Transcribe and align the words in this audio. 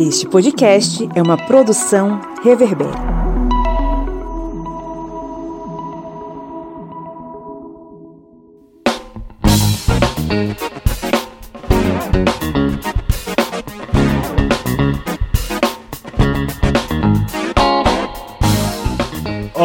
Este 0.00 0.26
podcast 0.26 1.06
é 1.14 1.20
uma 1.20 1.36
produção 1.36 2.22
Reverber. 2.42 2.88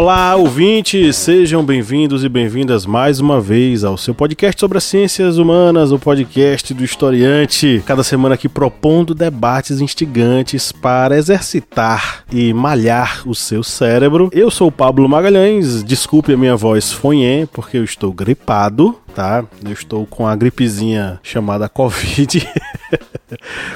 Olá, 0.06 0.36
ouvintes! 0.36 1.16
Sejam 1.16 1.66
bem-vindos 1.66 2.24
e 2.24 2.30
bem-vindas 2.30 2.86
mais 2.86 3.20
uma 3.20 3.42
vez 3.42 3.84
ao 3.84 3.98
seu 3.98 4.14
podcast 4.14 4.60
sobre 4.60 4.78
as 4.78 4.84
ciências 4.84 5.40
humanas, 5.40 5.92
o 5.92 5.98
podcast 5.98 6.76
do 6.76 6.84
historiante. 6.84 7.82
Cada 7.88 8.04
semana 8.04 8.36
aqui 8.36 8.48
propondo 8.48 9.16
debates 9.16 9.82
instigantes 9.82 10.72
para 10.72 11.18
exercitar 11.18 12.24
e 12.32 12.54
malhar 12.54 13.28
o 13.28 13.34
seu 13.34 13.64
cérebro. 13.64 14.30
Eu 14.32 14.52
sou 14.52 14.68
o 14.68 14.72
Pablo 14.72 15.10
Magalhães, 15.10 15.84
desculpe 15.84 16.34
a 16.34 16.38
minha 16.38 16.56
voz 16.56 16.92
fonhê, 16.92 17.48
porque 17.52 17.78
eu 17.78 17.84
estou 17.84 18.14
gripado, 18.14 18.96
tá? 19.16 19.44
Eu 19.66 19.72
estou 19.72 20.06
com 20.06 20.28
a 20.28 20.36
gripezinha 20.36 21.20
chamada 21.24 21.68
Covid. 21.68 22.48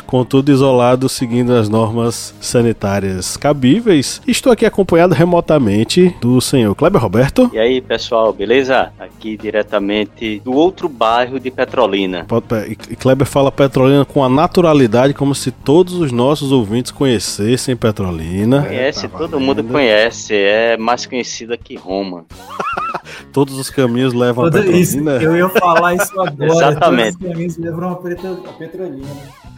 Contudo, 0.05 0.51
isolado, 0.51 1.07
seguindo 1.07 1.53
as 1.53 1.69
normas 1.69 2.33
sanitárias 2.39 3.37
cabíveis. 3.37 4.21
Estou 4.27 4.51
aqui 4.51 4.65
acompanhado 4.65 5.13
remotamente 5.13 6.15
do 6.21 6.39
senhor 6.41 6.73
Kleber 6.75 7.01
Roberto. 7.01 7.49
E 7.53 7.59
aí, 7.59 7.81
pessoal, 7.81 8.33
beleza? 8.33 8.91
Aqui 8.99 9.37
diretamente 9.37 10.39
do 10.43 10.53
outro 10.53 10.89
bairro 10.89 11.39
de 11.39 11.51
Petrolina. 11.51 12.25
E 12.89 12.95
Kleber 12.95 13.27
fala 13.27 13.51
Petrolina 13.51 14.05
com 14.05 14.23
a 14.23 14.29
naturalidade, 14.29 15.13
como 15.13 15.35
se 15.35 15.51
todos 15.51 15.93
os 15.93 16.11
nossos 16.11 16.51
ouvintes 16.51 16.91
conhecessem 16.91 17.75
Petrolina. 17.75 18.63
Conhece, 18.63 19.07
tá 19.07 19.17
todo 19.17 19.39
mundo 19.39 19.63
conhece. 19.63 20.33
É 20.33 20.77
mais 20.77 21.05
conhecida 21.05 21.57
que 21.57 21.75
Roma. 21.75 22.25
todos 23.31 23.57
os 23.57 23.69
caminhos 23.69 24.13
levam 24.13 24.45
a 24.45 24.51
Petrolina. 24.51 24.79
Isso, 24.79 24.99
eu 24.99 25.35
ia 25.35 25.49
falar 25.49 25.95
isso 25.95 26.19
agora. 26.19 26.51
Exatamente. 26.51 27.17
Todos 27.19 27.25
os 27.25 27.33
caminhos 27.33 27.57
levam 27.57 27.91
a 27.91 28.53
Petrolina. 28.53 29.07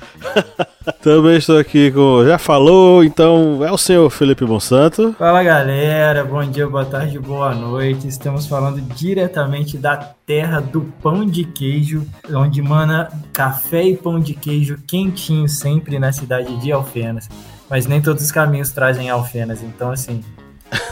Também 1.01 1.37
estou 1.37 1.57
aqui 1.57 1.91
com. 1.91 2.25
Já 2.25 2.37
falou, 2.37 3.03
então 3.03 3.63
é 3.63 3.71
o 3.71 3.77
senhor 3.77 4.09
Felipe 4.09 4.43
Monsanto. 4.45 5.13
Fala 5.17 5.43
galera, 5.43 6.23
bom 6.23 6.43
dia, 6.43 6.67
boa 6.67 6.85
tarde, 6.85 7.19
boa 7.19 7.53
noite. 7.53 8.07
Estamos 8.07 8.47
falando 8.47 8.81
diretamente 8.81 9.77
da 9.77 9.97
terra 9.97 10.59
do 10.59 10.81
pão 11.01 11.25
de 11.25 11.43
queijo, 11.43 12.07
onde 12.33 12.61
mana 12.61 13.11
café 13.33 13.83
e 13.83 13.95
pão 13.95 14.19
de 14.19 14.33
queijo 14.33 14.77
quentinho 14.87 15.47
sempre 15.47 15.99
na 15.99 16.11
cidade 16.11 16.55
de 16.57 16.71
Alfenas. 16.71 17.29
Mas 17.69 17.85
nem 17.85 18.01
todos 18.01 18.23
os 18.23 18.31
caminhos 18.31 18.71
trazem 18.71 19.09
Alfenas, 19.09 19.61
então 19.63 19.91
assim, 19.91 20.23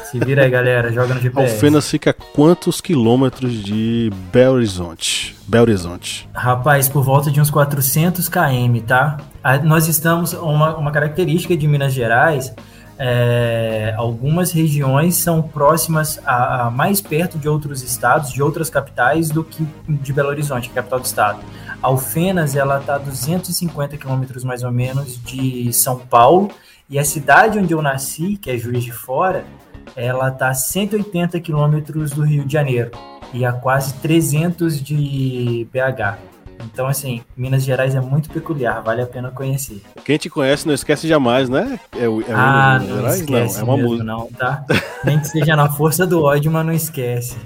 se 0.09 0.19
vira 0.19 0.43
aí, 0.43 0.49
galera, 0.49 0.91
joga 0.91 1.13
no 1.13 1.21
GPS. 1.21 1.53
Alfenas 1.53 1.89
fica 1.89 2.09
a 2.09 2.13
quantos 2.13 2.81
quilômetros 2.81 3.53
de 3.53 4.11
Belo 4.31 4.55
Horizonte? 4.55 5.35
Belo 5.47 5.63
Horizonte. 5.63 6.29
Rapaz, 6.33 6.89
por 6.89 7.03
volta 7.03 7.31
de 7.31 7.39
uns 7.39 7.49
400 7.49 8.27
km, 8.27 8.79
tá? 8.85 9.17
Nós 9.63 9.87
estamos, 9.87 10.33
uma, 10.33 10.75
uma 10.77 10.91
característica 10.91 11.55
de 11.55 11.67
Minas 11.67 11.93
Gerais, 11.93 12.53
é, 13.01 13.93
algumas 13.95 14.51
regiões 14.51 15.15
são 15.15 15.41
próximas 15.41 16.19
a, 16.25 16.67
a, 16.67 16.71
mais 16.71 16.99
perto 16.99 17.37
de 17.37 17.47
outros 17.47 17.81
estados, 17.81 18.33
de 18.33 18.43
outras 18.43 18.69
capitais, 18.69 19.29
do 19.29 19.41
que 19.41 19.65
de 19.87 20.11
Belo 20.11 20.27
Horizonte, 20.27 20.69
capital 20.69 20.99
do 20.99 21.05
estado. 21.05 21.39
Alfenas, 21.81 22.57
ela 22.57 22.79
está 22.79 22.95
a 22.95 22.97
250 22.97 23.95
quilômetros 23.95 24.43
mais 24.43 24.63
ou 24.63 24.71
menos 24.71 25.17
de 25.23 25.71
São 25.71 25.97
Paulo, 25.97 26.51
e 26.89 26.99
a 26.99 27.05
cidade 27.05 27.57
onde 27.57 27.73
eu 27.73 27.81
nasci, 27.81 28.35
que 28.35 28.51
é 28.51 28.57
Juiz 28.57 28.83
de 28.83 28.91
Fora, 28.91 29.45
ela 29.95 30.29
está 30.29 30.49
a 30.49 30.53
180 30.53 31.39
quilômetros 31.39 32.11
do 32.11 32.23
Rio 32.23 32.45
de 32.45 32.53
Janeiro 32.53 32.91
e 33.33 33.45
a 33.45 33.51
quase 33.51 33.93
300 33.95 34.81
de 34.81 35.67
BH. 35.71 36.17
Então, 36.65 36.87
assim, 36.87 37.21
Minas 37.37 37.63
Gerais 37.63 37.95
é 37.95 38.01
muito 38.01 38.29
peculiar, 38.29 38.81
vale 38.81 39.01
a 39.01 39.05
pena 39.05 39.31
conhecer. 39.31 39.81
Quem 40.03 40.17
te 40.17 40.29
conhece 40.29 40.67
não 40.67 40.73
esquece 40.73 41.07
jamais, 41.07 41.47
né? 41.47 41.79
É, 41.95 42.03
é 42.03 42.33
ah, 42.33 42.79
Minas 42.79 42.89
não 42.89 42.97
Gerais? 42.97 43.19
Esquece 43.21 43.53
não, 43.55 43.61
é 43.61 43.63
uma 43.63 43.77
música. 43.77 44.03
Não, 44.03 44.27
tá? 44.27 44.65
Nem 45.05 45.19
que 45.19 45.27
seja 45.27 45.55
na 45.55 45.69
força 45.69 46.05
do 46.05 46.23
ódio, 46.23 46.51
mas 46.51 46.65
não 46.65 46.73
esquece. 46.73 47.37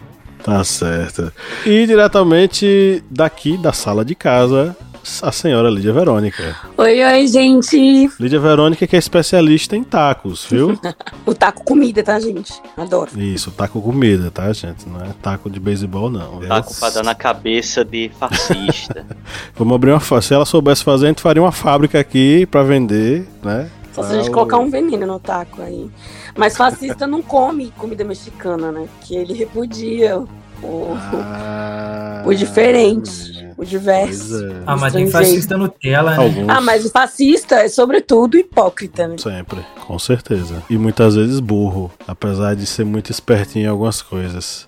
Tá 0.44 0.64
certo. 0.64 1.32
E 1.66 1.86
diretamente 1.86 3.04
daqui 3.10 3.58
da 3.58 3.72
sala 3.72 4.04
de 4.04 4.14
casa, 4.14 4.76
a 5.22 5.32
senhora 5.32 5.70
Lídia 5.70 5.92
Verônica. 5.92 6.56
Oi, 6.78 7.04
oi, 7.04 7.28
gente. 7.28 8.10
Lídia 8.20 8.40
Verônica 8.40 8.88
que 8.88 8.96
é 8.96 9.00
especialista 9.00 9.76
em 9.76 9.84
tacos, 9.84 10.46
viu? 10.50 10.80
o 11.26 11.34
taco 11.34 11.64
comida, 11.64 12.02
tá, 12.02 12.20
gente? 12.20 12.54
Adoro. 12.78 13.12
Isso, 13.20 13.52
taco 13.52 13.82
comida, 13.82 14.32
tá, 14.32 14.52
gente? 14.54 14.88
Não 14.88 15.02
é 15.02 15.10
taco 15.22 15.50
de 15.50 15.60
beisebol, 15.60 16.10
não. 16.10 16.40
Taco 16.40 16.74
pra 16.80 16.90
dar 16.90 17.04
na 17.04 17.14
cabeça 17.14 17.84
de 17.84 18.10
fascista. 18.18 19.06
Vamos 19.56 19.76
abrir 19.76 19.92
uma... 19.92 20.22
Se 20.22 20.34
ela 20.34 20.46
soubesse 20.46 20.84
fazer, 20.84 21.08
a 21.08 21.10
gente 21.10 21.22
faria 21.22 21.42
uma 21.42 21.52
fábrica 21.52 22.00
aqui 22.00 22.46
pra 22.46 22.64
vender, 22.64 23.28
né? 23.44 23.70
Só 23.92 24.04
se 24.04 24.14
a 24.14 24.18
gente 24.18 24.32
colocar 24.32 24.58
um 24.58 24.70
veneno 24.70 25.06
no 25.06 25.20
taco 25.20 25.62
aí. 25.62 25.90
Mas 26.36 26.58
fascista 26.58 27.06
não 27.06 27.22
come 27.22 27.72
comida 27.78 28.04
mexicana, 28.04 28.72
né? 28.72 28.88
Que 29.02 29.16
ele 29.16 29.34
repudia 29.34 30.24
o, 30.64 30.98
ah, 31.14 32.24
o 32.26 32.34
diferente 32.34 33.34
o 33.58 33.66
diverso. 33.66 34.46
É. 34.46 34.64
Ah, 34.66 34.76
mas 34.76 34.94
tem 34.94 35.10
fascista 35.10 35.58
Nutella, 35.58 36.12
né? 36.12 36.18
Alguns. 36.18 36.50
Ah, 36.50 36.62
mas 36.62 36.86
o 36.86 36.90
fascista 36.90 37.56
é 37.56 37.68
sobretudo 37.68 38.38
hipócrita, 38.38 39.08
né? 39.08 39.18
Sempre, 39.18 39.60
com 39.86 39.98
certeza. 39.98 40.64
E 40.70 40.78
muitas 40.78 41.16
vezes 41.16 41.40
burro, 41.40 41.92
apesar 42.08 42.56
de 42.56 42.66
ser 42.66 42.86
muito 42.86 43.12
espertinho 43.12 43.66
em 43.66 43.70
algumas 43.70 44.02
coisas. 44.02 44.68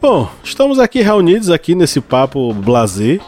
Bom, 0.00 0.28
estamos 0.42 0.78
aqui 0.78 1.00
reunidos 1.02 1.50
aqui 1.50 1.74
nesse 1.74 2.00
papo 2.00 2.52
blazer 2.52 3.20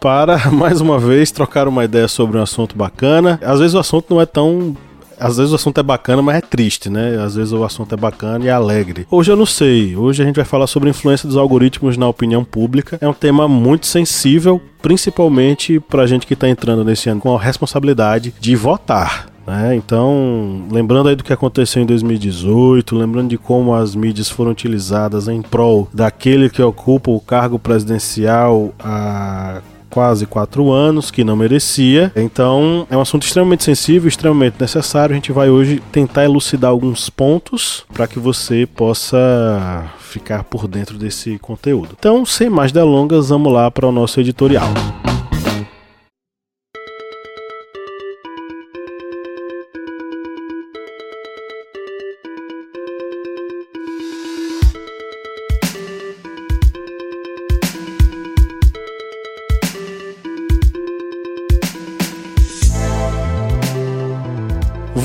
para 0.00 0.38
mais 0.50 0.80
uma 0.80 0.98
vez 0.98 1.30
trocar 1.30 1.66
uma 1.66 1.84
ideia 1.84 2.08
sobre 2.08 2.38
um 2.38 2.42
assunto 2.42 2.76
bacana. 2.76 3.38
Às 3.42 3.60
vezes 3.60 3.74
o 3.74 3.78
assunto 3.78 4.12
não 4.14 4.20
é 4.20 4.26
tão 4.26 4.76
às 5.18 5.36
vezes 5.36 5.52
o 5.52 5.56
assunto 5.56 5.78
é 5.78 5.82
bacana, 5.82 6.22
mas 6.22 6.36
é 6.36 6.40
triste, 6.40 6.88
né? 6.88 7.22
Às 7.22 7.34
vezes 7.34 7.52
o 7.52 7.64
assunto 7.64 7.92
é 7.94 7.96
bacana 7.96 8.44
e 8.44 8.48
é 8.48 8.52
alegre. 8.52 9.06
Hoje 9.10 9.30
eu 9.30 9.36
não 9.36 9.46
sei. 9.46 9.96
Hoje 9.96 10.22
a 10.22 10.26
gente 10.26 10.36
vai 10.36 10.44
falar 10.44 10.66
sobre 10.66 10.88
a 10.88 10.90
influência 10.90 11.28
dos 11.28 11.36
algoritmos 11.36 11.96
na 11.96 12.08
opinião 12.08 12.44
pública. 12.44 12.98
É 13.00 13.08
um 13.08 13.12
tema 13.12 13.48
muito 13.48 13.86
sensível, 13.86 14.60
principalmente 14.80 15.80
pra 15.80 16.06
gente 16.06 16.26
que 16.26 16.36
tá 16.36 16.48
entrando 16.48 16.84
nesse 16.84 17.08
ano 17.08 17.20
com 17.20 17.34
a 17.34 17.40
responsabilidade 17.40 18.34
de 18.38 18.56
votar. 18.56 19.26
Né? 19.46 19.74
Então, 19.76 20.66
lembrando 20.70 21.08
aí 21.08 21.16
do 21.16 21.24
que 21.24 21.32
aconteceu 21.32 21.82
em 21.82 21.86
2018, 21.86 22.94
lembrando 22.94 23.30
de 23.30 23.38
como 23.38 23.74
as 23.74 23.94
mídias 23.94 24.28
foram 24.28 24.50
utilizadas 24.50 25.26
em 25.26 25.40
prol 25.40 25.88
daquele 25.90 26.50
que 26.50 26.60
ocupa 26.60 27.10
o 27.10 27.18
cargo 27.18 27.58
presidencial 27.58 28.74
a 28.78 29.62
quase 29.90 30.26
quatro 30.26 30.70
anos, 30.70 31.10
que 31.10 31.24
não 31.24 31.36
merecia. 31.36 32.12
Então 32.14 32.86
é 32.90 32.96
um 32.96 33.00
assunto 33.00 33.24
extremamente 33.24 33.64
sensível, 33.64 34.08
extremamente 34.08 34.56
necessário. 34.60 35.12
A 35.12 35.16
gente 35.16 35.32
vai 35.32 35.48
hoje 35.50 35.82
tentar 35.92 36.24
elucidar 36.24 36.70
alguns 36.70 37.10
pontos 37.10 37.84
para 37.92 38.06
que 38.06 38.18
você 38.18 38.66
possa 38.66 39.90
ficar 39.98 40.44
por 40.44 40.66
dentro 40.66 40.96
desse 40.98 41.38
conteúdo. 41.38 41.90
Então, 41.98 42.24
sem 42.24 42.48
mais 42.48 42.72
delongas, 42.72 43.28
vamos 43.28 43.52
lá 43.52 43.70
para 43.70 43.86
o 43.86 43.92
nosso 43.92 44.20
editorial. 44.20 44.68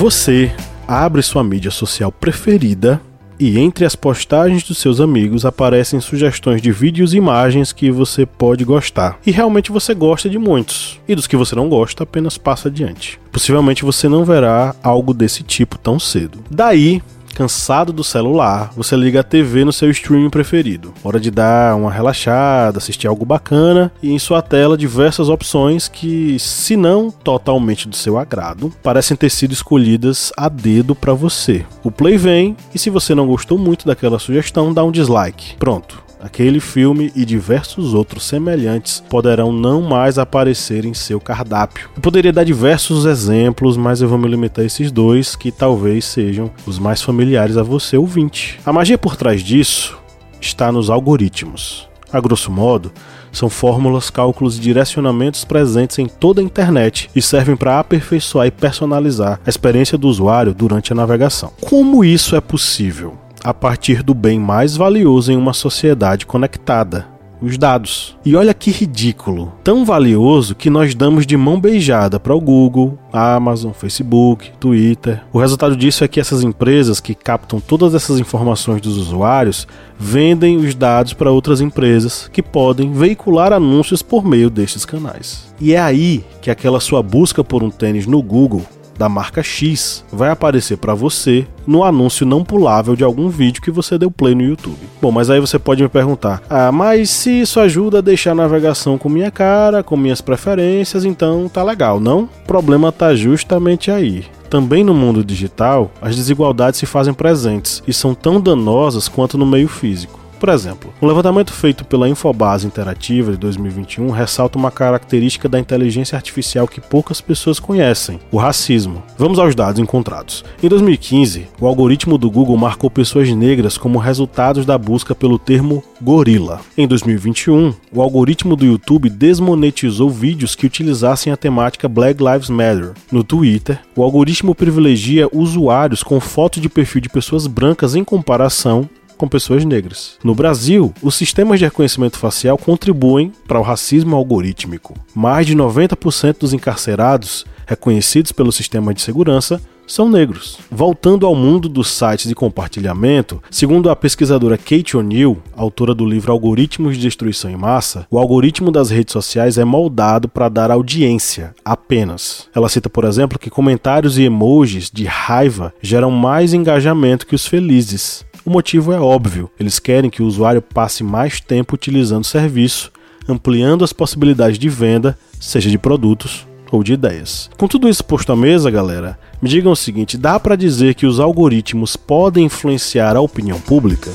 Você 0.04 0.54
abre 0.86 1.22
sua 1.22 1.42
mídia 1.42 1.70
social 1.70 2.12
preferida 2.12 3.00
e 3.40 3.58
entre 3.58 3.86
as 3.86 3.96
postagens 3.96 4.62
dos 4.62 4.76
seus 4.76 5.00
amigos 5.00 5.46
aparecem 5.46 5.98
sugestões 5.98 6.60
de 6.60 6.70
vídeos 6.70 7.14
e 7.14 7.16
imagens 7.16 7.72
que 7.72 7.90
você 7.90 8.26
pode 8.26 8.66
gostar. 8.66 9.18
E 9.24 9.30
realmente 9.30 9.72
você 9.72 9.94
gosta 9.94 10.28
de 10.28 10.38
muitos. 10.38 11.00
E 11.08 11.14
dos 11.14 11.26
que 11.26 11.38
você 11.38 11.56
não 11.56 11.70
gosta, 11.70 12.02
apenas 12.02 12.36
passa 12.36 12.68
adiante. 12.68 13.18
Possivelmente 13.32 13.82
você 13.82 14.06
não 14.06 14.26
verá 14.26 14.76
algo 14.82 15.14
desse 15.14 15.42
tipo 15.42 15.78
tão 15.78 15.98
cedo. 15.98 16.38
Daí, 16.50 17.00
cansado 17.34 17.92
do 17.92 18.04
celular, 18.04 18.70
você 18.76 18.96
liga 18.96 19.20
a 19.20 19.24
TV 19.24 19.64
no 19.64 19.72
seu 19.72 19.90
streaming 19.90 20.30
preferido. 20.30 20.94
Hora 21.02 21.18
de 21.18 21.30
dar 21.30 21.76
uma 21.76 21.90
relaxada, 21.90 22.78
assistir 22.78 23.06
algo 23.06 23.24
bacana 23.24 23.92
e 24.02 24.12
em 24.12 24.18
sua 24.18 24.40
tela 24.40 24.78
diversas 24.78 25.28
opções 25.28 25.88
que, 25.88 26.38
se 26.38 26.76
não 26.76 27.10
totalmente 27.10 27.88
do 27.88 27.96
seu 27.96 28.18
agrado, 28.18 28.72
parecem 28.82 29.16
ter 29.16 29.30
sido 29.30 29.52
escolhidas 29.52 30.32
a 30.36 30.48
dedo 30.48 30.94
para 30.94 31.12
você. 31.12 31.64
O 31.82 31.90
play 31.90 32.16
vem 32.16 32.56
e 32.74 32.78
se 32.78 32.90
você 32.90 33.14
não 33.14 33.26
gostou 33.26 33.58
muito 33.58 33.86
daquela 33.86 34.18
sugestão, 34.18 34.72
dá 34.72 34.84
um 34.84 34.92
dislike. 34.92 35.56
Pronto 35.56 36.03
aquele 36.24 36.58
filme 36.58 37.12
e 37.14 37.22
diversos 37.22 37.92
outros 37.92 38.24
semelhantes 38.24 39.04
poderão 39.10 39.52
não 39.52 39.82
mais 39.82 40.18
aparecer 40.18 40.86
em 40.86 40.94
seu 40.94 41.20
cardápio. 41.20 41.90
Eu 41.94 42.00
poderia 42.00 42.32
dar 42.32 42.44
diversos 42.44 43.04
exemplos, 43.04 43.76
mas 43.76 44.00
eu 44.00 44.08
vou 44.08 44.16
me 44.16 44.26
limitar 44.26 44.62
a 44.62 44.66
esses 44.66 44.90
dois 44.90 45.36
que 45.36 45.52
talvez 45.52 46.06
sejam 46.06 46.50
os 46.66 46.78
mais 46.78 47.02
familiares 47.02 47.58
a 47.58 47.62
você 47.62 47.98
ouvinte. 47.98 48.58
A 48.64 48.72
magia 48.72 48.96
por 48.96 49.16
trás 49.16 49.42
disso 49.42 49.98
está 50.40 50.72
nos 50.72 50.88
algoritmos. 50.88 51.88
A 52.10 52.20
grosso 52.20 52.50
modo, 52.50 52.90
são 53.30 53.50
fórmulas, 53.50 54.08
cálculos 54.08 54.56
e 54.56 54.60
direcionamentos 54.60 55.44
presentes 55.44 55.98
em 55.98 56.06
toda 56.06 56.40
a 56.40 56.44
internet 56.44 57.10
e 57.14 57.20
servem 57.20 57.56
para 57.56 57.80
aperfeiçoar 57.80 58.46
e 58.46 58.50
personalizar 58.50 59.40
a 59.44 59.50
experiência 59.50 59.98
do 59.98 60.08
usuário 60.08 60.54
durante 60.54 60.92
a 60.92 60.96
navegação. 60.96 61.52
Como 61.60 62.04
isso 62.04 62.36
é 62.36 62.40
possível? 62.40 63.23
A 63.44 63.52
partir 63.52 64.02
do 64.02 64.14
bem 64.14 64.40
mais 64.40 64.74
valioso 64.74 65.30
em 65.30 65.36
uma 65.36 65.52
sociedade 65.52 66.24
conectada, 66.24 67.06
os 67.42 67.58
dados. 67.58 68.16
E 68.24 68.34
olha 68.34 68.54
que 68.54 68.70
ridículo, 68.70 69.52
tão 69.62 69.84
valioso 69.84 70.54
que 70.54 70.70
nós 70.70 70.94
damos 70.94 71.26
de 71.26 71.36
mão 71.36 71.60
beijada 71.60 72.18
para 72.18 72.34
o 72.34 72.40
Google, 72.40 72.98
Amazon, 73.12 73.72
Facebook, 73.72 74.50
Twitter. 74.58 75.22
O 75.30 75.38
resultado 75.38 75.76
disso 75.76 76.02
é 76.02 76.08
que 76.08 76.18
essas 76.18 76.42
empresas 76.42 77.00
que 77.00 77.14
captam 77.14 77.60
todas 77.60 77.94
essas 77.94 78.18
informações 78.18 78.80
dos 78.80 78.96
usuários 78.96 79.68
vendem 79.98 80.56
os 80.56 80.74
dados 80.74 81.12
para 81.12 81.30
outras 81.30 81.60
empresas 81.60 82.30
que 82.32 82.42
podem 82.42 82.94
veicular 82.94 83.52
anúncios 83.52 84.00
por 84.00 84.24
meio 84.24 84.48
destes 84.48 84.86
canais. 84.86 85.52
E 85.60 85.74
é 85.74 85.78
aí 85.78 86.24
que 86.40 86.50
aquela 86.50 86.80
sua 86.80 87.02
busca 87.02 87.44
por 87.44 87.62
um 87.62 87.68
tênis 87.68 88.06
no 88.06 88.22
Google 88.22 88.62
da 88.98 89.08
marca 89.08 89.42
X 89.42 90.04
vai 90.12 90.30
aparecer 90.30 90.76
para 90.76 90.94
você 90.94 91.46
no 91.66 91.82
anúncio 91.82 92.26
não 92.26 92.44
pulável 92.44 92.94
de 92.94 93.04
algum 93.04 93.28
vídeo 93.28 93.62
que 93.62 93.70
você 93.70 93.96
deu 93.98 94.10
play 94.10 94.34
no 94.34 94.42
YouTube. 94.42 94.78
Bom, 95.00 95.10
mas 95.10 95.30
aí 95.30 95.40
você 95.40 95.58
pode 95.58 95.82
me 95.82 95.88
perguntar: 95.88 96.42
"Ah, 96.48 96.70
mas 96.70 97.10
se 97.10 97.40
isso 97.40 97.60
ajuda 97.60 97.98
a 97.98 98.02
deixar 98.02 98.32
a 98.32 98.36
navegação 98.36 98.98
com 98.98 99.08
minha 99.08 99.30
cara, 99.30 99.82
com 99.82 99.96
minhas 99.96 100.20
preferências, 100.20 101.04
então 101.04 101.48
tá 101.48 101.62
legal, 101.62 101.98
não?" 102.00 102.28
O 102.42 102.46
problema 102.46 102.92
tá 102.92 103.14
justamente 103.14 103.90
aí. 103.90 104.24
Também 104.48 104.84
no 104.84 104.94
mundo 104.94 105.24
digital, 105.24 105.90
as 106.00 106.14
desigualdades 106.14 106.78
se 106.78 106.86
fazem 106.86 107.12
presentes 107.12 107.82
e 107.88 107.92
são 107.92 108.14
tão 108.14 108.40
danosas 108.40 109.08
quanto 109.08 109.36
no 109.36 109.46
meio 109.46 109.68
físico. 109.68 110.23
Por 110.44 110.52
exemplo, 110.52 110.92
um 111.00 111.06
levantamento 111.06 111.54
feito 111.54 111.86
pela 111.86 112.06
Infobase 112.06 112.66
Interativa 112.66 113.32
de 113.32 113.38
2021 113.38 114.10
ressalta 114.10 114.58
uma 114.58 114.70
característica 114.70 115.48
da 115.48 115.58
inteligência 115.58 116.16
artificial 116.16 116.68
que 116.68 116.82
poucas 116.82 117.18
pessoas 117.18 117.58
conhecem: 117.58 118.20
o 118.30 118.36
racismo. 118.36 119.02
Vamos 119.16 119.38
aos 119.38 119.54
dados 119.54 119.80
encontrados. 119.80 120.44
Em 120.62 120.68
2015, 120.68 121.48
o 121.58 121.66
algoritmo 121.66 122.18
do 122.18 122.30
Google 122.30 122.58
marcou 122.58 122.90
pessoas 122.90 123.30
negras 123.30 123.78
como 123.78 123.98
resultados 123.98 124.66
da 124.66 124.76
busca 124.76 125.14
pelo 125.14 125.38
termo 125.38 125.82
gorila. 125.98 126.60
Em 126.76 126.86
2021, 126.86 127.72
o 127.90 128.02
algoritmo 128.02 128.54
do 128.54 128.66
YouTube 128.66 129.08
desmonetizou 129.08 130.10
vídeos 130.10 130.54
que 130.54 130.66
utilizassem 130.66 131.32
a 131.32 131.38
temática 131.38 131.88
Black 131.88 132.22
Lives 132.22 132.50
Matter. 132.50 132.92
No 133.10 133.24
Twitter, 133.24 133.80
o 133.96 134.02
algoritmo 134.02 134.54
privilegia 134.54 135.26
usuários 135.32 136.02
com 136.02 136.20
foto 136.20 136.60
de 136.60 136.68
perfil 136.68 137.00
de 137.00 137.08
pessoas 137.08 137.46
brancas 137.46 137.94
em 137.94 138.04
comparação 138.04 138.90
com 139.16 139.28
pessoas 139.28 139.64
negras. 139.64 140.18
No 140.22 140.34
Brasil, 140.34 140.92
os 141.02 141.14
sistemas 141.14 141.58
de 141.58 141.64
reconhecimento 141.64 142.18
facial 142.18 142.58
contribuem 142.58 143.32
para 143.46 143.58
o 143.58 143.62
racismo 143.62 144.16
algorítmico. 144.16 144.94
Mais 145.14 145.46
de 145.46 145.54
90% 145.54 146.38
dos 146.40 146.52
encarcerados 146.52 147.44
reconhecidos 147.66 148.32
pelo 148.32 148.52
sistema 148.52 148.92
de 148.92 149.00
segurança 149.00 149.60
são 149.86 150.08
negros. 150.08 150.58
Voltando 150.70 151.26
ao 151.26 151.34
mundo 151.34 151.68
dos 151.68 151.90
sites 151.90 152.26
de 152.26 152.34
compartilhamento, 152.34 153.42
segundo 153.50 153.90
a 153.90 153.96
pesquisadora 153.96 154.56
Kate 154.56 154.96
O'Neill, 154.96 155.38
autora 155.54 155.94
do 155.94 156.06
livro 156.06 156.32
Algoritmos 156.32 156.96
de 156.96 157.02
Destruição 157.02 157.50
em 157.50 157.56
Massa, 157.56 158.06
o 158.10 158.18
algoritmo 158.18 158.70
das 158.70 158.90
redes 158.90 159.12
sociais 159.12 159.58
é 159.58 159.64
moldado 159.64 160.28
para 160.28 160.48
dar 160.48 160.70
audiência 160.70 161.54
apenas. 161.64 162.48
Ela 162.54 162.68
cita, 162.68 162.88
por 162.88 163.04
exemplo, 163.04 163.38
que 163.38 163.50
comentários 163.50 164.18
e 164.18 164.22
emojis 164.22 164.90
de 164.90 165.04
raiva 165.04 165.74
geram 165.82 166.10
mais 166.10 166.54
engajamento 166.54 167.26
que 167.26 167.34
os 167.34 167.46
felizes. 167.46 168.24
O 168.44 168.50
motivo 168.50 168.92
é 168.92 169.00
óbvio: 169.00 169.50
eles 169.58 169.78
querem 169.78 170.10
que 170.10 170.22
o 170.22 170.26
usuário 170.26 170.60
passe 170.60 171.02
mais 171.02 171.40
tempo 171.40 171.74
utilizando 171.74 172.24
o 172.24 172.26
serviço, 172.26 172.92
ampliando 173.26 173.82
as 173.84 173.92
possibilidades 173.92 174.58
de 174.58 174.68
venda, 174.68 175.18
seja 175.40 175.70
de 175.70 175.78
produtos 175.78 176.46
ou 176.70 176.82
de 176.84 176.92
ideias. 176.92 177.48
Com 177.56 177.66
tudo 177.66 177.88
isso 177.88 178.04
posto 178.04 178.32
à 178.32 178.36
mesa, 178.36 178.70
galera, 178.70 179.18
me 179.40 179.48
digam 179.48 179.72
o 179.72 179.76
seguinte: 179.76 180.18
dá 180.18 180.38
para 180.38 180.56
dizer 180.56 180.94
que 180.94 181.06
os 181.06 181.20
algoritmos 181.20 181.96
podem 181.96 182.44
influenciar 182.44 183.16
a 183.16 183.20
opinião 183.20 183.58
pública? 183.58 184.10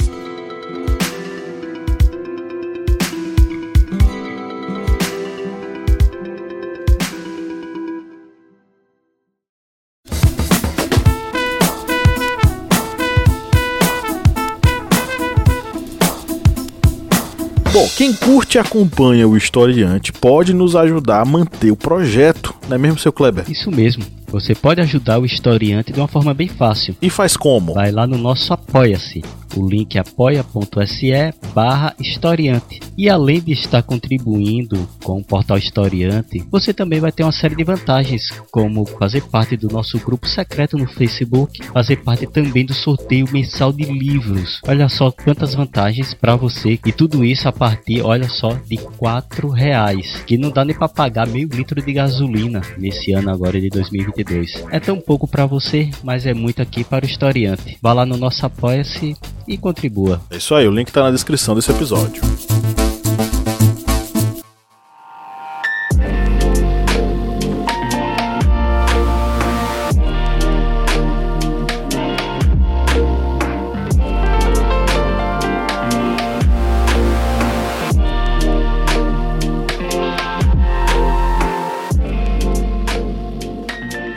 Bom, 17.79 17.87
quem 17.95 18.11
curte 18.11 18.57
e 18.57 18.59
acompanha 18.59 19.25
o 19.25 19.37
historiante 19.37 20.11
pode 20.11 20.53
nos 20.53 20.75
ajudar 20.75 21.21
a 21.21 21.25
manter 21.25 21.71
o 21.71 21.77
projeto, 21.77 22.53
não 22.67 22.75
é 22.75 22.77
mesmo, 22.77 22.99
seu 22.99 23.13
Kleber? 23.13 23.49
Isso 23.49 23.71
mesmo. 23.71 24.03
Você 24.27 24.53
pode 24.53 24.81
ajudar 24.81 25.17
o 25.17 25.25
historiante 25.25 25.93
de 25.93 25.97
uma 25.97 26.07
forma 26.09 26.33
bem 26.33 26.49
fácil. 26.49 26.93
E 27.01 27.09
faz 27.09 27.37
como? 27.37 27.75
Vai 27.75 27.89
lá 27.89 28.05
no 28.05 28.17
nosso 28.17 28.51
Apoia-se. 28.51 29.23
O 29.55 29.67
link 29.67 29.97
apoia.se 29.97 31.33
barra 31.53 31.95
historiante. 31.99 32.79
E 32.97 33.09
além 33.09 33.41
de 33.41 33.53
estar 33.53 33.81
contribuindo 33.81 34.87
com 35.03 35.19
o 35.19 35.23
portal 35.23 35.57
Historiante, 35.57 36.43
você 36.51 36.73
também 36.73 36.99
vai 36.99 37.11
ter 37.11 37.23
uma 37.23 37.31
série 37.31 37.55
de 37.55 37.63
vantagens, 37.63 38.29
como 38.51 38.85
fazer 38.85 39.21
parte 39.23 39.55
do 39.55 39.67
nosso 39.69 39.97
grupo 39.99 40.27
secreto 40.27 40.77
no 40.77 40.87
Facebook, 40.87 41.63
fazer 41.67 41.97
parte 41.97 42.27
também 42.27 42.65
do 42.65 42.73
sorteio 42.73 43.25
mensal 43.31 43.71
de 43.71 43.83
livros. 43.85 44.59
Olha 44.67 44.89
só 44.89 45.11
quantas 45.11 45.55
vantagens 45.55 46.13
para 46.13 46.35
você 46.35 46.79
e 46.85 46.91
tudo 46.91 47.23
isso 47.23 47.47
a 47.47 47.51
partir, 47.51 48.01
olha 48.01 48.27
só, 48.27 48.53
de 48.53 48.77
quatro 48.77 49.49
reais, 49.49 50.21
que 50.25 50.37
não 50.37 50.51
dá 50.51 50.63
nem 50.63 50.75
para 50.75 50.89
pagar 50.89 51.27
meio 51.27 51.47
litro 51.47 51.81
de 51.81 51.93
gasolina 51.93 52.61
nesse 52.77 53.13
ano 53.13 53.29
agora 53.29 53.59
de 53.59 53.69
2022. 53.69 54.65
É 54.71 54.79
tão 54.79 54.99
pouco 54.99 55.27
para 55.27 55.45
você, 55.45 55.89
mas 56.03 56.25
é 56.25 56.33
muito 56.33 56.61
aqui 56.61 56.83
para 56.83 57.05
o 57.05 57.09
historiante. 57.09 57.77
Vá 57.81 57.93
lá 57.93 58.05
no 58.05 58.17
nosso 58.17 58.45
Apoia-se 58.45 59.15
e 59.49 59.57
contribua. 59.57 60.21
É 60.29 60.37
isso 60.37 60.53
aí, 60.53 60.67
o 60.67 60.71
link 60.71 60.89
está 60.89 61.01
na 61.01 61.09
descrição 61.09 61.55
desse 61.55 61.71
episódio. 61.71 62.21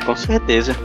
Com 0.05 0.17
certeza, 0.17 0.77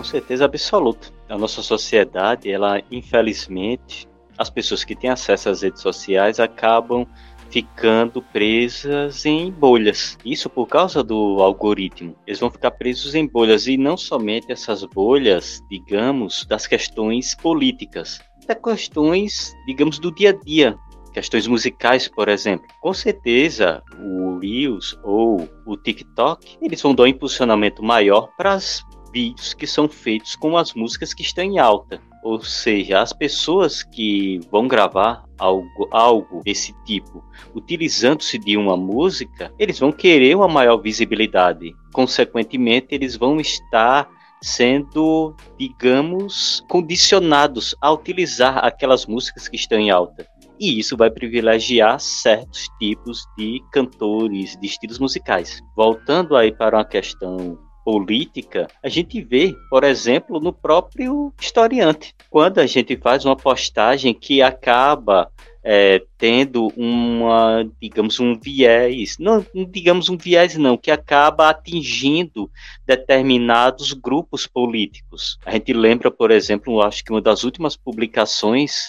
com 0.00 0.04
certeza 0.04 0.46
absoluta. 0.46 1.08
A 1.28 1.36
nossa 1.36 1.60
sociedade, 1.60 2.50
ela 2.50 2.82
infelizmente, 2.90 4.08
as 4.38 4.48
pessoas 4.48 4.82
que 4.82 4.96
têm 4.96 5.10
acesso 5.10 5.50
às 5.50 5.60
redes 5.60 5.82
sociais 5.82 6.40
acabam 6.40 7.06
ficando 7.50 8.22
presas 8.22 9.26
em 9.26 9.50
bolhas. 9.50 10.16
Isso 10.24 10.48
por 10.48 10.66
causa 10.66 11.02
do 11.02 11.42
algoritmo. 11.42 12.16
Eles 12.26 12.40
vão 12.40 12.50
ficar 12.50 12.70
presos 12.70 13.14
em 13.14 13.26
bolhas 13.26 13.66
e 13.66 13.76
não 13.76 13.94
somente 13.94 14.50
essas 14.50 14.84
bolhas, 14.84 15.60
digamos, 15.68 16.46
das 16.46 16.66
questões 16.66 17.34
políticas, 17.34 18.22
até 18.42 18.54
questões, 18.54 19.52
digamos, 19.66 19.98
do 19.98 20.10
dia 20.14 20.30
a 20.30 20.32
dia. 20.32 20.78
Questões 21.12 21.46
musicais, 21.46 22.08
por 22.08 22.28
exemplo. 22.28 22.66
Com 22.80 22.94
certeza, 22.94 23.82
o 23.98 24.38
Reels 24.38 24.96
ou 25.02 25.46
o 25.66 25.76
TikTok, 25.76 26.56
eles 26.62 26.80
vão 26.80 26.94
dar 26.94 27.02
um 27.02 27.08
impulsionamento 27.08 27.82
maior 27.82 28.30
para 28.38 28.54
as 28.54 28.82
vídeos 29.12 29.54
que 29.54 29.66
são 29.66 29.88
feitos 29.88 30.36
com 30.36 30.56
as 30.56 30.74
músicas 30.74 31.14
que 31.14 31.22
estão 31.22 31.44
em 31.44 31.58
alta. 31.58 32.00
Ou 32.22 32.42
seja, 32.42 33.00
as 33.00 33.12
pessoas 33.12 33.82
que 33.82 34.40
vão 34.50 34.68
gravar 34.68 35.24
algo, 35.38 35.88
algo 35.90 36.42
desse 36.44 36.74
tipo, 36.84 37.24
utilizando-se 37.54 38.38
de 38.38 38.56
uma 38.56 38.76
música, 38.76 39.52
eles 39.58 39.78
vão 39.78 39.90
querer 39.90 40.36
uma 40.36 40.48
maior 40.48 40.76
visibilidade. 40.76 41.72
Consequentemente, 41.92 42.88
eles 42.90 43.16
vão 43.16 43.40
estar 43.40 44.08
sendo, 44.42 45.34
digamos, 45.58 46.62
condicionados 46.68 47.74
a 47.80 47.90
utilizar 47.92 48.64
aquelas 48.64 49.06
músicas 49.06 49.48
que 49.48 49.56
estão 49.56 49.78
em 49.78 49.90
alta. 49.90 50.26
E 50.58 50.78
isso 50.78 50.94
vai 50.94 51.10
privilegiar 51.10 51.98
certos 51.98 52.68
tipos 52.78 53.24
de 53.38 53.62
cantores, 53.72 54.58
de 54.60 54.66
estilos 54.66 54.98
musicais. 54.98 55.62
Voltando 55.74 56.36
aí 56.36 56.52
para 56.52 56.76
uma 56.76 56.84
questão 56.84 57.58
política, 57.90 58.68
a 58.80 58.88
gente 58.88 59.20
vê, 59.20 59.52
por 59.68 59.82
exemplo, 59.82 60.38
no 60.38 60.52
próprio 60.52 61.32
historiante. 61.40 62.14
Quando 62.30 62.60
a 62.60 62.66
gente 62.66 62.96
faz 62.96 63.24
uma 63.24 63.34
postagem 63.34 64.14
que 64.14 64.40
acaba 64.40 65.28
é, 65.64 66.00
tendo 66.16 66.68
uma, 66.76 67.68
digamos, 67.82 68.20
um 68.20 68.38
viés, 68.38 69.16
não, 69.18 69.44
digamos 69.68 70.08
um 70.08 70.16
viés 70.16 70.56
não, 70.56 70.76
que 70.76 70.92
acaba 70.92 71.50
atingindo 71.50 72.48
determinados 72.86 73.92
grupos 73.92 74.46
políticos. 74.46 75.36
A 75.44 75.50
gente 75.50 75.72
lembra, 75.72 76.12
por 76.12 76.30
exemplo, 76.30 76.80
acho 76.80 77.04
que 77.04 77.10
uma 77.10 77.20
das 77.20 77.42
últimas 77.42 77.76
publicações 77.76 78.88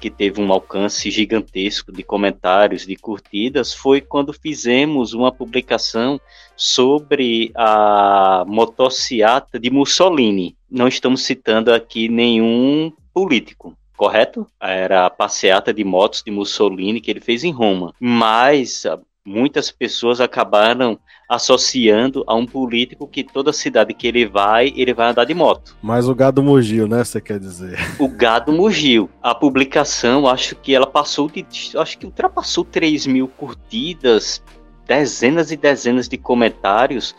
que 0.00 0.10
teve 0.10 0.40
um 0.40 0.52
alcance 0.52 1.10
gigantesco 1.10 1.92
de 1.92 2.02
comentários, 2.02 2.86
de 2.86 2.96
curtidas, 2.96 3.74
foi 3.74 4.00
quando 4.00 4.32
fizemos 4.32 5.12
uma 5.12 5.32
publicação 5.32 6.20
sobre 6.56 7.50
a 7.54 8.44
motociata 8.46 9.58
de 9.58 9.70
Mussolini. 9.70 10.56
Não 10.70 10.88
estamos 10.88 11.22
citando 11.22 11.72
aqui 11.72 12.08
nenhum 12.08 12.92
político, 13.12 13.76
correto? 13.96 14.46
Era 14.60 15.06
a 15.06 15.10
passeata 15.10 15.72
de 15.72 15.84
motos 15.84 16.22
de 16.22 16.30
Mussolini 16.30 17.00
que 17.00 17.10
ele 17.10 17.20
fez 17.20 17.44
em 17.44 17.52
Roma. 17.52 17.94
Mas 17.98 18.84
muitas 19.26 19.70
pessoas 19.70 20.20
acabaram 20.20 20.98
associando 21.28 22.22
a 22.28 22.34
um 22.36 22.46
político 22.46 23.08
que 23.08 23.24
toda 23.24 23.52
cidade 23.52 23.92
que 23.92 24.06
ele 24.06 24.24
vai, 24.24 24.72
ele 24.76 24.94
vai 24.94 25.10
andar 25.10 25.24
de 25.24 25.34
moto. 25.34 25.76
Mas 25.82 26.08
o 26.08 26.14
gado 26.14 26.42
mugiu, 26.42 26.86
né? 26.86 27.02
Você 27.02 27.20
quer 27.20 27.40
dizer? 27.40 27.76
O 27.98 28.08
gado 28.08 28.52
mugiu. 28.52 29.10
A 29.20 29.34
publicação, 29.34 30.28
acho 30.28 30.54
que 30.54 30.72
ela 30.72 30.86
passou 30.86 31.28
de. 31.28 31.44
Acho 31.76 31.98
que 31.98 32.06
ultrapassou 32.06 32.64
3 32.64 33.06
mil 33.08 33.26
curtidas, 33.26 34.40
dezenas 34.86 35.50
e 35.50 35.56
dezenas 35.56 36.08
de 36.08 36.16
comentários. 36.16 37.14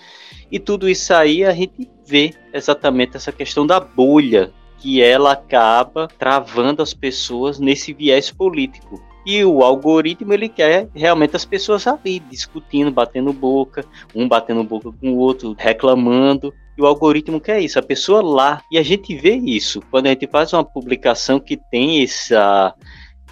E 0.50 0.58
tudo 0.58 0.88
isso 0.88 1.14
aí 1.14 1.44
a 1.44 1.52
gente 1.52 1.90
vê 2.06 2.34
exatamente 2.54 3.18
essa 3.18 3.34
questão 3.34 3.68
da 3.68 3.82
bolha 3.82 4.54
que 4.78 5.02
ela 5.02 5.34
acaba 5.34 6.08
travando 6.18 6.82
as 6.82 6.94
pessoas 6.94 7.60
nesse 7.60 7.92
viés 7.92 8.32
político. 8.32 9.02
E 9.28 9.44
o 9.44 9.62
algoritmo 9.62 10.34
ele 10.34 10.48
quer 10.48 10.88
realmente 10.96 11.36
as 11.36 11.44
pessoas 11.44 11.86
ali 11.86 12.18
discutindo, 12.18 12.90
batendo 12.90 13.34
boca, 13.34 13.84
um 14.16 14.26
batendo 14.26 14.64
boca 14.64 14.90
com 14.90 15.12
o 15.12 15.18
outro, 15.18 15.54
reclamando. 15.60 16.54
E 16.78 16.82
o 16.82 16.86
algoritmo 16.86 17.42
quer 17.42 17.60
isso, 17.60 17.78
a 17.78 17.84
pessoa 17.84 18.22
lá. 18.22 18.62
E 18.72 18.78
a 18.78 18.84
gente 18.84 19.14
vê 19.18 19.36
isso 19.36 19.82
quando 19.92 20.06
a 20.06 20.12
gente 20.12 20.28
faz 20.28 20.54
uma 20.54 20.64
publicação 20.64 21.42
que 21.42 21.60
tem 21.70 22.02
essa, 22.02 22.74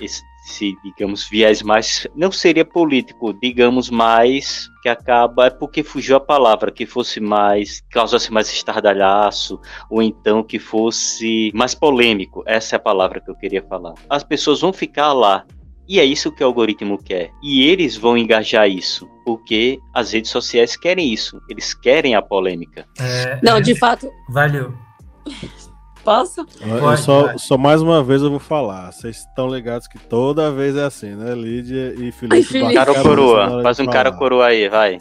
esse, 0.01 0.75
digamos, 0.83 1.29
viés 1.29 1.61
mais. 1.61 2.05
Não 2.13 2.29
seria 2.29 2.65
político, 2.65 3.31
digamos, 3.41 3.89
mais. 3.89 4.69
Que 4.83 4.89
acaba. 4.89 5.45
É 5.45 5.49
porque 5.49 5.81
fugiu 5.81 6.17
a 6.17 6.19
palavra, 6.19 6.73
que 6.73 6.85
fosse 6.85 7.21
mais. 7.21 7.81
causasse 7.89 8.33
mais 8.33 8.51
estardalhaço, 8.51 9.61
ou 9.89 10.01
então 10.01 10.43
que 10.43 10.59
fosse 10.59 11.53
mais 11.55 11.73
polêmico. 11.73 12.43
Essa 12.45 12.75
é 12.75 12.77
a 12.77 12.81
palavra 12.81 13.21
que 13.21 13.31
eu 13.31 13.35
queria 13.35 13.63
falar. 13.63 13.93
As 14.09 14.25
pessoas 14.25 14.59
vão 14.59 14.73
ficar 14.73 15.13
lá 15.13 15.45
e 15.87 15.99
é 15.99 16.05
isso 16.05 16.31
que 16.31 16.43
o 16.43 16.47
algoritmo 16.47 16.97
quer. 16.97 17.31
E 17.41 17.63
eles 17.63 17.95
vão 17.95 18.17
engajar 18.17 18.69
isso, 18.69 19.07
porque 19.23 19.79
as 19.93 20.11
redes 20.11 20.31
sociais 20.31 20.75
querem 20.75 21.13
isso. 21.13 21.41
Eles 21.49 21.73
querem 21.73 22.15
a 22.15 22.21
polêmica. 22.21 22.85
É, 22.99 23.39
Não, 23.43 23.61
de 23.61 23.75
fato. 23.75 24.09
Valeu. 24.29 24.73
Posso? 26.03 26.45
Eu 26.61 26.97
só, 26.97 27.35
só 27.35 27.57
mais 27.57 27.81
uma 27.81 28.03
vez 28.03 28.21
eu 28.21 28.29
vou 28.29 28.39
falar. 28.39 28.91
Vocês 28.91 29.17
estão 29.17 29.47
ligados 29.47 29.87
que 29.87 29.97
toda 29.97 30.51
vez 30.51 30.75
é 30.75 30.83
assim, 30.83 31.15
né? 31.15 31.33
Lídia 31.33 31.95
e 31.97 32.11
Felipe. 32.11 32.35
Ai, 32.35 32.43
Felipe. 32.43 32.73
Cara 32.75 33.01
coroa. 33.01 33.63
Faz 33.63 33.79
um 33.79 33.87
cara 33.87 34.11
coroa 34.11 34.45
aí, 34.45 34.69
vai. 34.69 34.99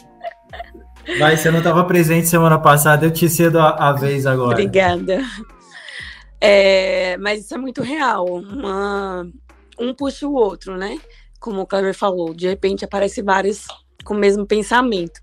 Vai, 1.19 1.37
você 1.37 1.51
não 1.51 1.59
estava 1.59 1.83
presente 1.83 2.27
semana 2.27 2.57
passada, 2.57 3.05
eu 3.05 3.11
te 3.11 3.29
cedo 3.29 3.59
a, 3.59 3.89
a 3.89 3.91
vez 3.91 4.25
agora. 4.25 4.53
Obrigada. 4.53 5.23
É, 6.41 7.17
mas 7.17 7.41
isso 7.45 7.53
é 7.53 7.57
muito 7.57 7.83
real. 7.83 8.25
Uma, 8.25 9.27
um 9.79 9.93
puxa 9.93 10.27
o 10.27 10.33
outro, 10.33 10.77
né? 10.77 10.99
Como 11.39 11.61
o 11.61 11.65
Cleber 11.65 11.93
falou, 11.93 12.33
de 12.33 12.47
repente 12.47 12.85
aparece 12.85 13.21
vários 13.21 13.67
com 14.03 14.13
o 14.13 14.17
mesmo 14.17 14.45
pensamento. 14.45 15.21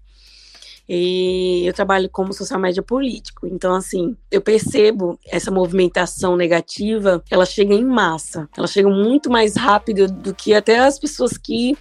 E 0.88 1.64
eu 1.64 1.72
trabalho 1.72 2.10
como 2.10 2.32
social 2.32 2.60
média 2.60 2.82
político, 2.82 3.46
então 3.46 3.74
assim, 3.74 4.16
eu 4.30 4.40
percebo 4.40 5.18
essa 5.26 5.50
movimentação 5.50 6.36
negativa, 6.36 7.22
ela 7.30 7.46
chega 7.46 7.72
em 7.72 7.84
massa, 7.84 8.48
ela 8.56 8.66
chega 8.66 8.90
muito 8.90 9.30
mais 9.30 9.56
rápido 9.56 10.08
do 10.08 10.34
que 10.34 10.52
até 10.52 10.80
as 10.80 10.98
pessoas 10.98 11.38
que 11.38 11.78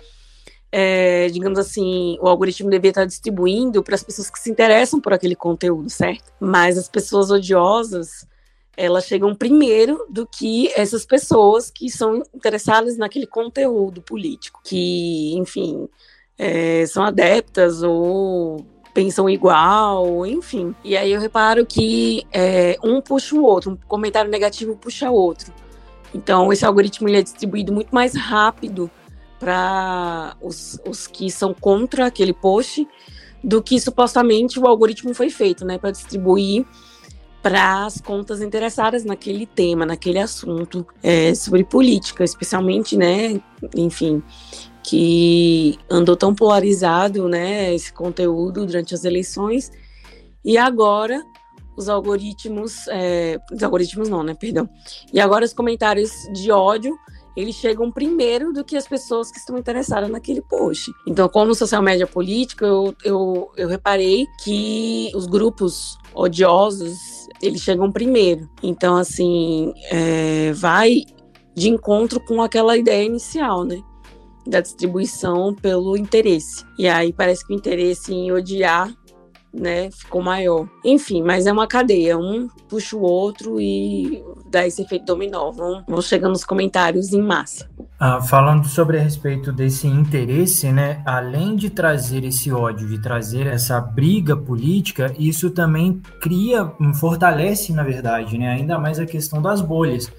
é, 0.72 1.28
digamos 1.28 1.60
assim, 1.60 2.18
o 2.22 2.28
algoritmo 2.30 2.70
deveria 2.70 2.92
estar 2.92 3.06
distribuindo 3.06 3.84
para 3.84 3.96
as 3.96 4.04
pessoas 4.04 4.30
que 4.30 4.40
se 4.40 4.50
interessam 4.50 5.02
por 5.02 5.12
aquele 5.12 5.36
conteúdo, 5.36 5.90
certo? 5.90 6.32
Mas 6.40 6.78
as 6.78 6.88
pessoas 6.88 7.30
odiosas, 7.30 8.26
elas 8.82 9.06
chegam 9.06 9.36
primeiro 9.36 10.08
do 10.10 10.26
que 10.26 10.72
essas 10.76 11.06
pessoas 11.06 11.70
que 11.70 11.88
são 11.88 12.24
interessadas 12.34 12.98
naquele 12.98 13.28
conteúdo 13.28 14.02
político, 14.02 14.60
que, 14.64 15.34
enfim, 15.38 15.88
é, 16.36 16.84
são 16.88 17.04
adeptas 17.04 17.84
ou 17.84 18.66
pensam 18.92 19.30
igual, 19.30 20.26
enfim. 20.26 20.76
E 20.84 20.98
aí 20.98 21.12
eu 21.12 21.22
reparo 21.22 21.64
que 21.64 22.26
é, 22.34 22.76
um 22.84 23.00
puxa 23.00 23.36
o 23.36 23.44
outro, 23.44 23.72
um 23.72 23.78
comentário 23.88 24.32
negativo 24.32 24.76
puxa 24.76 25.12
o 25.12 25.14
outro. 25.14 25.54
Então 26.14 26.52
esse 26.52 26.66
algoritmo 26.66 27.08
ele 27.08 27.20
é 27.20 27.22
distribuído 27.22 27.72
muito 27.72 27.94
mais 27.94 28.16
rápido 28.16 28.90
para 29.40 30.36
os, 30.42 30.80
os 30.88 31.06
que 31.06 31.30
são 31.30 31.54
contra 31.54 32.08
aquele 32.08 32.34
post 32.34 32.88
do 33.44 33.62
que 33.62 33.80
supostamente 33.80 34.60
o 34.60 34.68
algoritmo 34.68 35.14
foi 35.14 35.30
feito, 35.30 35.66
né, 35.66 35.78
para 35.78 35.92
distribuir 35.92 36.66
para 37.42 37.86
as 37.86 38.00
contas 38.00 38.42
interessadas 38.42 39.04
naquele 39.04 39.46
tema, 39.46 39.86
naquele 39.86 40.20
assunto 40.20 40.86
é, 41.02 41.34
sobre 41.34 41.64
política, 41.64 42.24
especialmente, 42.24 42.96
né, 42.96 43.42
enfim, 43.76 44.22
que 44.84 45.78
andou 45.90 46.16
tão 46.16 46.36
polarizado, 46.36 47.28
né, 47.28 47.74
esse 47.74 47.92
conteúdo 47.92 48.66
durante 48.66 48.94
as 48.94 49.04
eleições, 49.04 49.72
e 50.46 50.58
agora 50.58 51.22
os 51.76 51.90
algoritmos, 51.90 52.88
é, 52.90 53.40
os 53.52 53.64
algoritmos 53.64 54.08
não, 54.08 54.22
né, 54.22 54.36
perdão, 54.36 54.70
e 55.12 55.20
agora 55.20 55.44
os 55.44 55.54
comentários 55.54 56.12
de 56.34 56.52
ódio 56.52 56.96
eles 57.36 57.56
chegam 57.56 57.92
primeiro 57.92 58.52
do 58.52 58.64
que 58.64 58.76
as 58.76 58.88
pessoas 58.88 59.32
que 59.32 59.38
estão 59.38 59.58
interessadas 59.58 60.10
naquele 60.10 60.42
post. 60.42 60.92
Então, 61.08 61.30
como 61.30 61.56
social 61.56 61.82
média 61.82 62.06
política, 62.06 62.66
eu, 62.66 62.96
eu, 63.04 63.52
eu 63.56 63.68
reparei 63.70 64.28
que 64.44 65.10
os 65.16 65.26
grupos 65.28 65.98
odiosos 66.14 67.21
eles 67.42 67.62
chegam 67.62 67.92
primeiro. 67.92 68.50
Então, 68.62 68.98
assim, 68.98 69.74
é, 69.90 70.52
vai 70.54 71.04
de 71.56 71.70
encontro 71.70 72.20
com 72.20 72.42
aquela 72.42 72.78
ideia 72.78 73.06
inicial, 73.06 73.64
né? 73.64 73.82
Da 74.46 74.62
distribuição 74.62 75.54
pelo 75.54 75.98
interesse. 75.98 76.66
E 76.78 76.88
aí 76.88 77.14
parece 77.14 77.46
que 77.46 77.54
o 77.54 77.56
interesse 77.56 78.14
em 78.14 78.32
odiar 78.32 78.92
né, 79.54 79.92
ficou 79.92 80.22
maior. 80.22 80.68
Enfim, 80.84 81.22
mas 81.22 81.46
é 81.46 81.52
uma 81.52 81.68
cadeia, 81.68 82.18
um 82.18 82.48
puxa 82.70 82.96
o 82.96 83.02
outro 83.02 83.60
e 83.60 84.24
dá 84.50 84.66
esse 84.66 84.82
efeito 84.82 85.06
dominó. 85.06 85.52
Vão, 85.52 85.84
vão 85.88 86.02
chegando 86.02 86.32
nos 86.32 86.46
comentários 86.46 87.12
em 87.12 87.22
massa. 87.22 87.70
Ah, 88.04 88.20
falando 88.20 88.68
sobre 88.68 88.98
a 88.98 89.04
respeito 89.04 89.54
desse 89.54 89.86
interesse, 89.86 90.72
né, 90.72 91.04
além 91.06 91.56
de 91.56 91.70
trazer 91.70 92.24
esse 92.24 92.52
ódio, 92.52 92.88
de 92.88 93.00
trazer 93.00 93.46
essa 93.46 93.80
briga 93.80 94.36
política, 94.36 95.14
isso 95.20 95.52
também 95.52 96.02
cria, 96.20 96.66
fortalece, 97.00 97.72
na 97.72 97.84
verdade, 97.84 98.40
né, 98.40 98.50
ainda 98.50 98.80
mais 98.80 98.98
a 98.98 99.06
questão 99.06 99.40
das 99.40 99.62
bolhas 99.62 100.12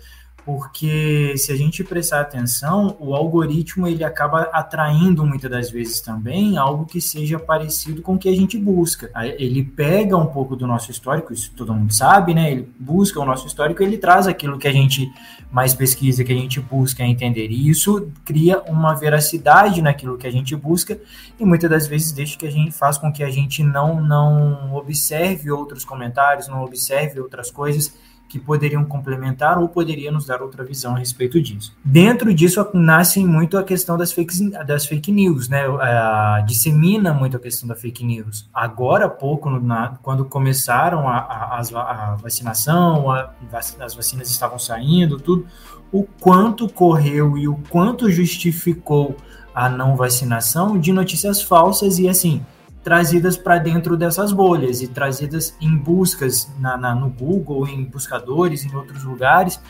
porque 0.44 1.34
se 1.36 1.52
a 1.52 1.56
gente 1.56 1.84
prestar 1.84 2.20
atenção, 2.20 2.96
o 2.98 3.14
algoritmo 3.14 3.86
ele 3.86 4.02
acaba 4.02 4.42
atraindo 4.52 5.24
muitas 5.24 5.50
das 5.50 5.70
vezes 5.70 6.00
também 6.00 6.58
algo 6.58 6.84
que 6.84 7.00
seja 7.00 7.38
parecido 7.38 8.02
com 8.02 8.14
o 8.14 8.18
que 8.18 8.28
a 8.28 8.34
gente 8.34 8.58
busca. 8.58 9.10
Ele 9.38 9.62
pega 9.62 10.16
um 10.16 10.26
pouco 10.26 10.56
do 10.56 10.66
nosso 10.66 10.90
histórico, 10.90 11.32
isso 11.32 11.52
todo 11.56 11.72
mundo 11.72 11.94
sabe, 11.94 12.34
né? 12.34 12.50
Ele 12.50 12.68
busca 12.78 13.20
o 13.20 13.24
nosso 13.24 13.46
histórico, 13.46 13.82
ele 13.82 13.98
traz 13.98 14.26
aquilo 14.26 14.58
que 14.58 14.66
a 14.66 14.72
gente 14.72 15.12
mais 15.50 15.74
pesquisa, 15.74 16.24
que 16.24 16.32
a 16.32 16.36
gente 16.36 16.58
busca 16.60 17.04
entender. 17.04 17.48
E 17.50 17.68
isso 17.68 18.10
cria 18.24 18.60
uma 18.62 18.94
veracidade 18.94 19.80
naquilo 19.80 20.18
que 20.18 20.26
a 20.26 20.32
gente 20.32 20.56
busca 20.56 20.98
e 21.38 21.44
muitas 21.44 21.70
das 21.70 21.86
vezes 21.86 22.10
deixa 22.10 22.36
que 22.36 22.46
a 22.46 22.50
gente 22.50 22.72
faz 22.72 22.98
com 22.98 23.12
que 23.12 23.22
a 23.22 23.30
gente 23.30 23.62
não 23.62 24.02
não 24.02 24.74
observe 24.74 25.50
outros 25.50 25.84
comentários, 25.84 26.48
não 26.48 26.64
observe 26.64 27.20
outras 27.20 27.50
coisas 27.50 27.94
que 28.32 28.38
poderiam 28.38 28.82
complementar 28.82 29.58
ou 29.58 29.68
poderiam 29.68 30.10
nos 30.10 30.24
dar 30.24 30.40
outra 30.40 30.64
visão 30.64 30.96
a 30.96 30.98
respeito 30.98 31.38
disso. 31.38 31.76
Dentro 31.84 32.32
disso 32.32 32.66
nasce 32.72 33.22
muito 33.22 33.58
a 33.58 33.62
questão 33.62 33.98
das 33.98 34.10
fake, 34.10 34.48
das 34.66 34.86
fake 34.86 35.12
news, 35.12 35.50
né? 35.50 35.68
Uh, 35.68 36.46
dissemina 36.46 37.12
muito 37.12 37.36
a 37.36 37.40
questão 37.40 37.68
da 37.68 37.74
fake 37.74 38.02
news. 38.02 38.48
Agora 38.54 39.04
há 39.04 39.08
pouco, 39.10 39.50
na, 39.50 39.98
quando 40.02 40.24
começaram 40.24 41.06
a, 41.06 41.18
a, 41.18 41.60
a 41.60 42.16
vacinação, 42.16 43.10
a, 43.10 43.34
as 43.52 43.94
vacinas 43.94 44.30
estavam 44.30 44.58
saindo, 44.58 45.20
tudo, 45.20 45.46
o 45.92 46.02
quanto 46.02 46.66
correu 46.70 47.36
e 47.36 47.46
o 47.46 47.56
quanto 47.68 48.10
justificou 48.10 49.14
a 49.54 49.68
não 49.68 49.94
vacinação 49.94 50.78
de 50.78 50.90
notícias 50.90 51.42
falsas 51.42 51.98
e 51.98 52.08
assim 52.08 52.40
trazidas 52.82 53.36
para 53.36 53.58
dentro 53.58 53.96
dessas 53.96 54.32
bolhas 54.32 54.82
e 54.82 54.88
trazidas 54.88 55.56
em 55.60 55.76
buscas 55.76 56.52
na, 56.58 56.76
na, 56.76 56.94
no 56.94 57.08
Google, 57.08 57.66
em 57.68 57.84
buscadores, 57.84 58.64
em 58.64 58.74
outros 58.74 59.04
lugares, 59.04 59.60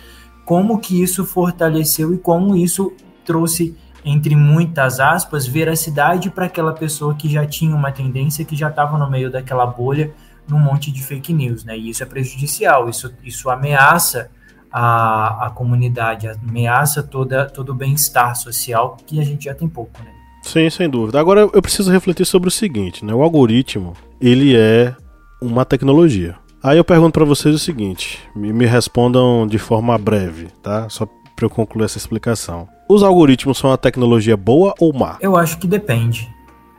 como 0.44 0.78
que 0.78 1.00
isso 1.02 1.24
fortaleceu 1.24 2.14
e 2.14 2.18
como 2.18 2.56
isso 2.56 2.92
trouxe, 3.24 3.76
entre 4.04 4.34
muitas 4.34 4.98
aspas, 4.98 5.46
veracidade 5.46 6.30
para 6.30 6.46
aquela 6.46 6.72
pessoa 6.72 7.14
que 7.14 7.28
já 7.28 7.46
tinha 7.46 7.76
uma 7.76 7.92
tendência, 7.92 8.44
que 8.44 8.56
já 8.56 8.68
estava 8.68 8.98
no 8.98 9.08
meio 9.10 9.30
daquela 9.30 9.66
bolha, 9.66 10.12
num 10.48 10.58
monte 10.58 10.90
de 10.90 11.02
fake 11.02 11.32
news, 11.32 11.64
né? 11.64 11.78
E 11.78 11.90
isso 11.90 12.02
é 12.02 12.06
prejudicial, 12.06 12.88
isso, 12.88 13.14
isso 13.22 13.48
ameaça 13.48 14.30
a, 14.72 15.46
a 15.46 15.50
comunidade, 15.50 16.28
ameaça 16.28 17.02
toda, 17.02 17.46
todo 17.48 17.70
o 17.70 17.74
bem-estar 17.74 18.34
social 18.34 18.96
que 19.06 19.20
a 19.20 19.24
gente 19.24 19.44
já 19.44 19.54
tem 19.54 19.68
pouco, 19.68 20.02
né? 20.02 20.21
Sim, 20.42 20.68
sem 20.68 20.90
dúvida. 20.90 21.18
Agora 21.20 21.48
eu 21.52 21.62
preciso 21.62 21.90
refletir 21.90 22.26
sobre 22.26 22.48
o 22.48 22.52
seguinte, 22.52 23.04
né? 23.04 23.14
O 23.14 23.22
algoritmo, 23.22 23.94
ele 24.20 24.56
é 24.56 24.94
uma 25.40 25.64
tecnologia. 25.64 26.36
Aí 26.62 26.78
eu 26.78 26.84
pergunto 26.84 27.12
para 27.12 27.24
vocês 27.24 27.54
o 27.54 27.58
seguinte, 27.58 28.20
me, 28.36 28.52
me 28.52 28.66
respondam 28.66 29.46
de 29.46 29.58
forma 29.58 29.96
breve, 29.98 30.48
tá? 30.62 30.88
Só 30.88 31.06
para 31.34 31.46
eu 31.46 31.50
concluir 31.50 31.84
essa 31.84 31.98
explicação. 31.98 32.68
Os 32.88 33.02
algoritmos 33.02 33.58
são 33.58 33.70
uma 33.70 33.78
tecnologia 33.78 34.36
boa 34.36 34.74
ou 34.78 34.92
má? 34.92 35.16
Eu 35.20 35.36
acho 35.36 35.58
que 35.58 35.66
depende. 35.66 36.28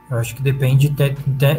Eu 0.10 0.18
acho 0.18 0.36
que 0.36 0.42
depende. 0.42 0.94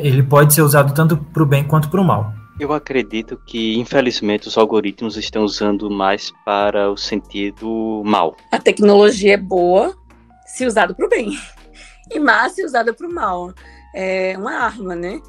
Ele 0.00 0.22
pode 0.22 0.54
ser 0.54 0.62
usado 0.62 0.94
tanto 0.94 1.16
para 1.16 1.42
o 1.42 1.46
bem 1.46 1.64
quanto 1.64 1.90
para 1.90 2.00
o 2.00 2.04
mal. 2.04 2.32
Eu 2.58 2.72
acredito 2.72 3.38
que, 3.44 3.76
infelizmente, 3.76 4.46
os 4.46 4.56
algoritmos 4.56 5.16
estão 5.16 5.42
usando 5.42 5.90
mais 5.90 6.32
para 6.44 6.88
o 6.90 6.96
sentido 6.96 8.02
mal. 8.04 8.36
A 8.52 8.60
tecnologia 8.60 9.34
é 9.34 9.36
boa 9.36 9.92
se 10.46 10.64
usada 10.64 10.94
para 10.94 11.04
o 11.04 11.08
bem 11.08 11.36
e 12.10 12.18
má 12.18 12.48
se 12.48 12.64
usada 12.64 12.92
para 12.92 13.06
o 13.06 13.12
mal. 13.12 13.52
É 13.94 14.34
uma 14.38 14.52
arma, 14.52 14.94
né? 14.94 15.20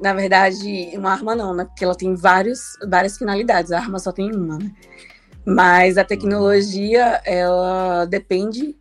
Na 0.00 0.12
verdade, 0.12 0.90
uma 0.94 1.12
arma 1.12 1.34
não, 1.34 1.54
né? 1.54 1.64
Porque 1.64 1.84
ela 1.84 1.94
tem 1.94 2.14
vários, 2.14 2.60
várias 2.88 3.16
finalidades. 3.16 3.72
A 3.72 3.78
arma 3.78 3.98
só 3.98 4.12
tem 4.12 4.34
uma, 4.34 4.58
né? 4.58 4.70
Mas 5.44 5.96
a 5.96 6.04
tecnologia, 6.04 7.20
ela 7.24 8.04
depende 8.04 8.76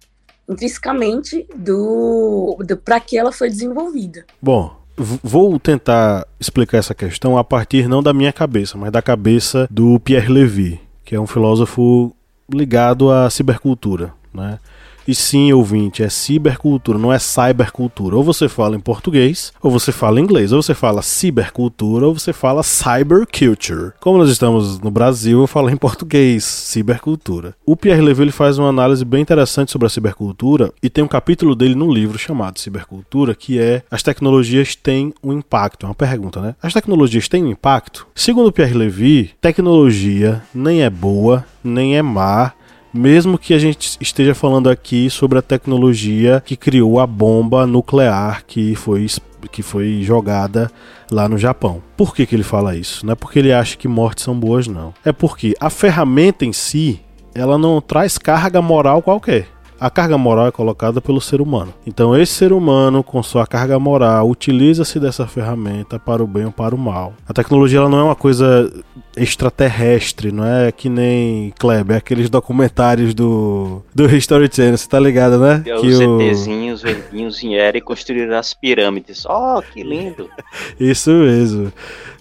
intrinsecamente 0.47 1.47
do, 1.55 2.57
do 2.65 2.77
para 2.77 2.99
que 2.99 3.17
ela 3.17 3.31
foi 3.31 3.49
desenvolvida. 3.49 4.25
Bom, 4.41 4.75
vou 4.97 5.59
tentar 5.59 6.25
explicar 6.39 6.77
essa 6.77 6.95
questão 6.95 7.37
a 7.37 7.43
partir 7.43 7.87
não 7.87 8.01
da 8.01 8.13
minha 8.13 8.31
cabeça, 8.31 8.77
mas 8.77 8.91
da 8.91 9.01
cabeça 9.01 9.67
do 9.69 9.99
Pierre 9.99 10.31
Levy, 10.31 10.79
que 11.03 11.15
é 11.15 11.19
um 11.19 11.27
filósofo 11.27 12.15
ligado 12.51 13.11
à 13.11 13.29
cibercultura, 13.29 14.13
né? 14.33 14.59
E 15.07 15.13
sim, 15.13 15.53
ouvinte, 15.53 16.03
é 16.03 16.09
cibercultura, 16.09 16.97
não 16.97 17.13
é 17.13 17.19
cybercultura. 17.19 18.15
Ou 18.15 18.23
você 18.23 18.49
fala 18.49 18.75
em 18.75 18.79
português, 18.79 19.53
ou 19.61 19.69
você 19.69 19.91
fala 19.91 20.19
em 20.19 20.23
inglês. 20.23 20.51
Ou 20.51 20.61
você 20.61 20.73
fala 20.73 21.01
cibercultura, 21.01 22.07
ou 22.07 22.17
você 22.17 22.33
fala 22.33 22.63
cyberculture. 22.63 23.93
Como 23.99 24.17
nós 24.17 24.29
estamos 24.29 24.79
no 24.79 24.89
Brasil, 24.89 25.41
eu 25.41 25.47
falo 25.47 25.69
em 25.69 25.77
português, 25.77 26.43
cibercultura. 26.43 27.55
O 27.65 27.75
Pierre 27.75 28.01
Levy 28.01 28.23
ele 28.23 28.31
faz 28.31 28.57
uma 28.57 28.69
análise 28.69 29.05
bem 29.05 29.21
interessante 29.21 29.71
sobre 29.71 29.85
a 29.85 29.89
cibercultura 29.89 30.71
e 30.81 30.89
tem 30.89 31.03
um 31.03 31.07
capítulo 31.07 31.55
dele 31.55 31.75
no 31.75 31.91
livro 31.91 32.17
chamado 32.17 32.59
Cibercultura, 32.59 33.35
que 33.35 33.59
é 33.59 33.83
As 33.91 34.01
tecnologias 34.01 34.75
têm 34.75 35.13
um 35.23 35.33
impacto. 35.33 35.85
É 35.85 35.89
uma 35.89 35.95
pergunta, 35.95 36.41
né? 36.41 36.55
As 36.61 36.73
tecnologias 36.73 37.27
têm 37.27 37.43
um 37.43 37.51
impacto? 37.51 38.07
Segundo 38.15 38.51
Pierre 38.51 38.73
Levy, 38.73 39.31
tecnologia 39.39 40.41
nem 40.53 40.83
é 40.83 40.89
boa, 40.89 41.45
nem 41.63 41.97
é 41.97 42.01
má, 42.01 42.53
mesmo 42.95 43.37
que 43.37 43.53
a 43.53 43.59
gente 43.59 43.97
esteja 43.99 44.33
falando 44.33 44.69
aqui 44.69 45.09
sobre 45.09 45.37
a 45.37 45.41
tecnologia 45.41 46.41
que 46.43 46.55
criou 46.55 46.99
a 46.99 47.05
bomba 47.05 47.67
nuclear 47.67 48.43
que 48.45 48.75
foi, 48.75 49.07
que 49.51 49.61
foi 49.61 50.01
jogada 50.01 50.71
lá 51.11 51.27
no 51.27 51.37
Japão. 51.37 51.81
Por 51.97 52.15
que, 52.15 52.25
que 52.25 52.35
ele 52.35 52.43
fala 52.43 52.75
isso? 52.75 53.05
Não 53.05 53.13
é 53.13 53.15
porque 53.15 53.39
ele 53.39 53.53
acha 53.53 53.77
que 53.77 53.87
mortes 53.87 54.23
são 54.23 54.39
boas, 54.39 54.67
não. 54.67 54.93
É 55.03 55.11
porque 55.11 55.53
a 55.59 55.69
ferramenta 55.69 56.45
em 56.45 56.53
si 56.53 57.01
ela 57.33 57.57
não 57.57 57.81
traz 57.81 58.17
carga 58.17 58.61
moral 58.61 59.01
qualquer 59.01 59.54
a 59.79 59.89
carga 59.89 60.17
moral 60.17 60.47
é 60.47 60.51
colocada 60.51 61.01
pelo 61.01 61.19
ser 61.19 61.41
humano. 61.41 61.73
Então, 61.85 62.15
esse 62.15 62.33
ser 62.33 62.53
humano, 62.53 63.03
com 63.03 63.21
sua 63.21 63.45
carga 63.45 63.77
moral, 63.77 64.29
utiliza-se 64.29 64.99
dessa 64.99 65.27
ferramenta 65.27 65.99
para 65.99 66.23
o 66.23 66.27
bem 66.27 66.45
ou 66.45 66.51
para 66.51 66.75
o 66.75 66.77
mal. 66.77 67.13
A 67.27 67.33
tecnologia 67.33 67.79
ela 67.79 67.89
não 67.89 67.99
é 67.99 68.03
uma 68.03 68.15
coisa 68.15 68.71
extraterrestre, 69.17 70.31
não 70.31 70.45
é 70.45 70.71
que 70.71 70.89
nem 70.89 71.53
Kleber, 71.57 71.95
é 71.95 71.99
aqueles 71.99 72.29
documentários 72.29 73.13
do, 73.13 73.81
do 73.93 74.05
History 74.13 74.49
Channel, 74.51 74.77
você 74.77 74.87
tá 74.87 74.99
ligado, 74.99 75.39
né? 75.39 75.63
É, 75.65 75.79
que 75.79 75.87
os 75.87 75.99
o... 75.99 76.21
ETzinhos 76.21 76.81
verdinhos 76.81 77.39
vieram 77.39 77.77
e 77.77 77.81
construíram 77.81 78.37
as 78.37 78.53
pirâmides. 78.53 79.25
Oh, 79.25 79.61
que 79.61 79.83
lindo! 79.83 80.29
Isso 80.79 81.11
mesmo. 81.11 81.71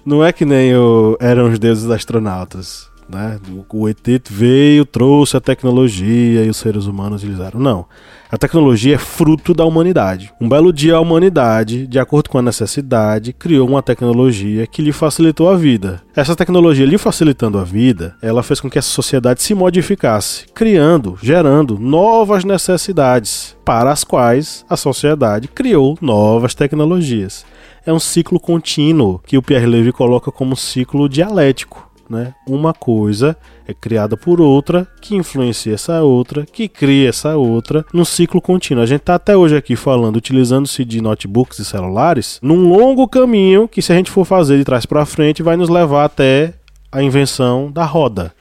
Não 0.04 0.24
é 0.24 0.32
que 0.32 0.44
nem 0.44 0.76
o... 0.76 1.16
eram 1.20 1.50
os 1.50 1.58
deuses 1.58 1.90
astronautas 1.90 2.93
né? 3.08 3.38
O 3.68 3.88
ET 3.88 3.98
veio, 4.30 4.84
trouxe 4.84 5.36
a 5.36 5.40
tecnologia 5.40 6.44
e 6.44 6.48
os 6.48 6.56
seres 6.56 6.86
humanos 6.86 7.22
utilizaram. 7.22 7.60
Não. 7.60 7.86
A 8.30 8.36
tecnologia 8.36 8.96
é 8.96 8.98
fruto 8.98 9.54
da 9.54 9.64
humanidade. 9.64 10.32
Um 10.40 10.48
belo 10.48 10.72
dia, 10.72 10.96
a 10.96 11.00
humanidade, 11.00 11.86
de 11.86 12.00
acordo 12.00 12.28
com 12.28 12.38
a 12.38 12.42
necessidade, 12.42 13.32
criou 13.32 13.68
uma 13.68 13.82
tecnologia 13.82 14.66
que 14.66 14.82
lhe 14.82 14.92
facilitou 14.92 15.48
a 15.48 15.56
vida. 15.56 16.02
Essa 16.16 16.34
tecnologia 16.34 16.84
lhe 16.86 16.98
facilitando 16.98 17.58
a 17.58 17.64
vida, 17.64 18.16
ela 18.20 18.42
fez 18.42 18.60
com 18.60 18.68
que 18.68 18.78
essa 18.78 18.88
sociedade 18.88 19.42
se 19.42 19.54
modificasse, 19.54 20.46
criando, 20.52 21.16
gerando 21.22 21.78
novas 21.78 22.44
necessidades, 22.44 23.56
para 23.64 23.92
as 23.92 24.02
quais 24.02 24.64
a 24.68 24.76
sociedade 24.76 25.46
criou 25.46 25.96
novas 26.00 26.54
tecnologias. 26.54 27.44
É 27.86 27.92
um 27.92 28.00
ciclo 28.00 28.40
contínuo 28.40 29.20
que 29.26 29.36
o 29.36 29.42
Pierre 29.42 29.66
Levy 29.66 29.92
coloca 29.92 30.32
como 30.32 30.56
ciclo 30.56 31.08
dialético 31.08 31.83
né? 32.08 32.34
Uma 32.46 32.72
coisa 32.72 33.36
é 33.66 33.72
criada 33.72 34.16
por 34.16 34.40
outra, 34.40 34.86
que 35.00 35.14
influencia 35.14 35.74
essa 35.74 36.02
outra, 36.02 36.44
que 36.44 36.68
cria 36.68 37.08
essa 37.08 37.36
outra, 37.36 37.84
num 37.92 38.04
ciclo 38.04 38.40
contínuo. 38.40 38.82
A 38.82 38.86
gente 38.86 39.00
está 39.00 39.14
até 39.14 39.36
hoje 39.36 39.56
aqui 39.56 39.76
falando, 39.76 40.16
utilizando-se 40.16 40.84
de 40.84 41.00
notebooks 41.00 41.58
e 41.58 41.64
celulares, 41.64 42.38
num 42.42 42.68
longo 42.68 43.08
caminho 43.08 43.68
que, 43.68 43.82
se 43.82 43.92
a 43.92 43.96
gente 43.96 44.10
for 44.10 44.24
fazer 44.24 44.58
de 44.58 44.64
trás 44.64 44.86
para 44.86 45.06
frente, 45.06 45.42
vai 45.42 45.56
nos 45.56 45.68
levar 45.68 46.04
até 46.04 46.54
a 46.90 47.02
invenção 47.02 47.70
da 47.70 47.84
roda. 47.84 48.32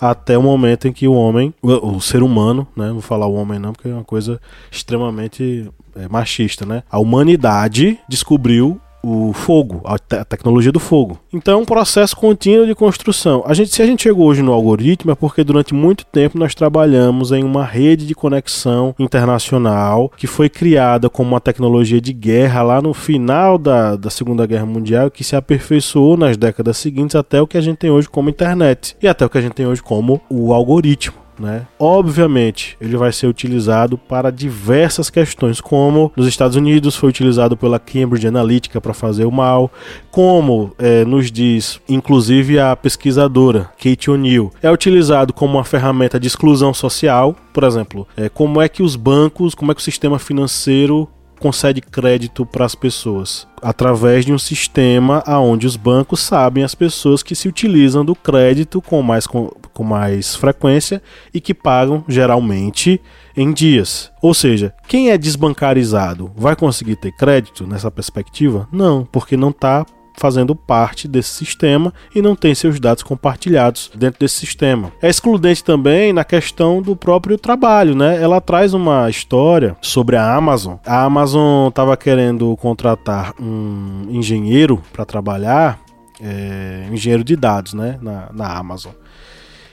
Até 0.00 0.38
o 0.38 0.42
momento 0.42 0.88
em 0.88 0.92
que 0.92 1.06
o 1.06 1.12
homem, 1.12 1.52
o, 1.60 1.96
o 1.96 2.00
ser 2.00 2.22
humano, 2.22 2.66
né? 2.74 2.90
Vou 2.90 3.02
falar 3.02 3.26
o 3.26 3.34
homem 3.34 3.58
não, 3.58 3.72
porque 3.72 3.88
é 3.88 3.92
uma 3.92 4.02
coisa 4.02 4.40
extremamente 4.70 5.70
é, 5.94 6.08
machista, 6.08 6.64
né? 6.64 6.82
A 6.90 6.98
humanidade 6.98 7.98
descobriu 8.08 8.80
o 9.02 9.32
fogo, 9.32 9.80
a, 9.84 9.98
te 9.98 10.16
a, 10.16 10.24
tecnologia 10.24 10.72
do 10.72 10.80
fogo. 10.80 11.18
Então, 11.32 11.58
é 11.58 11.62
um 11.62 11.64
processo 11.64 12.16
contínuo 12.16 12.66
de 12.66 12.74
construção. 12.74 13.42
A 13.46 13.54
gente, 13.54 13.74
se 13.74 13.82
a 13.82 13.86
gente 13.86 14.02
chegou 14.02 14.26
hoje 14.26 14.42
no 14.42 14.52
algoritmo, 14.52 15.10
é 15.10 15.14
porque 15.14 15.42
durante 15.42 15.74
muito 15.74 16.04
tempo 16.06 16.38
nós 16.38 16.54
trabalhamos 16.54 17.32
em 17.32 17.42
uma 17.42 17.64
rede 17.64 18.06
de 18.06 18.14
conexão 18.14 18.94
internacional 18.98 20.10
que 20.16 20.26
foi 20.26 20.48
criada 20.48 21.08
como 21.08 21.30
uma 21.30 21.40
tecnologia 21.40 22.00
de 22.00 22.12
guerra 22.12 22.62
lá 22.62 22.82
no 22.82 22.92
final 22.92 23.58
da, 23.58 23.96
da 23.96 24.10
Segunda 24.10 24.46
Guerra 24.46 24.66
Mundial, 24.66 25.10
que 25.10 25.24
se 25.24 25.36
aperfeiçoou 25.36 26.16
nas 26.16 26.36
décadas 26.36 26.76
seguintes 26.76 27.16
até 27.16 27.40
o 27.40 27.46
que 27.46 27.56
a 27.56 27.60
gente 27.60 27.78
tem 27.78 27.90
hoje 27.90 28.08
como 28.08 28.30
internet 28.30 28.96
e 29.02 29.08
até 29.08 29.24
o 29.24 29.30
que 29.30 29.38
a 29.38 29.42
gente 29.42 29.52
tem 29.52 29.66
hoje 29.66 29.82
como 29.82 30.20
o 30.28 30.52
algoritmo. 30.52 31.19
Né? 31.40 31.66
Obviamente, 31.78 32.76
ele 32.78 32.98
vai 32.98 33.10
ser 33.12 33.26
utilizado 33.26 33.96
para 33.96 34.30
diversas 34.30 35.08
questões, 35.08 35.58
como 35.58 36.12
nos 36.14 36.26
Estados 36.26 36.54
Unidos 36.54 36.94
foi 36.94 37.08
utilizado 37.08 37.56
pela 37.56 37.78
Cambridge 37.78 38.26
Analytica 38.26 38.78
para 38.80 38.92
fazer 38.92 39.24
o 39.24 39.32
mal, 39.32 39.70
como 40.10 40.72
é, 40.78 41.02
nos 41.04 41.32
diz, 41.32 41.80
inclusive 41.88 42.60
a 42.60 42.76
pesquisadora 42.76 43.70
Kate 43.82 44.10
O'Neill, 44.10 44.52
é 44.62 44.70
utilizado 44.70 45.32
como 45.32 45.56
uma 45.56 45.64
ferramenta 45.64 46.20
de 46.20 46.26
exclusão 46.26 46.74
social, 46.74 47.34
por 47.54 47.64
exemplo, 47.64 48.06
é, 48.16 48.28
como 48.28 48.60
é 48.60 48.68
que 48.68 48.82
os 48.82 48.94
bancos, 48.94 49.54
como 49.54 49.72
é 49.72 49.74
que 49.74 49.80
o 49.80 49.84
sistema 49.84 50.18
financeiro 50.18 51.08
concede 51.40 51.80
crédito 51.80 52.44
para 52.44 52.64
as 52.64 52.74
pessoas 52.74 53.48
através 53.62 54.24
de 54.24 54.32
um 54.32 54.38
sistema 54.38 55.22
aonde 55.26 55.66
os 55.66 55.76
bancos 55.76 56.20
sabem 56.20 56.64
as 56.64 56.74
pessoas 56.74 57.22
que 57.22 57.34
se 57.34 57.48
utilizam 57.48 58.04
do 58.04 58.14
crédito 58.14 58.80
com 58.80 59.02
mais, 59.02 59.26
com, 59.26 59.50
com 59.72 59.82
mais 59.82 60.34
frequência 60.34 61.02
e 61.32 61.40
que 61.40 61.54
pagam 61.54 62.04
geralmente 62.08 63.00
em 63.36 63.52
dias. 63.52 64.10
Ou 64.22 64.34
seja, 64.34 64.74
quem 64.86 65.10
é 65.10 65.18
desbancarizado 65.18 66.30
vai 66.36 66.54
conseguir 66.54 66.96
ter 66.96 67.12
crédito 67.12 67.66
nessa 67.66 67.90
perspectiva? 67.90 68.68
Não, 68.72 69.04
porque 69.04 69.36
não 69.36 69.50
está 69.50 69.84
fazendo 70.20 70.54
parte 70.54 71.08
desse 71.08 71.30
sistema 71.30 71.92
e 72.14 72.20
não 72.20 72.36
tem 72.36 72.54
seus 72.54 72.78
dados 72.78 73.02
compartilhados 73.02 73.90
dentro 73.94 74.20
desse 74.20 74.36
sistema. 74.36 74.92
É 75.00 75.08
excludente 75.08 75.64
também 75.64 76.12
na 76.12 76.24
questão 76.24 76.82
do 76.82 76.94
próprio 76.94 77.38
trabalho, 77.38 77.96
né? 77.96 78.22
Ela 78.22 78.38
traz 78.38 78.74
uma 78.74 79.08
história 79.08 79.74
sobre 79.80 80.16
a 80.16 80.34
Amazon. 80.34 80.76
A 80.86 81.04
Amazon 81.04 81.68
estava 81.68 81.96
querendo 81.96 82.54
contratar 82.58 83.32
um 83.40 84.06
engenheiro 84.10 84.82
para 84.92 85.06
trabalhar, 85.06 85.80
é, 86.22 86.86
engenheiro 86.92 87.24
de 87.24 87.34
dados, 87.34 87.72
né, 87.72 87.98
na, 88.02 88.28
na 88.30 88.58
Amazon. 88.58 88.92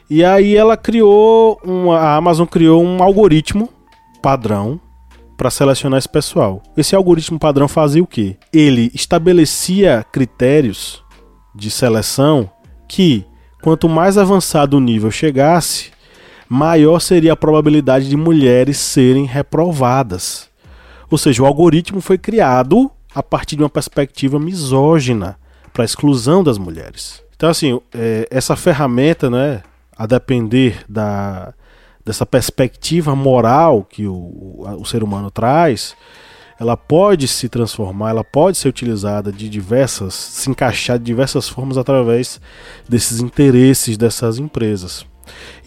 E 0.09 0.23
aí 0.23 0.55
ela 0.55 0.77
criou 0.77 1.59
uma, 1.61 1.97
a 1.97 2.15
Amazon 2.15 2.45
criou 2.45 2.81
um 2.81 3.03
algoritmo 3.03 3.69
padrão 4.21 4.79
para 5.37 5.51
selecionar 5.51 5.99
esse 5.99 6.09
pessoal. 6.09 6.63
Esse 6.75 6.95
algoritmo 6.95 7.37
padrão 7.37 7.67
fazia 7.67 8.01
o 8.01 8.07
quê? 8.07 8.35
Ele 8.51 8.91
estabelecia 8.93 10.03
critérios 10.11 11.03
de 11.55 11.69
seleção 11.69 12.49
que, 12.87 13.23
quanto 13.61 13.87
mais 13.87 14.17
avançado 14.17 14.77
o 14.77 14.81
nível 14.81 15.11
chegasse, 15.11 15.91
maior 16.49 16.99
seria 16.99 17.33
a 17.33 17.37
probabilidade 17.37 18.09
de 18.09 18.17
mulheres 18.17 18.77
serem 18.77 19.25
reprovadas. 19.25 20.49
Ou 21.09 21.17
seja, 21.17 21.43
o 21.43 21.45
algoritmo 21.45 22.01
foi 22.01 22.17
criado 22.17 22.89
a 23.13 23.21
partir 23.21 23.55
de 23.55 23.63
uma 23.63 23.69
perspectiva 23.69 24.39
misógina 24.39 25.37
para 25.71 25.83
a 25.83 25.85
exclusão 25.85 26.43
das 26.43 26.57
mulheres. 26.57 27.23
Então, 27.35 27.49
assim, 27.49 27.79
é, 27.93 28.27
essa 28.31 28.55
ferramenta, 28.55 29.29
né, 29.29 29.61
a 29.95 30.05
depender 30.05 30.83
da, 30.89 31.53
dessa 32.07 32.25
perspectiva 32.25 33.13
moral 33.13 33.83
que 33.83 34.07
o, 34.07 34.65
o 34.79 34.85
ser 34.85 35.03
humano 35.03 35.29
traz, 35.29 35.93
ela 36.57 36.77
pode 36.77 37.27
se 37.27 37.49
transformar, 37.49 38.11
ela 38.11 38.23
pode 38.23 38.57
ser 38.57 38.69
utilizada 38.69 39.29
de 39.29 39.49
diversas, 39.49 40.13
se 40.13 40.49
encaixar 40.49 40.97
de 40.97 41.03
diversas 41.03 41.49
formas 41.49 41.77
através 41.77 42.39
desses 42.87 43.19
interesses 43.19 43.97
dessas 43.97 44.39
empresas. 44.39 45.05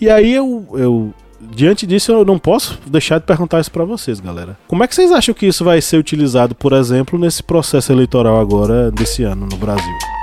E 0.01 0.09
aí 0.09 0.33
eu, 0.33 0.67
eu 0.73 1.15
diante 1.39 1.87
disso 1.87 2.11
eu 2.11 2.25
não 2.25 2.39
posso 2.39 2.79
deixar 2.87 3.19
de 3.19 3.27
perguntar 3.27 3.61
isso 3.61 3.71
para 3.71 3.85
vocês, 3.85 4.19
galera. 4.19 4.59
Como 4.67 4.83
é 4.83 4.89
que 4.89 4.95
vocês 4.95 5.13
acham 5.13 5.35
que 5.35 5.47
isso 5.47 5.63
vai 5.63 5.81
ser 5.83 5.99
utilizado, 5.99 6.55
por 6.55 6.73
exemplo, 6.73 7.19
nesse 7.19 7.43
processo 7.43 7.93
eleitoral 7.93 8.41
agora 8.41 8.91
desse 8.91 9.23
ano 9.23 9.47
no 9.47 9.59
Brasil? 9.59 10.20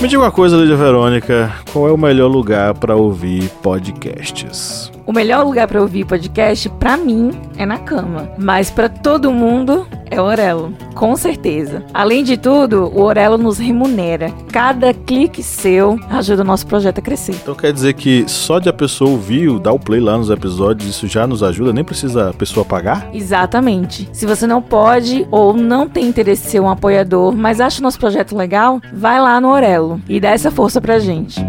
Me 0.00 0.08
diga 0.08 0.22
uma 0.22 0.30
coisa, 0.30 0.56
Lídia 0.58 0.76
Verônica, 0.76 1.52
qual 1.72 1.88
é 1.88 1.92
o 1.92 1.96
melhor 1.96 2.28
lugar 2.28 2.74
para 2.74 2.94
ouvir 2.94 3.48
podcasts? 3.62 4.92
O 5.06 5.12
melhor 5.12 5.44
lugar 5.44 5.68
para 5.68 5.80
ouvir 5.80 6.04
podcast, 6.04 6.68
para 6.68 6.96
mim, 6.96 7.30
é 7.56 7.64
na 7.64 7.78
cama. 7.78 8.28
Mas 8.36 8.70
para 8.70 8.88
todo 8.88 9.30
mundo, 9.30 9.86
é 10.10 10.20
o 10.20 10.24
Orelo. 10.24 10.72
Com 10.94 11.14
certeza. 11.16 11.84
Além 11.94 12.24
de 12.24 12.36
tudo, 12.36 12.90
o 12.92 13.02
Orelo 13.02 13.38
nos 13.38 13.58
remunera. 13.58 14.32
Cada 14.50 14.92
clique 14.92 15.42
seu 15.42 15.98
ajuda 16.10 16.42
o 16.42 16.44
nosso 16.44 16.66
projeto 16.66 16.98
a 16.98 17.02
crescer. 17.02 17.36
Então 17.40 17.54
quer 17.54 17.72
dizer 17.72 17.94
que 17.94 18.24
só 18.26 18.58
de 18.58 18.68
a 18.68 18.72
pessoa 18.72 19.10
ouvir, 19.10 19.58
dar 19.60 19.72
o 19.72 19.78
play 19.78 20.00
lá 20.00 20.18
nos 20.18 20.28
episódios, 20.28 20.88
isso 20.88 21.06
já 21.06 21.24
nos 21.24 21.42
ajuda? 21.42 21.72
Nem 21.72 21.84
precisa 21.84 22.30
a 22.30 22.34
pessoa 22.34 22.64
pagar? 22.64 23.08
Exatamente. 23.12 24.08
Se 24.12 24.26
você 24.26 24.46
não 24.46 24.60
pode 24.60 25.26
ou 25.30 25.54
não 25.54 25.88
tem 25.88 26.06
interesse 26.06 26.48
em 26.48 26.50
ser 26.50 26.60
um 26.60 26.68
apoiador, 26.68 27.32
mas 27.32 27.60
acha 27.60 27.80
o 27.80 27.82
nosso 27.82 27.98
projeto 27.98 28.36
legal, 28.36 28.80
vai 28.92 29.20
lá 29.20 29.40
no 29.40 29.50
Orelo 29.50 30.00
e 30.08 30.18
dá 30.18 30.30
essa 30.30 30.50
força 30.50 30.80
pra 30.80 30.98
gente. 30.98 31.40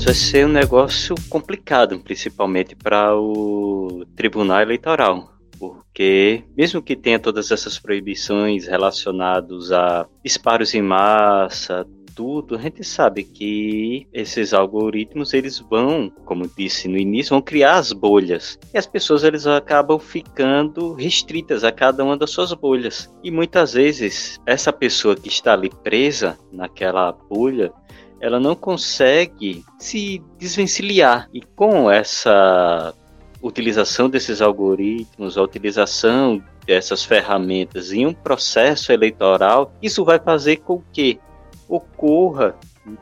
Rapaz, 0.00 0.04
vai 0.04 0.14
ser 0.14 0.46
um 0.46 0.50
negócio 0.50 1.14
complicado, 1.28 1.98
principalmente 2.00 2.74
para 2.74 3.14
o 3.14 4.04
Tribunal 4.16 4.62
Eleitoral. 4.62 5.30
Porque, 5.58 6.42
mesmo 6.56 6.80
que 6.80 6.96
tenha 6.96 7.18
todas 7.18 7.50
essas 7.50 7.78
proibições 7.78 8.66
relacionadas 8.66 9.70
a 9.72 10.06
disparos 10.24 10.74
em 10.74 10.80
massa, 10.80 11.86
tudo, 12.14 12.56
a 12.56 12.58
gente 12.58 12.82
sabe 12.84 13.24
que 13.24 14.06
esses 14.12 14.52
algoritmos 14.52 15.32
eles 15.32 15.58
vão, 15.58 16.10
como 16.24 16.50
disse 16.56 16.88
no 16.88 16.98
início, 16.98 17.30
vão 17.30 17.42
criar 17.42 17.76
as 17.76 17.92
bolhas. 17.92 18.58
E 18.74 18.78
as 18.78 18.86
pessoas 18.86 19.24
eles 19.24 19.46
acabam 19.46 19.98
ficando 19.98 20.94
restritas 20.94 21.64
a 21.64 21.72
cada 21.72 22.04
uma 22.04 22.16
das 22.16 22.30
suas 22.30 22.52
bolhas. 22.52 23.10
E 23.22 23.30
muitas 23.30 23.74
vezes 23.74 24.38
essa 24.46 24.72
pessoa 24.72 25.16
que 25.16 25.28
está 25.28 25.52
ali 25.52 25.70
presa 25.82 26.38
naquela 26.52 27.12
bolha, 27.12 27.72
ela 28.20 28.38
não 28.38 28.54
consegue 28.54 29.64
se 29.78 30.22
desvencilhar. 30.38 31.28
E 31.32 31.40
com 31.40 31.90
essa 31.90 32.94
utilização 33.42 34.10
desses 34.10 34.42
algoritmos, 34.42 35.38
a 35.38 35.42
utilização 35.42 36.42
dessas 36.66 37.04
ferramentas 37.04 37.92
em 37.92 38.06
um 38.06 38.12
processo 38.12 38.92
eleitoral, 38.92 39.72
isso 39.82 40.04
vai 40.04 40.18
fazer 40.18 40.58
com 40.58 40.82
que 40.92 41.18
ocorra 41.66 42.54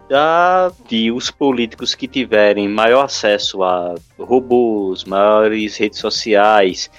da, 0.09 0.71
de 0.89 1.11
os 1.11 1.31
políticos 1.31 1.95
que 1.95 2.07
tiverem 2.07 2.69
maior 2.69 3.05
acesso 3.05 3.63
a 3.63 3.95
robôs, 4.19 5.05
maiores 5.05 5.77
redes 5.77 5.99
sociais, 5.99 6.91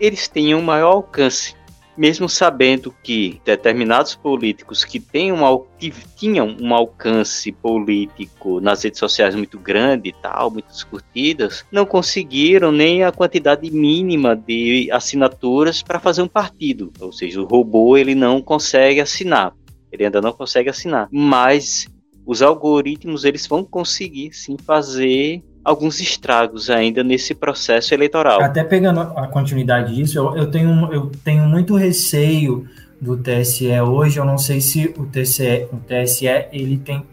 eles 0.00 0.28
tenham 0.28 0.62
maior 0.62 0.92
alcance 0.92 1.54
mesmo 1.96 2.28
sabendo 2.28 2.94
que 3.02 3.40
determinados 3.44 4.14
políticos 4.14 4.84
que, 4.84 4.98
têm 4.98 5.32
um, 5.32 5.64
que 5.78 5.92
tinham 6.16 6.56
um 6.60 6.74
alcance 6.74 7.52
político 7.52 8.60
nas 8.60 8.82
redes 8.82 8.98
sociais 8.98 9.34
muito 9.34 9.58
grande 9.58 10.08
e 10.08 10.12
tal, 10.12 10.50
muitas 10.50 10.82
curtidas, 10.82 11.64
não 11.70 11.86
conseguiram 11.86 12.72
nem 12.72 13.04
a 13.04 13.12
quantidade 13.12 13.70
mínima 13.70 14.34
de 14.34 14.90
assinaturas 14.90 15.82
para 15.82 16.00
fazer 16.00 16.22
um 16.22 16.28
partido. 16.28 16.92
Ou 17.00 17.12
seja, 17.12 17.40
o 17.40 17.46
robô 17.46 17.96
ele 17.96 18.14
não 18.14 18.42
consegue 18.42 19.00
assinar. 19.00 19.54
Ele 19.92 20.04
ainda 20.04 20.20
não 20.20 20.32
consegue 20.32 20.68
assinar. 20.68 21.08
Mas 21.12 21.86
os 22.26 22.42
algoritmos 22.42 23.24
eles 23.24 23.46
vão 23.46 23.62
conseguir 23.64 24.32
sim 24.32 24.56
fazer 24.56 25.42
alguns 25.64 26.00
estragos 26.00 26.68
ainda 26.68 27.02
nesse 27.02 27.34
processo 27.34 27.94
eleitoral. 27.94 28.42
Até 28.42 28.62
pegando 28.62 29.00
a 29.00 29.26
continuidade 29.26 29.94
disso, 29.94 30.18
eu, 30.18 30.36
eu, 30.36 30.50
tenho, 30.50 30.92
eu 30.92 31.10
tenho 31.24 31.44
muito 31.44 31.74
receio 31.74 32.68
do 33.00 33.16
TSE 33.16 33.80
hoje. 33.80 34.18
Eu 34.18 34.24
não 34.24 34.38
sei 34.38 34.60
se 34.60 34.94
o 34.96 35.06
TSE, 35.06 35.66
o 35.72 35.76
TSE 35.76 36.26
ele 36.52 36.76
tem 36.78 37.04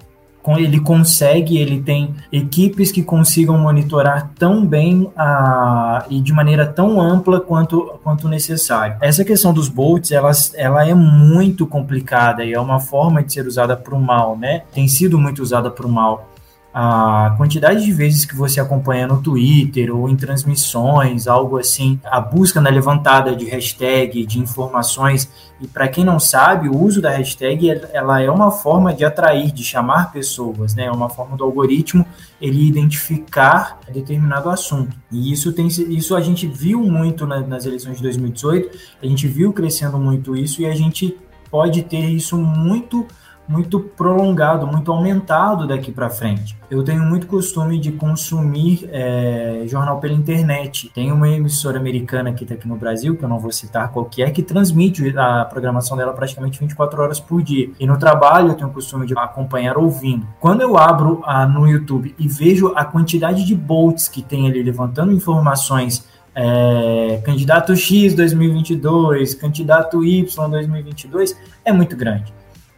ele 0.57 0.79
consegue, 0.79 1.57
ele 1.57 1.81
tem 1.81 2.15
equipes 2.31 2.91
que 2.91 3.03
consigam 3.03 3.57
monitorar 3.57 4.31
tão 4.39 4.65
bem 4.65 5.11
a, 5.15 6.05
e 6.09 6.19
de 6.19 6.33
maneira 6.33 6.65
tão 6.65 6.99
ampla 6.99 7.39
quanto, 7.39 7.99
quanto 8.03 8.27
necessário. 8.27 8.97
Essa 9.01 9.23
questão 9.23 9.53
dos 9.53 9.69
bolts, 9.69 10.11
ela, 10.11 10.31
ela 10.55 10.87
é 10.87 10.95
muito 10.95 11.67
complicada 11.67 12.43
e 12.43 12.53
é 12.53 12.59
uma 12.59 12.79
forma 12.79 13.21
de 13.21 13.33
ser 13.33 13.45
usada 13.45 13.77
para 13.77 13.93
o 13.93 14.01
mal, 14.01 14.35
né? 14.35 14.63
Tem 14.73 14.87
sido 14.87 15.19
muito 15.19 15.43
usada 15.43 15.69
para 15.69 15.85
o 15.85 15.89
mal 15.89 16.30
a 16.73 17.33
quantidade 17.37 17.83
de 17.83 17.91
vezes 17.91 18.23
que 18.23 18.35
você 18.35 18.59
acompanha 18.59 19.05
no 19.05 19.21
Twitter 19.21 19.93
ou 19.93 20.07
em 20.07 20.15
transmissões, 20.15 21.27
algo 21.27 21.57
assim, 21.57 21.99
a 22.03 22.21
busca 22.21 22.61
na 22.61 22.69
levantada 22.69 23.35
de 23.35 23.45
hashtag, 23.45 24.25
de 24.25 24.39
informações, 24.39 25.29
e 25.59 25.67
para 25.67 25.87
quem 25.87 26.03
não 26.03 26.19
sabe, 26.19 26.69
o 26.69 26.77
uso 26.77 27.01
da 27.01 27.11
hashtag 27.11 27.69
ela 27.91 28.21
é 28.21 28.31
uma 28.31 28.51
forma 28.51 28.93
de 28.93 29.03
atrair, 29.03 29.51
de 29.51 29.63
chamar 29.63 30.11
pessoas, 30.11 30.73
né? 30.73 30.85
É 30.85 30.91
uma 30.91 31.09
forma 31.09 31.37
do 31.37 31.43
algoritmo 31.43 32.05
ele 32.41 32.67
identificar 32.67 33.79
determinado 33.91 34.49
assunto. 34.49 34.95
E 35.11 35.31
isso 35.31 35.53
tem 35.53 35.67
isso 35.67 36.15
a 36.15 36.21
gente 36.21 36.47
viu 36.47 36.81
muito 36.81 37.27
nas 37.27 37.65
eleições 37.65 37.97
de 37.97 38.03
2018, 38.03 38.77
a 39.03 39.05
gente 39.05 39.27
viu 39.27 39.53
crescendo 39.53 39.99
muito 39.99 40.35
isso 40.35 40.61
e 40.61 40.65
a 40.65 40.73
gente 40.73 41.15
pode 41.51 41.83
ter 41.83 42.09
isso 42.09 42.37
muito 42.37 43.05
muito 43.51 43.79
prolongado, 43.79 44.65
muito 44.65 44.91
aumentado 44.91 45.67
daqui 45.67 45.91
para 45.91 46.09
frente. 46.09 46.57
Eu 46.69 46.83
tenho 46.83 47.03
muito 47.03 47.27
costume 47.27 47.77
de 47.77 47.91
consumir 47.91 48.89
é, 48.91 49.63
jornal 49.67 49.99
pela 49.99 50.13
internet. 50.13 50.89
Tem 50.93 51.11
uma 51.11 51.27
emissora 51.27 51.77
americana 51.77 52.31
que 52.31 52.43
está 52.43 52.55
aqui 52.55 52.67
no 52.67 52.77
Brasil, 52.77 53.17
que 53.17 53.23
eu 53.23 53.29
não 53.29 53.39
vou 53.39 53.51
citar 53.51 53.91
qual 53.91 54.05
que 54.05 54.23
é, 54.23 54.31
que 54.31 54.41
transmite 54.41 55.13
a 55.17 55.43
programação 55.43 55.97
dela 55.97 56.13
praticamente 56.13 56.59
24 56.59 57.01
horas 57.01 57.19
por 57.19 57.41
dia. 57.43 57.69
E 57.77 57.85
no 57.85 57.99
trabalho 57.99 58.49
eu 58.49 58.55
tenho 58.55 58.69
o 58.69 58.73
costume 58.73 59.05
de 59.05 59.13
acompanhar 59.17 59.77
ouvindo. 59.77 60.25
Quando 60.39 60.61
eu 60.61 60.77
abro 60.77 61.21
a, 61.25 61.45
no 61.45 61.67
YouTube 61.67 62.15
e 62.17 62.27
vejo 62.27 62.71
a 62.75 62.85
quantidade 62.85 63.45
de 63.45 63.53
bolts 63.53 64.07
que 64.07 64.21
tem 64.21 64.47
ali 64.47 64.63
levantando 64.63 65.11
informações 65.11 66.09
é, 66.33 67.21
candidato 67.25 67.75
X 67.75 68.13
2022, 68.15 69.33
candidato 69.35 70.03
Y 70.03 70.49
2022, 70.49 71.37
é 71.65 71.73
muito 71.73 71.95
grande. 71.95 72.33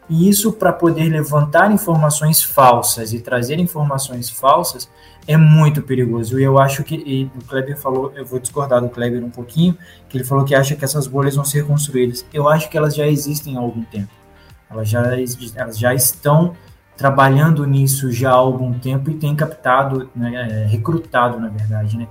E 0.10 0.30
isso 0.30 0.52
para 0.52 0.74
poder 0.74 1.10
levantar 1.10 1.72
informações 1.72 2.44
falsas 2.44 3.13
e 3.13 3.20
trazer 3.20 3.60
informações 3.60 4.30
falsas 4.30 4.89
é 5.28 5.38
muito 5.38 5.82
perigoso. 5.82 6.39
E 6.39 6.44
eu 6.44 6.60
acho 6.60 6.84
que 6.84 7.30
o 7.36 7.44
Kleber 7.46 7.78
falou, 7.78 8.12
eu 8.16 8.26
vou 8.26 8.39
discordar 8.39 8.82
do 8.82 8.89
Kleber 8.89 9.24
um 9.24 9.30
pouquinho, 9.30 9.78
que 10.10 10.18
ele 10.18 10.24
falou 10.24 10.44
que 10.44 10.54
acha 10.54 10.76
que 10.76 10.84
essas 10.84 11.08
bolhas 11.08 11.36
vão 11.36 11.46
ser 11.46 11.66
construídas. 11.66 12.26
Eu 12.34 12.50
acho 12.50 12.70
que 12.70 12.78
elas 12.78 12.96
já 12.96 13.08
existem 13.08 13.56
há 13.56 13.60
algum 13.60 13.84
tempo. 13.84 14.12
Elas 14.70 14.89
já, 14.89 15.04
elas 15.56 15.78
já 15.78 15.94
estão 15.94 16.56
trabalhando 16.98 17.66
nisso 17.66 18.12
já 18.12 18.32
há 18.32 18.36
algum 18.36 18.78
tempo 18.78 19.10
e 19.10 19.16
têm 19.16 19.36
captado, 19.36 20.10
né, 20.16 20.34
é, 20.36 20.66
recrutado, 20.68 21.39
na 21.39 21.48
verdade, 21.48 21.98
né, 21.98 22.08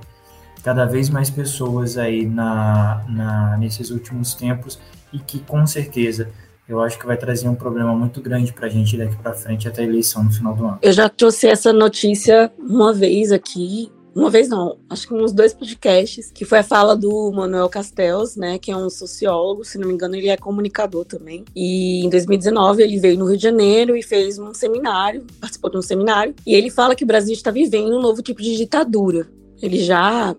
cada 0.63 0.85
vez 0.85 1.09
mais 1.09 1.31
pessoas 1.31 1.97
aí 1.97 2.27
na, 2.27 3.05
na, 3.09 3.57
nesses 3.59 3.91
últimos 3.91 4.35
tempos 4.35 4.79
e 5.13 5.19
que 5.19 5.41
com 5.41 5.67
certeza 5.67 6.31
eu 6.69 6.81
acho 6.81 6.99
que 6.99 7.07
vai 7.07 7.17
trazer 7.17 7.49
um 7.49 7.55
problema 7.55 7.95
muito 7.95 8.21
grande 8.21 8.53
para 8.53 8.67
a 8.67 8.71
gente 8.71 8.97
daqui 8.97 9.17
para 9.17 9.33
frente 9.33 9.69
até 9.69 9.83
a 9.83 9.85
eleição 9.85 10.25
no 10.25 10.33
final 10.33 10.55
do 10.55 10.65
ano. 10.65 10.79
Eu 10.83 10.93
já 10.93 11.09
trouxe 11.09 11.49
essa 11.49 11.73
notícia 11.73 12.53
uma 12.59 12.93
vez 12.93 13.33
aqui 13.33 13.91
uma 14.15 14.29
vez 14.29 14.49
não, 14.49 14.77
acho 14.91 15.09
que 15.09 15.15
uns 15.15 15.33
dois 15.33 15.55
podcasts, 15.55 16.31
que 16.31 16.45
foi 16.45 16.59
a 16.59 16.63
fala 16.63 16.95
do 16.95 17.33
Manuel 17.33 17.69
Castells, 17.69 18.37
né, 18.37 18.59
que 18.59 18.71
é 18.71 18.77
um 18.77 18.91
sociólogo, 18.91 19.65
se 19.65 19.79
não 19.79 19.89
me 19.89 19.95
engano, 19.95 20.15
ele 20.15 20.29
é 20.29 20.37
comunicador 20.37 21.07
também. 21.07 21.45
E 21.57 22.05
em 22.05 22.11
2019 22.11 22.83
ele 22.83 22.99
veio 22.99 23.19
no 23.19 23.25
Rio 23.25 23.39
de 23.39 23.43
Janeiro 23.43 23.97
e 23.97 24.03
fez 24.03 24.39
um 24.39 24.53
seminário, 24.53 25.25
participou 25.41 25.71
de 25.71 25.79
um 25.79 25.83
seminário, 25.83 26.35
e 26.47 26.55
ele 26.55 26.69
fala 26.69 26.95
que 26.95 27.05
o 27.05 27.07
Brasil 27.07 27.33
está 27.33 27.51
vivendo 27.51 27.97
um 27.97 28.03
novo 28.03 28.21
tipo 28.21 28.43
de 28.43 28.55
ditadura. 28.55 29.27
Ele 29.63 29.79
já 29.79 30.37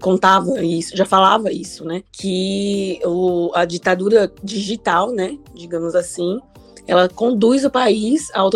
contava 0.00 0.62
isso, 0.62 0.96
já 0.96 1.06
falava 1.06 1.50
isso, 1.50 1.84
né? 1.84 2.02
Que 2.12 3.00
o, 3.04 3.50
a 3.54 3.64
ditadura 3.64 4.30
digital, 4.42 5.10
né, 5.10 5.38
digamos 5.54 5.94
assim, 5.94 6.38
ela 6.86 7.08
conduz 7.08 7.64
o 7.64 7.70
país 7.70 8.30
ao 8.34 8.50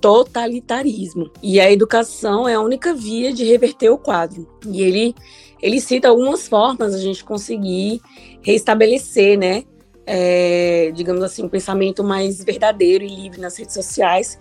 totalitarismo. 0.00 1.30
E 1.42 1.60
a 1.60 1.70
educação 1.70 2.48
é 2.48 2.54
a 2.54 2.60
única 2.60 2.94
via 2.94 3.32
de 3.32 3.44
reverter 3.44 3.90
o 3.90 3.98
quadro. 3.98 4.46
E 4.66 4.82
ele, 4.82 5.14
ele 5.60 5.80
cita 5.80 6.08
algumas 6.08 6.46
formas 6.46 6.94
a 6.94 6.98
gente 6.98 7.24
conseguir 7.24 8.00
restabelecer, 8.40 9.38
né? 9.38 9.64
É, 10.04 10.90
digamos 10.94 11.22
assim, 11.22 11.44
um 11.44 11.48
pensamento 11.48 12.02
mais 12.02 12.42
verdadeiro 12.42 13.04
e 13.04 13.08
livre 13.08 13.40
nas 13.40 13.56
redes 13.56 13.74
sociais, 13.74 14.36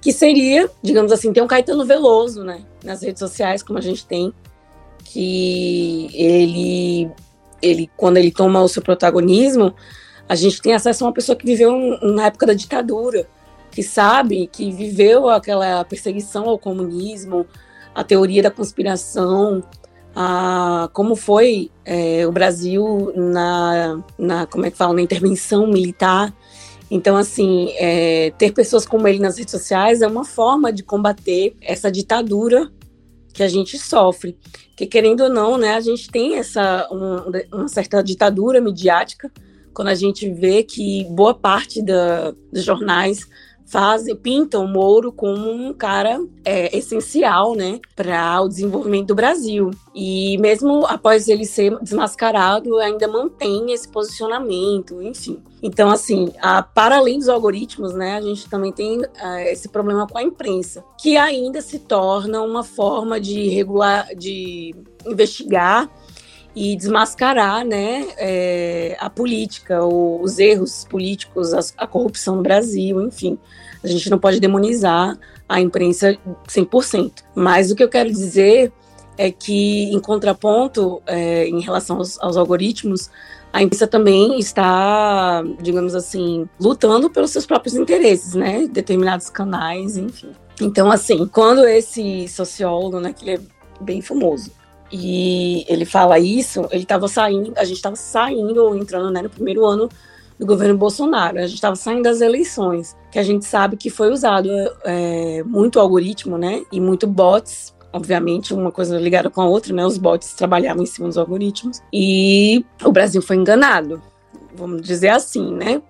que 0.00 0.10
seria, 0.10 0.70
digamos 0.82 1.12
assim, 1.12 1.32
ter 1.32 1.42
um 1.42 1.46
Caetano 1.46 1.84
Veloso, 1.84 2.42
né? 2.42 2.64
Nas 2.82 3.02
redes 3.02 3.20
sociais, 3.20 3.62
como 3.62 3.78
a 3.78 3.82
gente 3.82 4.06
tem, 4.06 4.32
que 5.04 6.08
ele, 6.14 7.10
ele 7.60 7.90
quando 7.96 8.16
ele 8.16 8.30
toma 8.30 8.60
o 8.62 8.68
seu 8.68 8.82
protagonismo, 8.82 9.74
a 10.28 10.34
gente 10.34 10.62
tem 10.62 10.74
acesso 10.74 11.04
a 11.04 11.08
uma 11.08 11.12
pessoa 11.12 11.36
que 11.36 11.44
viveu 11.44 11.72
na 12.02 12.26
época 12.26 12.46
da 12.46 12.54
ditadura, 12.54 13.26
que 13.70 13.82
sabe, 13.82 14.46
que 14.46 14.70
viveu 14.70 15.28
aquela 15.28 15.84
perseguição 15.84 16.48
ao 16.48 16.58
comunismo, 16.58 17.46
a 17.94 18.04
teoria 18.04 18.42
da 18.42 18.50
conspiração, 18.50 19.62
a, 20.14 20.88
como 20.92 21.16
foi 21.16 21.70
é, 21.84 22.26
o 22.26 22.32
Brasil 22.32 23.12
na, 23.16 24.02
na, 24.18 24.46
como 24.46 24.66
é 24.66 24.70
que 24.70 24.76
fala, 24.76 24.94
na 24.94 25.02
intervenção 25.02 25.66
militar. 25.66 26.32
Então, 26.90 27.16
assim, 27.16 27.72
é, 27.78 28.32
ter 28.36 28.52
pessoas 28.52 28.84
como 28.84 29.08
ele 29.08 29.18
nas 29.18 29.38
redes 29.38 29.52
sociais 29.52 30.02
é 30.02 30.06
uma 30.06 30.24
forma 30.24 30.72
de 30.72 30.82
combater 30.82 31.56
essa 31.60 31.90
ditadura 31.90 32.70
que 33.32 33.42
a 33.42 33.48
gente 33.48 33.78
sofre. 33.78 34.36
Que, 34.76 34.86
querendo 34.86 35.24
ou 35.24 35.28
não, 35.28 35.58
né, 35.58 35.74
a 35.74 35.80
gente 35.80 36.10
tem 36.10 36.36
essa 36.36 36.88
um, 36.90 37.56
uma 37.56 37.68
certa 37.68 38.02
ditadura 38.02 38.60
midiática 38.60 39.30
quando 39.72 39.88
a 39.88 39.94
gente 39.94 40.30
vê 40.30 40.62
que 40.62 41.04
boa 41.10 41.34
parte 41.34 41.82
da, 41.82 42.32
dos 42.52 42.64
jornais 42.64 43.26
fazem, 43.72 44.14
pintam 44.14 44.66
o 44.66 44.68
Moro 44.68 45.10
como 45.10 45.50
um 45.50 45.72
cara 45.72 46.22
é, 46.44 46.76
essencial, 46.76 47.54
né, 47.54 47.80
para 47.96 48.42
o 48.42 48.48
desenvolvimento 48.48 49.08
do 49.08 49.14
Brasil. 49.14 49.70
E 49.94 50.36
mesmo 50.38 50.84
após 50.84 51.26
ele 51.26 51.46
ser 51.46 51.78
desmascarado, 51.80 52.76
ainda 52.76 53.08
mantém 53.08 53.72
esse 53.72 53.88
posicionamento, 53.88 55.00
enfim. 55.02 55.42
Então, 55.62 55.90
assim, 55.90 56.30
a, 56.42 56.62
para 56.62 56.98
além 56.98 57.18
dos 57.18 57.30
algoritmos, 57.30 57.94
né, 57.94 58.16
a 58.16 58.20
gente 58.20 58.46
também 58.50 58.72
tem 58.72 59.00
uh, 59.00 59.06
esse 59.46 59.70
problema 59.70 60.06
com 60.06 60.18
a 60.18 60.22
imprensa, 60.22 60.84
que 61.00 61.16
ainda 61.16 61.62
se 61.62 61.78
torna 61.78 62.42
uma 62.42 62.62
forma 62.62 63.18
de 63.18 63.48
regular, 63.48 64.14
de 64.14 64.74
investigar 65.06 65.88
e 66.54 66.76
desmascarar 66.76 67.64
né, 67.64 68.06
é, 68.18 68.96
a 69.00 69.08
política, 69.08 69.84
os 69.84 70.38
erros 70.38 70.86
políticos, 70.88 71.54
a, 71.54 71.60
a, 71.78 71.86
corrupção 71.86 72.36
no 72.36 72.42
Brasil, 72.42 73.00
enfim. 73.02 73.38
A 73.82 73.88
gente 73.88 74.10
não 74.10 74.18
pode 74.18 74.38
demonizar 74.38 75.18
a 75.48 75.60
imprensa 75.60 76.16
100%. 76.46 77.12
Mas 77.34 77.70
o 77.70 77.74
que 77.74 77.82
eu 77.82 77.88
quero 77.88 78.10
dizer 78.10 78.72
é 79.16 79.30
que, 79.30 79.84
em 79.92 79.98
contraponto, 79.98 81.02
é, 81.06 81.46
em 81.46 81.60
relação 81.60 81.96
aos, 81.96 82.20
aos 82.20 82.36
algoritmos, 82.36 83.10
a 83.52 83.62
imprensa 83.62 83.86
também 83.86 84.38
está, 84.38 85.42
digamos 85.60 85.94
assim, 85.94 86.48
lutando 86.58 87.10
pelos 87.10 87.30
seus 87.30 87.44
próprios 87.44 87.74
interesses, 87.74 88.34
né? 88.34 88.66
Determinados 88.66 89.28
canais, 89.28 89.96
enfim. 89.96 90.30
Então, 90.60 90.90
assim, 90.90 91.26
quando 91.26 91.66
esse 91.66 92.28
sociólogo, 92.28 93.00
né, 93.00 93.12
que 93.12 93.28
ele 93.28 93.36
é 93.36 93.82
bem 93.82 94.00
famoso, 94.00 94.50
e 94.92 95.64
ele 95.66 95.86
fala 95.86 96.18
isso, 96.18 96.68
ele 96.70 96.82
estava 96.82 97.08
saindo, 97.08 97.54
a 97.56 97.64
gente 97.64 97.76
estava 97.76 97.96
saindo 97.96 98.62
ou 98.62 98.76
entrando 98.76 99.10
né, 99.10 99.22
no 99.22 99.30
primeiro 99.30 99.64
ano 99.64 99.88
do 100.38 100.44
governo 100.44 100.76
Bolsonaro. 100.76 101.38
A 101.38 101.42
gente 101.42 101.54
estava 101.54 101.76
saindo 101.76 102.02
das 102.02 102.20
eleições, 102.20 102.94
que 103.10 103.18
a 103.18 103.22
gente 103.22 103.46
sabe 103.46 103.76
que 103.76 103.88
foi 103.88 104.10
usado 104.10 104.50
é, 104.84 105.42
muito 105.44 105.80
algoritmo, 105.80 106.36
né? 106.36 106.62
E 106.70 106.78
muito 106.78 107.06
bots. 107.06 107.74
Obviamente, 107.90 108.52
uma 108.52 108.72
coisa 108.72 108.98
ligada 108.98 109.30
com 109.30 109.40
a 109.40 109.46
outra, 109.48 109.72
né? 109.72 109.84
Os 109.86 109.96
bots 109.96 110.34
trabalhavam 110.34 110.82
em 110.82 110.86
cima 110.86 111.08
dos 111.08 111.16
algoritmos. 111.16 111.80
E 111.92 112.64
o 112.84 112.92
Brasil 112.92 113.22
foi 113.22 113.36
enganado, 113.36 114.02
vamos 114.54 114.82
dizer 114.82 115.08
assim, 115.08 115.54
né? 115.54 115.80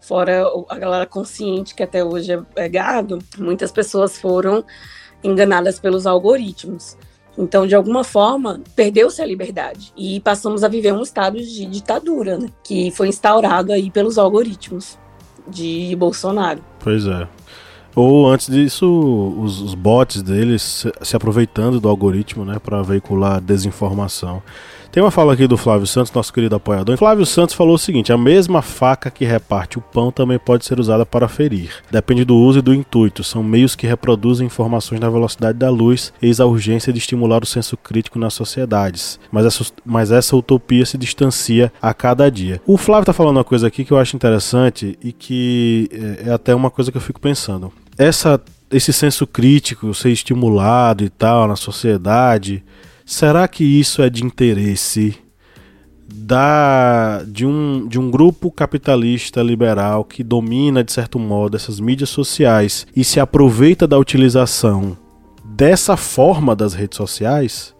Fora 0.00 0.44
a 0.68 0.78
galera 0.78 1.06
consciente 1.06 1.74
que 1.74 1.82
até 1.82 2.02
hoje 2.02 2.42
é 2.56 2.68
gado, 2.68 3.18
muitas 3.36 3.70
pessoas 3.70 4.16
foram 4.16 4.64
enganadas 5.22 5.78
pelos 5.78 6.06
algoritmos. 6.06 6.96
Então, 7.38 7.68
de 7.68 7.74
alguma 7.76 8.02
forma, 8.02 8.60
perdeu-se 8.74 9.22
a 9.22 9.26
liberdade 9.26 9.92
e 9.96 10.18
passamos 10.20 10.64
a 10.64 10.68
viver 10.68 10.92
um 10.92 11.02
estado 11.02 11.38
de 11.38 11.64
ditadura, 11.66 12.36
né? 12.36 12.48
que 12.64 12.90
foi 12.90 13.06
instaurado 13.08 13.72
aí 13.72 13.92
pelos 13.92 14.18
algoritmos 14.18 14.98
de 15.46 15.94
Bolsonaro. 15.96 16.60
Pois 16.80 17.06
é. 17.06 17.28
Ou 17.94 18.28
antes 18.28 18.48
disso, 18.48 18.86
os, 19.38 19.60
os 19.60 19.74
bots 19.74 20.20
deles 20.20 20.84
se, 21.02 21.16
aproveitando 21.16 21.80
do 21.80 21.88
algoritmo, 21.88 22.44
né, 22.44 22.58
para 22.58 22.82
veicular 22.82 23.40
desinformação. 23.40 24.42
Tem 24.90 25.02
uma 25.02 25.10
fala 25.10 25.34
aqui 25.34 25.46
do 25.46 25.56
Flávio 25.56 25.86
Santos, 25.86 26.12
nosso 26.12 26.32
querido 26.32 26.56
apoiador. 26.56 26.96
Flávio 26.96 27.26
Santos 27.26 27.54
falou 27.54 27.74
o 27.74 27.78
seguinte: 27.78 28.12
a 28.12 28.16
mesma 28.16 28.62
faca 28.62 29.10
que 29.10 29.24
reparte 29.24 29.78
o 29.78 29.82
pão 29.82 30.10
também 30.10 30.38
pode 30.38 30.64
ser 30.64 30.80
usada 30.80 31.04
para 31.04 31.28
ferir. 31.28 31.70
Depende 31.90 32.24
do 32.24 32.34
uso 32.34 32.60
e 32.60 32.62
do 32.62 32.74
intuito. 32.74 33.22
São 33.22 33.42
meios 33.42 33.76
que 33.76 33.86
reproduzem 33.86 34.46
informações 34.46 35.00
na 35.00 35.10
velocidade 35.10 35.58
da 35.58 35.68
luz, 35.70 36.12
eis 36.22 36.40
a 36.40 36.46
urgência 36.46 36.92
de 36.92 36.98
estimular 36.98 37.42
o 37.42 37.46
senso 37.46 37.76
crítico 37.76 38.18
nas 38.18 38.32
sociedades. 38.32 39.20
Mas 39.30 39.44
essa, 39.44 39.66
mas 39.84 40.10
essa 40.10 40.34
utopia 40.34 40.86
se 40.86 40.96
distancia 40.96 41.70
a 41.82 41.92
cada 41.92 42.30
dia. 42.30 42.60
O 42.66 42.78
Flávio 42.78 43.02
está 43.02 43.12
falando 43.12 43.36
uma 43.36 43.44
coisa 43.44 43.66
aqui 43.66 43.84
que 43.84 43.92
eu 43.92 43.98
acho 43.98 44.16
interessante 44.16 44.98
e 45.04 45.12
que 45.12 45.90
é, 45.92 46.30
é 46.30 46.32
até 46.32 46.54
uma 46.54 46.70
coisa 46.70 46.90
que 46.90 46.96
eu 46.96 47.02
fico 47.02 47.20
pensando. 47.20 47.70
Essa 47.96 48.40
esse 48.70 48.92
senso 48.92 49.26
crítico 49.26 49.94
ser 49.94 50.10
estimulado 50.10 51.02
e 51.02 51.08
tal 51.08 51.48
na 51.48 51.56
sociedade, 51.56 52.62
Será 53.10 53.48
que 53.48 53.64
isso 53.64 54.02
é 54.02 54.10
de 54.10 54.22
interesse 54.22 55.16
da 56.06 57.22
de 57.26 57.46
um, 57.46 57.88
de 57.88 57.98
um 57.98 58.10
grupo 58.10 58.50
capitalista 58.50 59.42
liberal 59.42 60.04
que 60.04 60.22
domina 60.22 60.84
de 60.84 60.92
certo 60.92 61.18
modo 61.18 61.56
essas 61.56 61.80
mídias 61.80 62.10
sociais 62.10 62.86
e 62.94 63.02
se 63.02 63.18
aproveita 63.18 63.86
da 63.86 63.96
utilização 63.96 64.94
dessa 65.42 65.96
forma 65.96 66.54
das 66.54 66.74
redes 66.74 66.98
sociais 66.98 67.74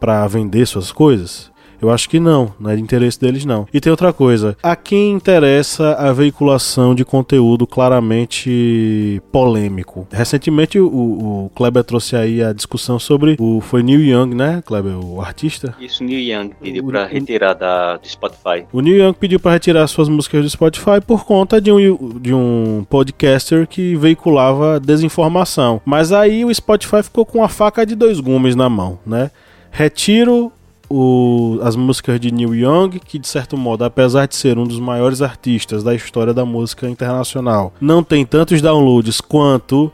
para 0.00 0.26
vender 0.26 0.64
suas 0.64 0.90
coisas? 0.90 1.51
Eu 1.82 1.90
acho 1.90 2.08
que 2.08 2.20
não, 2.20 2.54
não 2.60 2.70
é 2.70 2.76
de 2.76 2.82
interesse 2.82 3.20
deles 3.20 3.44
não. 3.44 3.66
E 3.74 3.80
tem 3.80 3.90
outra 3.90 4.12
coisa, 4.12 4.56
a 4.62 4.76
quem 4.76 5.10
interessa 5.10 5.94
a 5.94 6.12
veiculação 6.12 6.94
de 6.94 7.04
conteúdo 7.04 7.66
claramente 7.66 9.20
polêmico? 9.32 10.06
Recentemente 10.12 10.78
o, 10.78 10.86
o 10.86 11.50
Kleber 11.56 11.82
trouxe 11.82 12.14
aí 12.14 12.40
a 12.42 12.52
discussão 12.52 13.00
sobre 13.00 13.36
o 13.40 13.60
foi 13.60 13.82
Neil 13.82 14.00
Young, 14.00 14.32
né, 14.32 14.62
Kleber, 14.64 14.96
o 14.96 15.20
artista? 15.20 15.74
Isso, 15.80 16.04
Neil 16.04 16.20
Young 16.20 16.52
pediu 16.60 16.84
para 16.84 17.04
retirar 17.04 17.54
da 17.54 17.96
do 17.96 18.08
Spotify. 18.08 18.64
O 18.72 18.80
Neil 18.80 19.04
Young 19.04 19.14
pediu 19.14 19.40
para 19.40 19.52
retirar 19.52 19.86
suas 19.88 20.08
músicas 20.08 20.42
do 20.42 20.50
Spotify 20.50 21.00
por 21.04 21.24
conta 21.24 21.60
de 21.60 21.72
um 21.72 22.18
de 22.20 22.32
um 22.32 22.86
podcaster 22.88 23.66
que 23.66 23.96
veiculava 23.96 24.78
desinformação. 24.78 25.80
Mas 25.84 26.12
aí 26.12 26.44
o 26.44 26.54
Spotify 26.54 27.02
ficou 27.02 27.26
com 27.26 27.42
a 27.42 27.48
faca 27.48 27.84
de 27.84 27.96
dois 27.96 28.20
gumes 28.20 28.54
na 28.54 28.68
mão, 28.68 29.00
né? 29.04 29.30
Retiro 29.70 30.52
o, 30.92 31.58
as 31.62 31.74
músicas 31.74 32.20
de 32.20 32.30
Neil 32.30 32.54
Young, 32.54 32.98
que 32.98 33.18
de 33.18 33.26
certo 33.26 33.56
modo, 33.56 33.82
apesar 33.82 34.26
de 34.26 34.36
ser 34.36 34.58
um 34.58 34.66
dos 34.66 34.78
maiores 34.78 35.22
artistas 35.22 35.82
da 35.82 35.94
história 35.94 36.34
da 36.34 36.44
música 36.44 36.86
internacional, 36.86 37.72
não 37.80 38.02
tem 38.02 38.26
tantos 38.26 38.60
downloads 38.60 39.20
quanto 39.20 39.90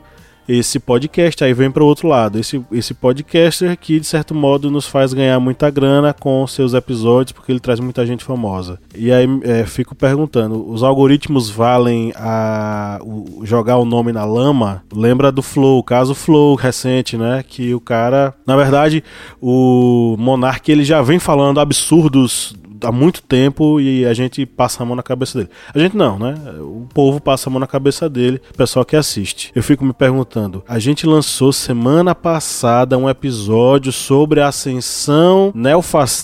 esse 0.49 0.79
podcast 0.79 1.43
aí 1.43 1.53
vem 1.53 1.69
para 1.69 1.83
o 1.83 1.85
outro 1.85 2.07
lado. 2.07 2.39
Esse, 2.39 2.59
esse 2.71 2.95
podcaster 2.95 3.77
que, 3.77 3.99
de 3.99 4.07
certo 4.07 4.33
modo, 4.33 4.71
nos 4.71 4.87
faz 4.87 5.13
ganhar 5.13 5.39
muita 5.39 5.69
grana 5.69 6.11
com 6.11 6.45
seus 6.47 6.73
episódios, 6.73 7.33
porque 7.33 7.51
ele 7.51 7.59
traz 7.59 7.79
muita 7.79 8.03
gente 8.03 8.23
famosa. 8.23 8.79
E 8.95 9.11
aí 9.11 9.27
é, 9.43 9.63
fico 9.65 9.93
perguntando: 9.93 10.67
os 10.67 10.81
algoritmos 10.81 11.51
valem 11.51 12.11
a 12.15 12.99
o, 13.03 13.45
jogar 13.45 13.77
o 13.77 13.85
nome 13.85 14.11
na 14.11 14.25
lama? 14.25 14.83
Lembra 14.91 15.31
do 15.31 15.43
Flow, 15.43 15.83
caso 15.83 16.15
Flow 16.15 16.55
recente, 16.55 17.15
né? 17.15 17.43
Que 17.47 17.75
o 17.75 17.79
cara, 17.79 18.33
na 18.45 18.55
verdade, 18.55 19.03
o 19.39 20.15
Monark 20.17 20.71
ele 20.71 20.83
já 20.83 20.99
vem 21.03 21.19
falando 21.19 21.59
absurdos 21.59 22.55
há 22.83 22.91
muito 22.91 23.21
tempo 23.21 23.79
e 23.79 24.05
a 24.05 24.13
gente 24.13 24.45
passa 24.45 24.83
a 24.83 24.85
mão 24.85 24.95
na 24.95 25.03
cabeça 25.03 25.37
dele. 25.37 25.49
A 25.73 25.79
gente 25.79 25.95
não, 25.95 26.17
né? 26.19 26.35
O 26.59 26.87
povo 26.93 27.21
passa 27.21 27.49
a 27.49 27.51
mão 27.51 27.59
na 27.59 27.67
cabeça 27.67 28.09
dele, 28.09 28.41
o 28.51 28.57
pessoal 28.57 28.85
que 28.85 28.95
assiste. 28.95 29.51
Eu 29.55 29.63
fico 29.63 29.85
me 29.85 29.93
perguntando, 29.93 30.63
a 30.67 30.79
gente 30.79 31.05
lançou 31.05 31.51
semana 31.51 32.13
passada 32.13 32.97
um 32.97 33.09
episódio 33.09 33.91
sobre 33.91 34.41
a 34.41 34.47
ascensão 34.47 35.53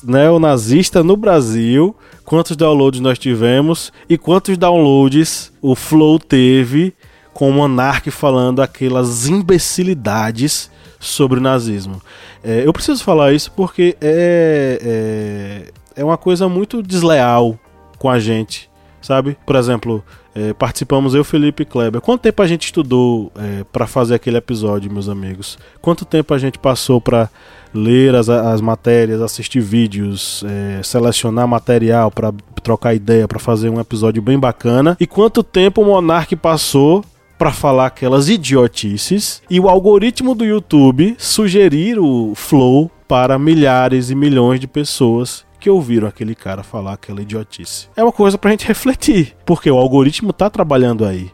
neonazista 0.04 1.04
no 1.04 1.16
Brasil. 1.16 1.96
Quantos 2.24 2.56
downloads 2.56 3.00
nós 3.00 3.20
tivemos 3.20 3.94
e 4.10 4.18
quantos 4.18 4.58
downloads 4.58 5.52
o 5.62 5.76
Flow 5.76 6.18
teve 6.18 6.94
com 7.34 7.50
o 7.50 7.54
Monark 7.54 8.10
falando 8.12 8.62
aquelas 8.62 9.28
imbecilidades 9.28 10.72
sobre 11.00 11.40
o 11.40 11.42
nazismo. 11.42 12.02
É, 12.44 12.66
eu 12.66 12.72
preciso 12.72 13.04
falar 13.04 13.34
isso 13.34 13.52
porque 13.52 13.98
é, 14.02 14.80
é 14.82 15.85
é 15.96 16.04
uma 16.04 16.18
coisa 16.18 16.48
muito 16.50 16.84
desleal 16.84 17.58
com 17.98 18.10
a 18.10 18.20
gente, 18.20 18.70
sabe? 19.02 19.38
Por 19.46 19.56
exemplo, 19.56 20.04
é, 20.34 20.54
participamos 20.54 21.16
eu, 21.16 21.24
Felipe 21.24 21.64
e 21.64 21.66
Kleber. 21.66 22.02
Quanto 22.02 22.22
tempo 22.22 22.42
a 22.42 22.48
gente 22.48 22.66
estudou 22.66 23.32
é, 23.36 23.64
para 23.72 23.88
fazer 23.88 24.16
aquele 24.16 24.38
episódio, 24.38 24.92
meus 24.92 25.08
amigos? 25.08 25.58
Quanto 25.82 26.04
tempo 26.04 26.34
a 26.34 26.38
gente 26.38 26.60
passou 26.60 27.00
para 27.00 27.30
ler 27.74 28.14
as, 28.16 28.28
as 28.28 28.60
matérias, 28.60 29.22
assistir 29.22 29.62
vídeos, 29.62 30.44
é, 30.48 30.84
selecionar 30.84 31.48
material 31.48 32.12
para 32.12 32.34
trocar 32.62 32.94
ideia, 32.94 33.28
para 33.28 33.40
fazer 33.40 33.70
um 33.70 33.80
episódio 33.80 34.22
bem 34.22 34.38
bacana? 34.38 34.98
E 35.00 35.08
quanto 35.08 35.42
tempo 35.42 35.82
o 35.82 35.86
Monark 35.86 36.36
passou 36.36 37.04
para 37.38 37.52
falar 37.52 37.88
aquelas 37.88 38.30
idiotices 38.30 39.42
e 39.50 39.60
o 39.60 39.70
algoritmo 39.70 40.36
do 40.36 40.46
YouTube 40.46 41.16
sugerir 41.18 42.00
o 42.00 42.34
Flow 42.36 42.90
para 43.08 43.38
milhares 43.38 44.10
e 44.10 44.16
milhões 44.16 44.60
de 44.60 44.68
pessoas 44.68 45.46
que 45.66 45.70
ouviram 45.72 46.08
aquele 46.08 46.36
cara 46.36 46.62
falar 46.62 46.94
aquela 46.94 47.24
idiotice. 47.24 47.90
É 47.96 48.04
uma 48.04 48.12
coisa 48.12 48.38
pra 48.38 48.52
gente 48.52 48.68
refletir, 48.70 49.36
porque 49.44 49.70
o 49.72 49.78
algoritmo 49.78 50.32
tá 50.32 50.48
trabalhando 50.48 51.04
aí. 51.04 51.32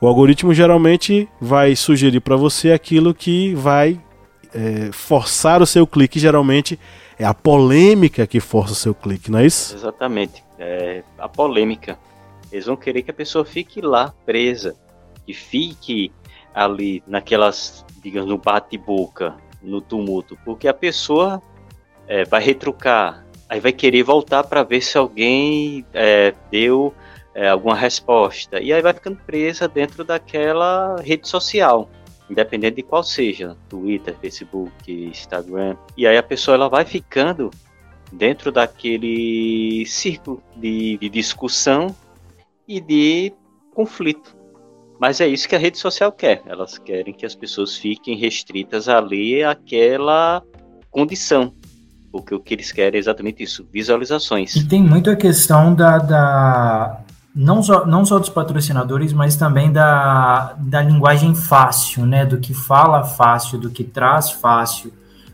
O 0.00 0.08
algoritmo 0.08 0.52
geralmente 0.52 1.28
vai 1.40 1.76
sugerir 1.76 2.18
para 2.18 2.34
você 2.34 2.72
aquilo 2.72 3.14
que 3.14 3.54
vai 3.54 4.00
é, 4.52 4.90
forçar 4.90 5.62
o 5.62 5.66
seu 5.66 5.86
clique. 5.86 6.18
Geralmente 6.18 6.76
é 7.16 7.24
a 7.24 7.32
polêmica 7.32 8.26
que 8.26 8.40
força 8.40 8.72
o 8.72 8.76
seu 8.76 8.92
clique, 8.92 9.30
não 9.30 9.38
é 9.38 9.46
isso? 9.46 9.76
Exatamente. 9.76 10.42
É 10.58 11.04
a 11.16 11.28
polêmica. 11.28 11.96
Eles 12.50 12.66
vão 12.66 12.76
querer 12.76 13.02
que 13.02 13.12
a 13.12 13.14
pessoa 13.14 13.44
fique 13.44 13.80
lá 13.80 14.12
presa, 14.26 14.74
que 15.24 15.32
fique 15.32 16.10
ali 16.52 17.00
naquelas, 17.06 17.84
digamos, 18.02 18.28
no 18.28 18.38
bate-boca, 18.38 19.36
no 19.62 19.80
tumulto, 19.80 20.36
porque 20.44 20.66
a 20.66 20.74
pessoa 20.74 21.40
é, 22.08 22.24
vai 22.24 22.42
retrucar, 22.42 23.27
aí 23.48 23.60
vai 23.60 23.72
querer 23.72 24.02
voltar 24.02 24.44
para 24.44 24.62
ver 24.62 24.82
se 24.82 24.98
alguém 24.98 25.84
é, 25.94 26.34
deu 26.50 26.94
é, 27.34 27.48
alguma 27.48 27.74
resposta. 27.74 28.60
E 28.60 28.72
aí 28.72 28.82
vai 28.82 28.92
ficando 28.92 29.16
presa 29.24 29.66
dentro 29.66 30.04
daquela 30.04 30.96
rede 31.00 31.26
social, 31.26 31.88
independente 32.28 32.76
de 32.76 32.82
qual 32.82 33.02
seja, 33.02 33.56
Twitter, 33.68 34.14
Facebook, 34.20 34.92
Instagram. 34.92 35.76
E 35.96 36.06
aí 36.06 36.16
a 36.16 36.22
pessoa 36.22 36.56
ela 36.56 36.68
vai 36.68 36.84
ficando 36.84 37.50
dentro 38.12 38.50
daquele 38.52 39.84
círculo 39.86 40.42
de, 40.56 40.98
de 40.98 41.08
discussão 41.08 41.94
e 42.66 42.80
de 42.80 43.32
conflito. 43.74 44.36
Mas 45.00 45.20
é 45.20 45.28
isso 45.28 45.48
que 45.48 45.54
a 45.54 45.58
rede 45.58 45.78
social 45.78 46.10
quer. 46.10 46.42
Elas 46.44 46.76
querem 46.76 47.14
que 47.14 47.24
as 47.24 47.34
pessoas 47.34 47.76
fiquem 47.76 48.16
restritas 48.16 48.88
ali 48.88 49.44
àquela 49.44 50.42
condição 50.90 51.54
porque 52.20 52.34
o 52.34 52.40
que 52.40 52.54
eles 52.54 52.72
querem 52.72 52.96
é 52.96 53.00
exatamente 53.00 53.42
isso, 53.42 53.66
visualizações. 53.72 54.54
E 54.56 54.64
tem 54.64 54.82
muito 54.82 55.10
a 55.10 55.16
questão 55.16 55.74
da, 55.74 55.98
da 55.98 57.00
não, 57.34 57.62
só, 57.62 57.86
não 57.86 58.04
só 58.04 58.18
dos 58.18 58.28
patrocinadores, 58.28 59.12
mas 59.12 59.36
também 59.36 59.70
da, 59.70 60.54
da 60.58 60.82
linguagem 60.82 61.34
fácil, 61.34 62.04
né? 62.04 62.26
Do 62.26 62.38
que 62.38 62.52
fala 62.52 63.04
fácil, 63.04 63.58
do 63.58 63.70
que 63.70 63.84
traz 63.84 64.32
fácil, 64.32 64.92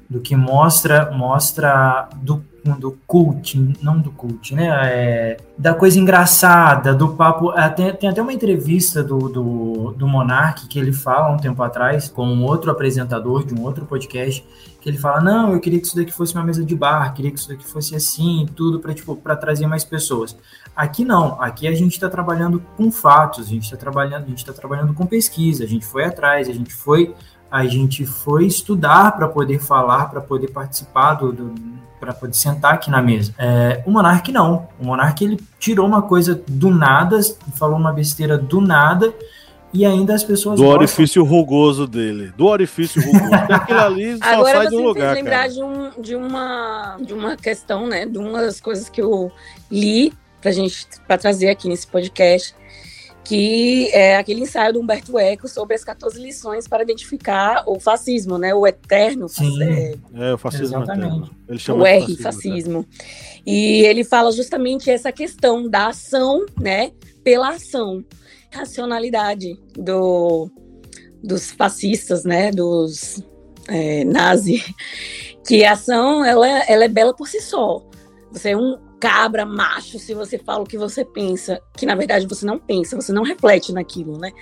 do 0.09 0.21
que 0.21 0.37
mostra, 0.37 1.11
mostra 1.13 2.09
do 2.17 2.45
do 2.73 2.93
cult, 3.07 3.77
não 3.83 4.01
do 4.01 4.11
cult, 4.11 4.55
né? 4.55 4.69
É, 4.85 5.37
da 5.57 5.75
coisa 5.75 5.99
engraçada, 6.01 6.95
do 6.95 7.11
papo. 7.15 7.53
É, 7.53 7.69
tem, 7.69 8.09
até 8.09 8.23
uma 8.23 8.33
entrevista 8.33 9.03
do, 9.03 9.29
do, 9.29 9.95
do 9.97 10.09
Monark 10.09 10.67
que 10.67 10.79
ele 10.79 10.93
fala 10.93 11.31
um 11.31 11.37
tempo 11.37 11.63
atrás 11.63 12.09
com 12.09 12.27
um 12.27 12.43
outro 12.43 12.71
apresentador 12.71 13.45
de 13.45 13.55
um 13.55 13.63
outro 13.63 13.85
podcast 13.85 14.45
que 14.81 14.89
ele 14.89 14.99
fala: 14.99 15.21
Não, 15.21 15.53
eu 15.53 15.61
queria 15.61 15.79
que 15.79 15.87
isso 15.87 15.97
daqui 15.97 16.13
fosse 16.13 16.35
uma 16.35 16.43
mesa 16.43 16.65
de 16.65 16.75
bar, 16.75 17.13
queria 17.13 17.31
que 17.31 17.39
isso 17.39 17.49
daqui 17.49 17.67
fosse 17.67 17.95
assim, 17.95 18.49
tudo 18.57 18.81
para 18.81 18.95
tipo, 18.95 19.15
trazer 19.41 19.67
mais 19.67 19.85
pessoas. 19.85 20.37
Aqui 20.75 21.05
não, 21.05 21.41
aqui 21.41 21.69
a 21.69 21.75
gente 21.75 21.93
está 21.93 22.09
trabalhando 22.09 22.63
com 22.77 22.91
fatos, 22.91 23.47
a 23.47 23.49
gente 23.49 23.65
está 23.65 23.77
trabalhando, 23.77 24.25
a 24.25 24.29
gente 24.29 24.39
está 24.39 24.53
trabalhando 24.53 24.93
com 24.93 25.07
pesquisa, 25.07 25.65
a 25.65 25.67
gente 25.67 25.85
foi 25.85 26.05
atrás, 26.05 26.49
a 26.49 26.53
gente 26.53 26.75
foi, 26.75 27.15
a 27.51 27.67
gente 27.67 28.05
foi 28.05 28.47
estudar 28.47 29.13
para 29.13 29.29
poder 29.29 29.61
falar, 29.61 30.07
para 30.07 30.21
poder 30.21 30.49
participar 30.49 31.15
do, 31.15 31.33
do 31.33 31.55
para 32.05 32.13
poder 32.13 32.35
sentar 32.35 32.75
aqui 32.75 32.91
na 32.91 33.01
mesa. 33.01 33.35
É, 33.39 33.83
o 33.87 33.91
Monark 33.91 34.31
não. 34.31 34.69
O 34.79 34.87
Monark 34.87 35.25
ele 35.25 35.41
tirou 35.59 35.87
uma 35.87 36.03
coisa 36.03 36.41
do 36.47 36.71
nada, 36.71 37.19
falou 37.55 37.79
uma 37.79 37.93
besteira 37.93 38.37
do 38.37 38.61
nada 38.61 39.13
e 39.73 39.87
ainda 39.87 40.15
as 40.15 40.23
pessoas. 40.23 40.57
Do 40.57 40.63
gostam. 40.63 40.79
orifício 40.79 41.25
rugoso 41.25 41.87
dele. 41.87 42.33
Do 42.37 42.47
orifício 42.47 43.03
rugoso. 43.03 43.35
Aquilo 43.51 43.81
ali 43.81 44.19
só 44.19 44.25
Agora 44.25 44.59
sai 44.59 44.67
de 44.69 44.77
um 44.77 44.83
lugar. 44.83 45.15
lembrar 45.15 45.49
de, 45.49 45.63
um, 45.63 45.91
de, 45.99 46.15
uma, 46.15 46.97
de 47.01 47.15
uma 47.15 47.37
questão, 47.37 47.87
né? 47.87 48.05
De 48.05 48.19
uma 48.19 48.43
das 48.43 48.61
coisas 48.61 48.89
que 48.89 49.01
eu 49.01 49.33
li 49.71 50.13
pra 50.41 50.53
gente 50.53 50.87
para 51.07 51.17
trazer 51.17 51.49
aqui 51.49 51.69
nesse 51.69 51.87
podcast 51.87 52.55
que 53.25 53.89
é 53.93 54.17
aquele 54.17 54.43
ensaio 54.43 54.75
do 54.75 54.81
Humberto 54.81 55.19
Eco 55.19 55.49
sobre 55.49 55.75
as 55.75 55.83
14 55.83 56.21
lições 56.21 56.69
para 56.69 56.83
identificar 56.83 57.65
o 57.67 57.81
fascismo, 57.81 58.37
né? 58.37 58.55
O 58.55 58.67
eterno 58.67 59.29
Sim, 59.29 59.63
é, 59.63 59.95
é, 60.15 60.35
o 60.35 60.39
fascismo 60.39 60.83
exatamente. 60.83 61.31
Ele 61.49 61.59
chama 61.59 61.83
o 61.83 61.87
R, 61.87 62.01
fascismo. 62.01 62.23
fascismo. 62.23 62.87
E 63.47 63.81
ele 63.83 64.05
fala 64.05 64.31
justamente 64.31 64.91
essa 64.91 65.11
questão 65.11 65.69
da 65.69 65.89
ação, 65.89 66.45
né? 66.61 66.93
Pela 67.23 67.51
ação. 67.51 68.05
Racionalidade 68.53 69.59
do, 69.75 70.51
dos 71.23 71.51
fascistas, 71.51 72.25
né? 72.25 72.51
Dos 72.51 73.23
é, 73.69 74.05
nazi. 74.05 74.63
Que 75.47 75.65
a 75.65 75.73
ação, 75.73 76.25
ela, 76.25 76.47
ela 76.47 76.85
é 76.85 76.89
bela 76.89 77.15
por 77.15 77.27
si 77.29 77.41
só. 77.41 77.83
Você 78.31 78.51
é 78.51 78.57
um 78.57 78.79
cabra, 79.01 79.45
macho, 79.45 79.99
se 79.99 80.15
você 80.15 80.39
fala 80.39 80.63
o 80.63 80.67
que 80.67 80.79
você 80.79 81.05
pensa, 81.05 81.61
que 81.77 81.87
na 81.87 81.95
verdade 81.95 82.27
você 82.27 82.47
não 82.47 82.59
pensa, 82.59 82.97
você 82.97 83.13
não 83.13 83.23
reflete 83.23 83.73
naquilo, 83.73 84.19
né? 84.19 84.33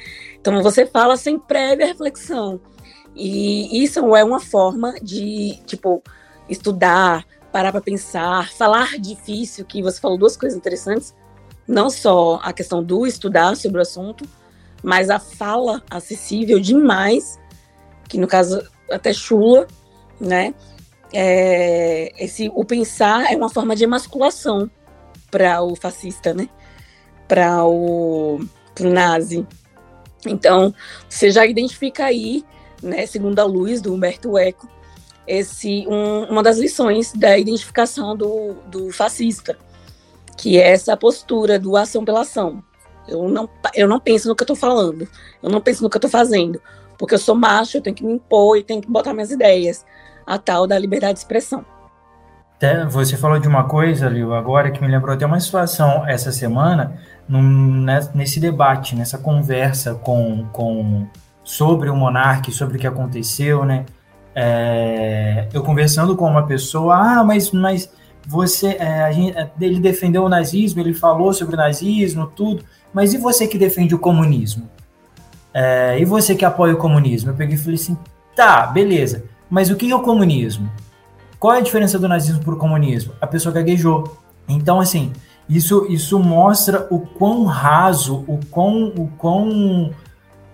Então 0.41 0.63
você 0.63 0.87
fala 0.87 1.17
sem 1.17 1.39
prévia 1.39 1.87
reflexão. 1.87 2.61
E 3.15 3.83
isso 3.83 4.15
é 4.17 4.25
uma 4.25 4.41
forma 4.41 4.95
de, 5.03 5.59
tipo, 5.67 6.03
estudar, 6.49 7.27
parar 7.53 7.71
para 7.71 7.81
pensar, 7.81 8.51
falar 8.53 8.99
difícil, 8.99 9.65
que 9.65 9.83
você 9.83 10.01
falou 10.01 10.17
duas 10.17 10.37
coisas 10.37 10.57
interessantes, 10.57 11.15
não 11.69 11.91
só 11.91 12.41
a 12.43 12.53
questão 12.53 12.83
do 12.83 13.07
estudar 13.07 13.57
sobre 13.57 13.79
o 13.79 13.83
assunto, 13.83 14.27
mas 14.83 15.11
a 15.11 15.19
fala 15.19 15.83
acessível 15.91 16.59
demais, 16.59 17.39
que 18.09 18.19
no 18.19 18.27
caso 18.27 18.63
até 18.91 19.13
chula, 19.13 19.67
né? 20.21 20.55
É, 21.13 22.13
esse, 22.19 22.51
o 22.55 22.65
pensar 22.65 23.33
é 23.33 23.37
uma 23.37 23.49
forma 23.49 23.77
de 23.77 23.85
emasculação 23.85 24.71
para 25.31 25.63
o 25.63 25.77
fascista, 25.77 26.33
né? 26.33 26.49
Para 27.29 27.65
o 27.65 28.41
pro 28.75 28.91
nazi. 28.91 29.47
Então, 30.27 30.75
você 31.09 31.31
já 31.31 31.45
identifica 31.45 32.05
aí, 32.05 32.45
né, 32.83 33.07
segundo 33.07 33.39
a 33.39 33.45
luz 33.45 33.81
do 33.81 33.93
Humberto 33.93 34.39
Eco, 34.39 34.69
esse, 35.27 35.87
um, 35.89 36.25
uma 36.25 36.43
das 36.43 36.59
lições 36.59 37.13
da 37.13 37.37
identificação 37.37 38.17
do, 38.17 38.55
do 38.67 38.91
fascista, 38.91 39.59
que 40.37 40.59
é 40.59 40.71
essa 40.71 40.97
postura 40.97 41.59
do 41.59 41.77
ação 41.77 42.05
pela 42.05 42.23
ação. 42.23 42.63
Eu 43.07 43.29
não, 43.29 43.49
eu 43.75 43.89
não 43.89 44.01
penso 44.01 44.29
no 44.29 44.35
que 44.35 44.43
eu 44.43 44.45
estou 44.45 44.57
falando, 44.57 45.09
eu 45.43 45.51
não 45.51 45.61
penso 45.61 45.83
no 45.83 45.91
que 45.91 45.97
eu 45.97 45.99
estou 45.99 46.11
fazendo, 46.11 46.63
porque 46.97 47.15
eu 47.15 47.19
sou 47.19 47.35
macho, 47.35 47.77
eu 47.77 47.83
tenho 47.83 47.97
que 47.97 48.05
me 48.05 48.15
impor 48.15 48.57
e 48.57 48.63
tenho 48.63 48.81
que 48.81 48.91
botar 48.91 49.13
minhas 49.13 49.31
ideias 49.31 49.85
a 50.27 50.39
tal 50.39 50.67
da 50.67 50.79
liberdade 50.79 51.15
de 51.15 51.19
expressão. 51.21 51.65
Você 52.91 53.17
falou 53.17 53.41
de 53.41 53.49
uma 53.49 53.65
coisa, 53.65 54.09
Liu, 54.09 54.33
agora 54.35 54.71
que 54.71 54.81
me 54.81 54.87
lembrou 54.87 55.13
até 55.13 55.27
uma 55.27 55.41
situação 55.41 56.07
essa 56.07 56.31
semana, 56.31 56.97
num, 57.29 57.85
nesse 58.15 58.39
debate, 58.39 58.95
nessa 58.95 59.19
conversa 59.19 59.95
com, 59.95 60.47
com 60.53 61.09
sobre 61.43 61.91
o 61.91 61.97
monarca, 61.97 62.53
sobre 62.53 62.77
o 62.77 62.81
que 62.81 62.87
aconteceu, 62.87 63.65
né? 63.65 63.85
É, 64.33 65.49
eu 65.53 65.63
conversando 65.65 66.17
com 66.17 66.25
uma 66.25 66.47
pessoa, 66.47 66.95
ah, 66.95 67.25
mas, 67.25 67.51
mas 67.51 67.91
você, 68.25 68.77
é, 68.79 69.13
gente, 69.13 69.37
é, 69.37 69.51
ele 69.61 69.81
defendeu 69.81 70.23
o 70.23 70.29
nazismo, 70.29 70.81
ele 70.81 70.95
falou 70.95 71.33
sobre 71.33 71.55
o 71.55 71.59
nazismo, 71.59 72.29
tudo, 72.29 72.65
mas 72.95 73.13
e 73.13 73.19
você 73.19 73.49
que 73.49 73.59
defende 73.59 73.93
o 73.93 73.99
comunismo? 73.99 74.71
É, 75.53 75.99
e 75.99 76.05
você 76.05 76.37
que 76.37 76.45
apoia 76.45 76.75
o 76.75 76.79
comunismo? 76.79 77.31
Eu 77.31 77.35
peguei 77.35 77.57
e 77.57 77.59
falei 77.59 77.75
assim, 77.75 77.99
tá, 78.37 78.69
beleza, 78.69 79.25
mas 79.53 79.69
o 79.69 79.77
que 79.77 79.91
é 79.91 79.95
o 79.95 80.01
comunismo? 80.01 80.73
Qual 81.39 81.53
é 81.53 81.59
a 81.59 81.61
diferença 81.61 81.99
do 81.99 82.09
nazismo 82.09 82.43
para 82.43 82.55
o 82.55 82.57
comunismo? 82.57 83.13
A 83.21 83.27
pessoa 83.27 83.53
gaguejou. 83.53 84.17
Então, 84.49 84.81
assim, 84.81 85.13
isso, 85.47 85.85
isso 85.91 86.19
mostra 86.19 86.87
o 86.91 87.01
quão 87.01 87.45
raso, 87.45 88.25
o 88.27 88.41
quão, 88.51 88.87
o 88.97 89.09
quão 89.19 89.91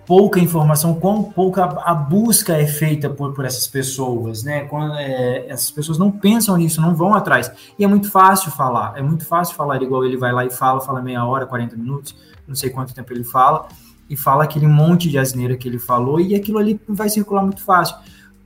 pouca 0.05 0.37
informação, 0.37 0.95
quão 0.95 1.23
pouca 1.23 1.63
a 1.63 1.95
busca 1.95 2.57
é 2.57 2.67
feita 2.67 3.09
por, 3.09 3.33
por 3.33 3.45
essas 3.45 3.67
pessoas, 3.67 4.43
né? 4.43 4.65
Quando, 4.65 4.93
é, 4.95 5.45
essas 5.47 5.71
pessoas 5.71 5.97
não 5.97 6.11
pensam 6.11 6.57
nisso, 6.57 6.81
não 6.81 6.93
vão 6.93 7.13
atrás. 7.13 7.49
E 7.79 7.85
é 7.85 7.87
muito 7.87 8.11
fácil 8.11 8.51
falar, 8.51 8.97
é 8.97 9.01
muito 9.01 9.25
fácil 9.25 9.55
falar 9.55 9.81
igual 9.81 10.03
ele 10.03 10.17
vai 10.17 10.33
lá 10.33 10.43
e 10.43 10.49
fala, 10.49 10.81
fala 10.81 11.01
meia 11.01 11.23
hora, 11.23 11.45
40 11.45 11.77
minutos, 11.77 12.13
não 12.45 12.53
sei 12.53 12.69
quanto 12.69 12.93
tempo 12.93 13.13
ele 13.13 13.23
fala, 13.23 13.65
e 14.09 14.17
fala 14.17 14.43
aquele 14.43 14.67
monte 14.67 15.07
de 15.07 15.17
asneira 15.17 15.55
que 15.55 15.69
ele 15.69 15.79
falou, 15.79 16.19
e 16.19 16.35
aquilo 16.35 16.57
ali 16.57 16.81
vai 16.85 17.07
circular 17.07 17.43
muito 17.43 17.63
fácil, 17.63 17.95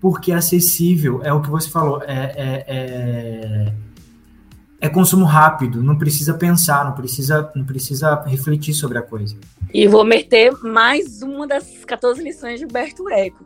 porque 0.04 0.34
é 0.34 0.36
acessível, 0.36 1.22
é 1.24 1.32
o 1.32 1.42
que 1.42 1.50
você 1.50 1.70
falou, 1.70 2.04
é, 2.04 2.34
é, 2.36 2.66
é 2.68 3.74
é 4.82 4.90
consumo 4.90 5.24
rápido, 5.24 5.82
não 5.82 5.98
precisa 5.98 6.34
pensar, 6.34 6.84
não 6.84 6.92
precisa, 6.92 7.50
não 7.56 7.64
precisa 7.64 8.22
refletir 8.26 8.74
sobre 8.74 8.98
a 8.98 9.02
coisa. 9.02 9.38
E 9.74 9.88
vou 9.88 10.04
meter 10.04 10.52
mais 10.62 11.22
uma 11.22 11.48
das 11.48 11.86
14 11.86 12.22
lições 12.22 12.60
de 12.60 12.66
Humberto 12.66 13.10
Eco, 13.10 13.46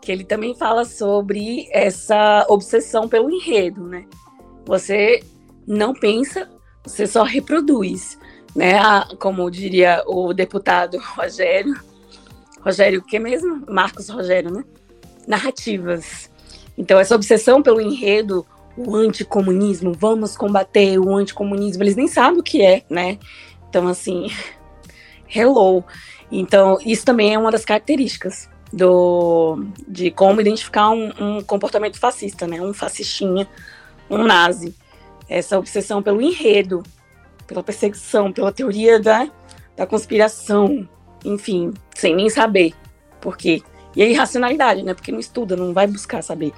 que 0.00 0.10
ele 0.10 0.24
também 0.24 0.54
fala 0.54 0.86
sobre 0.86 1.68
essa 1.70 2.46
obsessão 2.48 3.06
pelo 3.06 3.30
enredo, 3.30 3.86
né? 3.86 4.06
Você 4.64 5.22
não 5.66 5.92
pensa, 5.92 6.48
você 6.82 7.06
só 7.06 7.24
reproduz, 7.24 8.18
né? 8.56 8.80
Como 9.18 9.50
diria 9.50 10.02
o 10.06 10.32
deputado 10.32 10.96
Rogério, 11.14 11.78
Rogério, 12.62 13.00
o 13.00 13.04
que 13.04 13.18
mesmo? 13.18 13.66
Marcos 13.68 14.08
Rogério, 14.08 14.50
né? 14.50 14.64
Narrativas. 15.30 16.28
Então, 16.76 16.98
essa 16.98 17.14
obsessão 17.14 17.62
pelo 17.62 17.80
enredo 17.80 18.44
o 18.76 18.96
anticomunismo, 18.96 19.92
vamos 19.92 20.36
combater 20.36 20.98
o 20.98 21.14
anticomunismo, 21.14 21.82
eles 21.82 21.94
nem 21.94 22.08
sabem 22.08 22.40
o 22.40 22.42
que 22.42 22.62
é, 22.62 22.82
né? 22.90 23.16
Então, 23.68 23.86
assim, 23.86 24.26
hello. 25.32 25.84
Então, 26.32 26.78
isso 26.84 27.04
também 27.04 27.32
é 27.32 27.38
uma 27.38 27.52
das 27.52 27.64
características 27.64 28.48
do, 28.72 29.64
de 29.86 30.10
como 30.10 30.40
identificar 30.40 30.90
um, 30.90 31.12
um 31.20 31.42
comportamento 31.42 31.98
fascista, 31.98 32.46
né? 32.48 32.60
Um 32.60 32.74
fascistinha, 32.74 33.48
um 34.10 34.24
nazi. 34.24 34.74
Essa 35.28 35.58
obsessão 35.58 36.02
pelo 36.02 36.20
enredo, 36.20 36.82
pela 37.46 37.62
perseguição, 37.62 38.32
pela 38.32 38.50
teoria 38.50 38.98
da, 38.98 39.30
da 39.76 39.86
conspiração, 39.86 40.88
enfim, 41.24 41.72
sem 41.94 42.16
nem 42.16 42.28
saber 42.28 42.74
por 43.20 43.36
quê. 43.36 43.62
E 43.94 44.02
a 44.02 44.08
irracionalidade, 44.08 44.82
né? 44.82 44.94
Porque 44.94 45.12
não 45.12 45.18
estuda, 45.18 45.56
não 45.56 45.72
vai 45.72 45.86
buscar 45.86 46.22
saber 46.22 46.52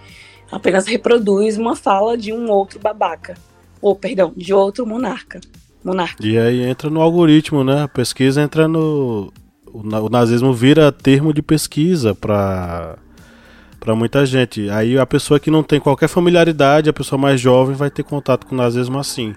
apenas 0.52 0.86
reproduz 0.86 1.56
uma 1.56 1.74
fala 1.74 2.16
de 2.16 2.30
um 2.30 2.50
outro 2.50 2.78
babaca. 2.78 3.34
Ou, 3.80 3.96
perdão, 3.96 4.32
de 4.36 4.52
outro 4.52 4.86
monarca. 4.86 5.40
monarca. 5.82 6.24
E 6.24 6.38
aí 6.38 6.62
entra 6.62 6.90
no 6.90 7.00
algoritmo, 7.00 7.64
né? 7.64 7.82
A 7.82 7.88
pesquisa 7.88 8.42
entra 8.42 8.68
no. 8.68 9.32
O 9.72 10.10
nazismo 10.10 10.52
vira 10.52 10.92
termo 10.92 11.32
de 11.32 11.40
pesquisa 11.40 12.14
para 12.14 12.98
para 13.80 13.96
muita 13.96 14.24
gente. 14.24 14.70
Aí 14.70 14.96
a 14.96 15.04
pessoa 15.04 15.40
que 15.40 15.50
não 15.50 15.62
tem 15.64 15.80
qualquer 15.80 16.08
familiaridade, 16.08 16.88
a 16.88 16.92
pessoa 16.92 17.18
mais 17.18 17.40
jovem, 17.40 17.74
vai 17.74 17.90
ter 17.90 18.04
contato 18.04 18.46
com 18.46 18.54
o 18.54 18.58
nazismo 18.58 18.96
assim, 18.96 19.34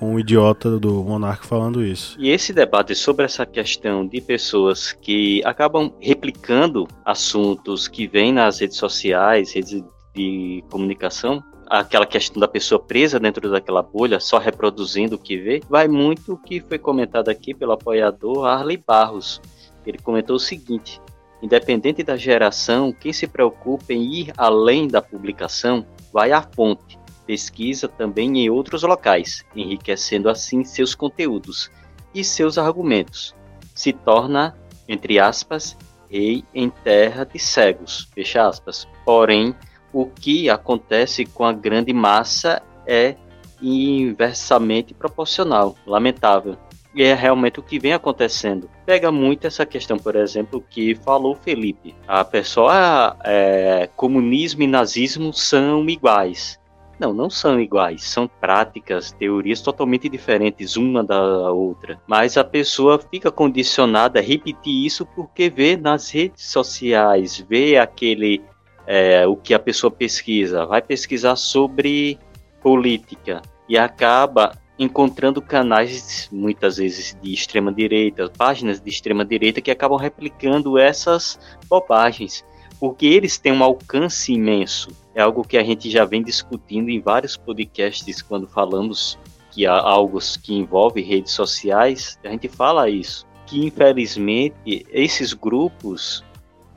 o 0.00 0.18
idiota 0.18 0.78
do 0.78 1.04
monarca 1.04 1.44
falando 1.44 1.84
isso. 1.84 2.16
E 2.18 2.30
esse 2.30 2.52
debate 2.52 2.94
sobre 2.94 3.24
essa 3.24 3.44
questão 3.44 4.06
de 4.06 4.20
pessoas 4.20 4.92
que 4.92 5.42
acabam 5.44 5.92
replicando 6.00 6.88
assuntos 7.04 7.86
que 7.86 8.06
vêm 8.06 8.32
nas 8.32 8.60
redes 8.60 8.78
sociais, 8.78 9.52
redes 9.52 9.84
de 10.14 10.64
comunicação, 10.70 11.42
aquela 11.68 12.06
questão 12.06 12.40
da 12.40 12.48
pessoa 12.48 12.80
presa 12.80 13.20
dentro 13.20 13.48
daquela 13.48 13.82
bolha, 13.82 14.18
só 14.18 14.38
reproduzindo 14.38 15.14
o 15.14 15.18
que 15.18 15.36
vê, 15.36 15.60
vai 15.68 15.86
muito 15.86 16.32
o 16.32 16.38
que 16.38 16.60
foi 16.60 16.78
comentado 16.78 17.28
aqui 17.28 17.54
pelo 17.54 17.72
apoiador 17.72 18.44
Arley 18.46 18.76
Barros. 18.76 19.40
Ele 19.86 19.98
comentou 19.98 20.36
o 20.36 20.40
seguinte: 20.40 21.00
independente 21.40 22.02
da 22.02 22.16
geração, 22.16 22.92
quem 22.92 23.12
se 23.12 23.26
preocupa 23.26 23.92
em 23.92 24.02
ir 24.12 24.32
além 24.36 24.88
da 24.88 25.00
publicação 25.00 25.86
vai 26.12 26.32
à 26.32 26.42
fonte, 26.42 26.98
pesquisa 27.30 27.86
também 27.86 28.40
em 28.40 28.50
outros 28.50 28.82
locais, 28.82 29.44
enriquecendo 29.54 30.28
assim 30.28 30.64
seus 30.64 30.96
conteúdos 30.96 31.70
e 32.12 32.24
seus 32.24 32.58
argumentos. 32.58 33.36
Se 33.72 33.92
torna, 33.92 34.58
entre 34.88 35.20
aspas, 35.20 35.78
rei 36.10 36.42
em 36.52 36.68
terra 36.68 37.22
de 37.22 37.38
cegos, 37.38 38.08
fecha 38.12 38.48
aspas. 38.48 38.88
Porém, 39.04 39.54
o 39.92 40.06
que 40.06 40.50
acontece 40.50 41.24
com 41.24 41.44
a 41.44 41.52
grande 41.52 41.92
massa 41.92 42.60
é 42.84 43.14
inversamente 43.62 44.92
proporcional, 44.92 45.76
lamentável. 45.86 46.56
E 46.92 47.04
é 47.04 47.14
realmente 47.14 47.60
o 47.60 47.62
que 47.62 47.78
vem 47.78 47.92
acontecendo. 47.92 48.68
Pega 48.84 49.12
muito 49.12 49.46
essa 49.46 49.64
questão, 49.64 49.96
por 49.96 50.16
exemplo, 50.16 50.64
que 50.68 50.96
falou 50.96 51.36
Felipe. 51.36 51.94
A 52.08 52.24
pessoa, 52.24 53.16
é, 53.22 53.88
comunismo 53.94 54.64
e 54.64 54.66
nazismo 54.66 55.32
são 55.32 55.88
iguais. 55.88 56.59
Não, 57.00 57.14
não 57.14 57.30
são 57.30 57.58
iguais. 57.58 58.04
São 58.04 58.28
práticas, 58.28 59.10
teorias 59.10 59.62
totalmente 59.62 60.06
diferentes 60.06 60.76
uma 60.76 61.02
da 61.02 61.50
outra. 61.50 61.98
Mas 62.06 62.36
a 62.36 62.44
pessoa 62.44 63.00
fica 63.10 63.32
condicionada 63.32 64.20
a 64.20 64.22
repetir 64.22 64.84
isso 64.84 65.06
porque 65.06 65.48
vê 65.48 65.78
nas 65.78 66.10
redes 66.10 66.44
sociais, 66.44 67.42
vê 67.48 67.78
aquele 67.78 68.42
é, 68.86 69.26
o 69.26 69.34
que 69.34 69.54
a 69.54 69.58
pessoa 69.58 69.90
pesquisa, 69.90 70.66
vai 70.66 70.82
pesquisar 70.82 71.36
sobre 71.36 72.18
política 72.62 73.40
e 73.66 73.78
acaba 73.78 74.52
encontrando 74.78 75.40
canais 75.40 76.28
muitas 76.30 76.76
vezes 76.76 77.16
de 77.22 77.32
extrema 77.32 77.72
direita, 77.72 78.30
páginas 78.36 78.80
de 78.80 78.90
extrema 78.90 79.24
direita 79.24 79.60
que 79.60 79.70
acabam 79.70 79.98
replicando 79.98 80.76
essas 80.76 81.38
bobagens, 81.68 82.44
porque 82.78 83.06
eles 83.06 83.38
têm 83.38 83.52
um 83.52 83.62
alcance 83.62 84.32
imenso. 84.32 84.90
É 85.14 85.22
algo 85.22 85.44
que 85.44 85.56
a 85.56 85.64
gente 85.64 85.90
já 85.90 86.04
vem 86.04 86.22
discutindo 86.22 86.88
em 86.88 87.00
vários 87.00 87.36
podcasts 87.36 88.22
quando 88.22 88.46
falamos 88.46 89.18
que 89.50 89.66
há 89.66 89.76
algo 89.76 90.18
que 90.42 90.54
envolve 90.54 91.02
redes 91.02 91.32
sociais, 91.32 92.18
a 92.22 92.28
gente 92.28 92.48
fala 92.48 92.88
isso, 92.88 93.26
que 93.46 93.66
infelizmente 93.66 94.86
esses 94.92 95.32
grupos 95.32 96.24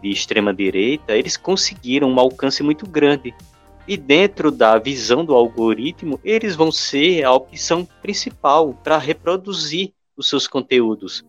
de 0.01 0.09
extrema 0.09 0.53
direita, 0.53 1.15
eles 1.15 1.38
conseguiram 1.38 2.09
um 2.09 2.19
alcance 2.19 2.61
muito 2.61 2.86
grande. 2.86 3.34
E 3.88 3.95
dentro 3.95 4.51
da 4.51 4.77
visão 4.77 5.23
do 5.23 5.34
algoritmo, 5.34 6.19
eles 6.23 6.55
vão 6.55 6.71
ser 6.71 7.23
a 7.23 7.31
opção 7.31 7.88
principal 8.01 8.73
para 8.73 8.97
reproduzir 8.97 9.93
os 10.17 10.27
seus 10.27 10.47
conteúdos. 10.47 11.23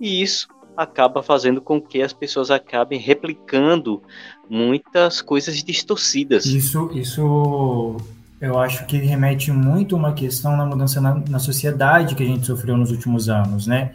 E 0.00 0.22
isso 0.22 0.48
acaba 0.76 1.22
fazendo 1.22 1.60
com 1.60 1.80
que 1.80 2.02
as 2.02 2.12
pessoas 2.12 2.50
acabem 2.50 2.98
replicando 2.98 4.02
muitas 4.48 5.22
coisas 5.22 5.62
distorcidas. 5.62 6.46
Isso, 6.46 6.90
isso 6.94 7.96
eu 8.40 8.58
acho 8.58 8.84
que 8.86 8.98
remete 8.98 9.50
muito 9.50 9.94
a 9.96 9.98
uma 9.98 10.12
questão 10.12 10.56
na 10.56 10.66
mudança 10.66 11.00
na, 11.00 11.14
na 11.14 11.38
sociedade 11.38 12.14
que 12.14 12.22
a 12.22 12.26
gente 12.26 12.46
sofreu 12.46 12.76
nos 12.76 12.90
últimos 12.90 13.28
anos, 13.28 13.66
né? 13.66 13.92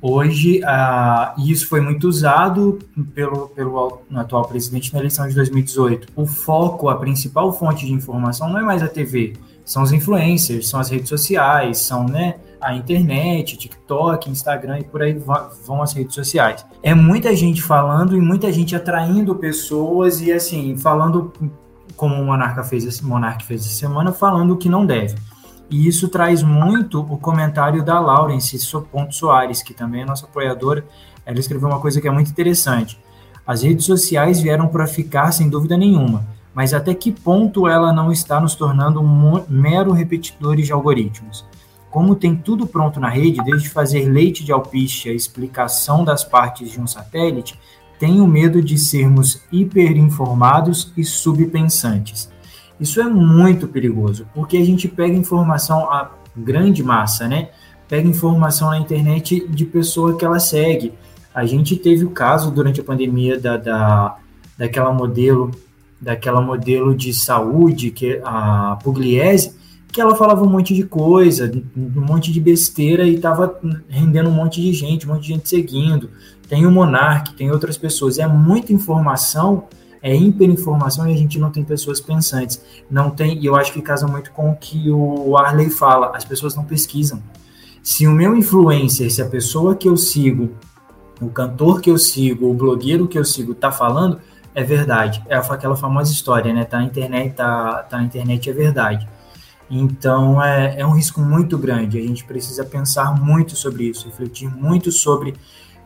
Hoje, 0.00 0.62
ah, 0.64 1.34
isso 1.38 1.66
foi 1.66 1.80
muito 1.80 2.06
usado 2.06 2.78
pelo, 3.12 3.48
pelo 3.48 4.00
atual 4.14 4.46
presidente 4.46 4.92
na 4.92 5.00
eleição 5.00 5.26
de 5.26 5.34
2018. 5.34 6.06
O 6.14 6.24
foco, 6.24 6.88
a 6.88 6.96
principal 6.96 7.52
fonte 7.52 7.84
de 7.84 7.92
informação 7.92 8.48
não 8.48 8.60
é 8.60 8.62
mais 8.62 8.80
a 8.80 8.86
TV, 8.86 9.34
são 9.68 9.82
os 9.82 9.92
influencers, 9.92 10.66
são 10.66 10.80
as 10.80 10.88
redes 10.88 11.10
sociais, 11.10 11.80
são 11.80 12.06
né, 12.06 12.36
a 12.58 12.74
internet, 12.74 13.54
TikTok, 13.58 14.30
Instagram 14.30 14.78
e 14.78 14.84
por 14.84 15.02
aí 15.02 15.12
vão 15.66 15.82
as 15.82 15.92
redes 15.92 16.14
sociais. 16.14 16.64
É 16.82 16.94
muita 16.94 17.36
gente 17.36 17.60
falando 17.60 18.16
e 18.16 18.20
muita 18.20 18.50
gente 18.50 18.74
atraindo 18.74 19.34
pessoas 19.34 20.22
e 20.22 20.32
assim, 20.32 20.74
falando 20.78 21.30
como 21.94 22.14
o 22.14 22.24
Monarca 22.24 22.64
fez, 22.64 22.98
Monarca 23.02 23.44
fez 23.44 23.60
essa 23.66 23.74
semana, 23.74 24.10
falando 24.10 24.52
o 24.52 24.56
que 24.56 24.70
não 24.70 24.86
deve. 24.86 25.16
E 25.68 25.86
isso 25.86 26.08
traz 26.08 26.42
muito 26.42 27.00
o 27.02 27.18
comentário 27.18 27.84
da 27.84 28.00
Laurence 28.00 28.58
Ponto 28.90 29.14
Soares, 29.14 29.62
que 29.62 29.74
também 29.74 30.00
é 30.00 30.06
nossa 30.06 30.24
apoiadora. 30.24 30.82
Ela 31.26 31.38
escreveu 31.38 31.68
uma 31.68 31.78
coisa 31.78 32.00
que 32.00 32.08
é 32.08 32.10
muito 32.10 32.30
interessante. 32.30 32.98
As 33.46 33.62
redes 33.62 33.84
sociais 33.84 34.40
vieram 34.40 34.68
para 34.68 34.86
ficar, 34.86 35.30
sem 35.30 35.50
dúvida 35.50 35.76
nenhuma, 35.76 36.24
mas 36.58 36.74
até 36.74 36.92
que 36.92 37.12
ponto 37.12 37.68
ela 37.68 37.92
não 37.92 38.10
está 38.10 38.40
nos 38.40 38.56
tornando 38.56 39.00
um 39.00 39.44
mero 39.48 39.92
repetidores 39.92 40.66
de 40.66 40.72
algoritmos? 40.72 41.46
Como 41.88 42.16
tem 42.16 42.34
tudo 42.34 42.66
pronto 42.66 42.98
na 42.98 43.08
rede, 43.08 43.40
desde 43.44 43.68
fazer 43.68 44.08
leite 44.08 44.44
de 44.44 44.50
alpiste 44.50 45.08
a 45.08 45.12
explicação 45.12 46.04
das 46.04 46.24
partes 46.24 46.68
de 46.72 46.80
um 46.80 46.86
satélite, 46.88 47.56
tenho 47.96 48.26
medo 48.26 48.60
de 48.60 48.76
sermos 48.76 49.40
hiperinformados 49.52 50.92
e 50.96 51.04
subpensantes. 51.04 52.28
Isso 52.80 53.00
é 53.00 53.04
muito 53.04 53.68
perigoso, 53.68 54.26
porque 54.34 54.56
a 54.56 54.64
gente 54.66 54.88
pega 54.88 55.14
informação 55.14 55.88
a 55.88 56.10
grande 56.36 56.82
massa, 56.82 57.28
né? 57.28 57.50
Pega 57.86 58.08
informação 58.08 58.70
na 58.70 58.80
internet 58.80 59.46
de 59.48 59.64
pessoa 59.64 60.18
que 60.18 60.24
ela 60.24 60.40
segue. 60.40 60.92
A 61.32 61.46
gente 61.46 61.76
teve 61.76 62.04
o 62.04 62.10
caso 62.10 62.50
durante 62.50 62.80
a 62.80 62.84
pandemia 62.84 63.38
da, 63.38 63.56
da 63.56 64.16
daquela 64.58 64.92
modelo 64.92 65.52
daquela 66.00 66.40
modelo 66.40 66.94
de 66.94 67.12
saúde 67.12 67.90
que 67.90 68.20
a 68.24 68.78
Pugliese, 68.82 69.56
que 69.90 70.00
ela 70.00 70.14
falava 70.14 70.44
um 70.44 70.48
monte 70.48 70.74
de 70.74 70.84
coisa, 70.84 71.50
um 71.76 72.00
monte 72.00 72.32
de 72.32 72.40
besteira 72.40 73.06
e 73.06 73.16
estava 73.16 73.58
rendendo 73.88 74.28
um 74.28 74.34
monte 74.34 74.60
de 74.60 74.72
gente, 74.72 75.06
um 75.06 75.14
monte 75.14 75.22
de 75.22 75.28
gente 75.28 75.48
seguindo. 75.48 76.10
Tem 76.48 76.66
o 76.66 76.70
Monark, 76.70 77.34
tem 77.34 77.50
outras 77.50 77.76
pessoas. 77.76 78.18
É 78.18 78.26
muita 78.26 78.72
informação 78.72 79.64
é 80.02 80.14
hiperinformação 80.14 81.08
e 81.08 81.12
a 81.12 81.16
gente 81.16 81.38
não 81.38 81.50
tem 81.50 81.64
pessoas 81.64 82.00
pensantes. 82.00 82.62
Não 82.90 83.10
tem, 83.10 83.38
e 83.38 83.46
eu 83.46 83.56
acho 83.56 83.72
que 83.72 83.82
casa 83.82 84.06
muito 84.06 84.30
com 84.32 84.50
o 84.50 84.56
que 84.56 84.90
o 84.90 85.36
Arley 85.36 85.70
fala, 85.70 86.12
as 86.14 86.24
pessoas 86.24 86.54
não 86.54 86.64
pesquisam. 86.64 87.22
Se 87.82 88.06
o 88.06 88.12
meu 88.12 88.36
influencer, 88.36 89.10
se 89.10 89.22
a 89.22 89.28
pessoa 89.28 89.74
que 89.74 89.88
eu 89.88 89.96
sigo, 89.96 90.50
o 91.20 91.28
cantor 91.28 91.80
que 91.80 91.90
eu 91.90 91.98
sigo, 91.98 92.50
o 92.50 92.54
blogueiro 92.54 93.08
que 93.08 93.18
eu 93.18 93.24
sigo 93.24 93.54
tá 93.54 93.72
falando, 93.72 94.20
é 94.58 94.64
verdade. 94.64 95.22
É 95.28 95.36
aquela 95.36 95.76
famosa 95.76 96.12
história, 96.12 96.52
né? 96.52 96.64
Tá 96.64 96.78
na 96.78 96.84
internet, 96.84 97.34
tá, 97.34 97.84
tá 97.84 97.96
na 97.96 98.02
internet 98.02 98.50
é 98.50 98.52
verdade. 98.52 99.08
Então 99.70 100.42
é, 100.42 100.80
é 100.80 100.86
um 100.86 100.90
risco 100.90 101.20
muito 101.20 101.56
grande. 101.56 101.96
A 101.96 102.02
gente 102.02 102.24
precisa 102.24 102.64
pensar 102.64 103.14
muito 103.14 103.54
sobre 103.54 103.84
isso, 103.84 104.06
refletir 104.06 104.48
muito 104.48 104.90
sobre 104.90 105.36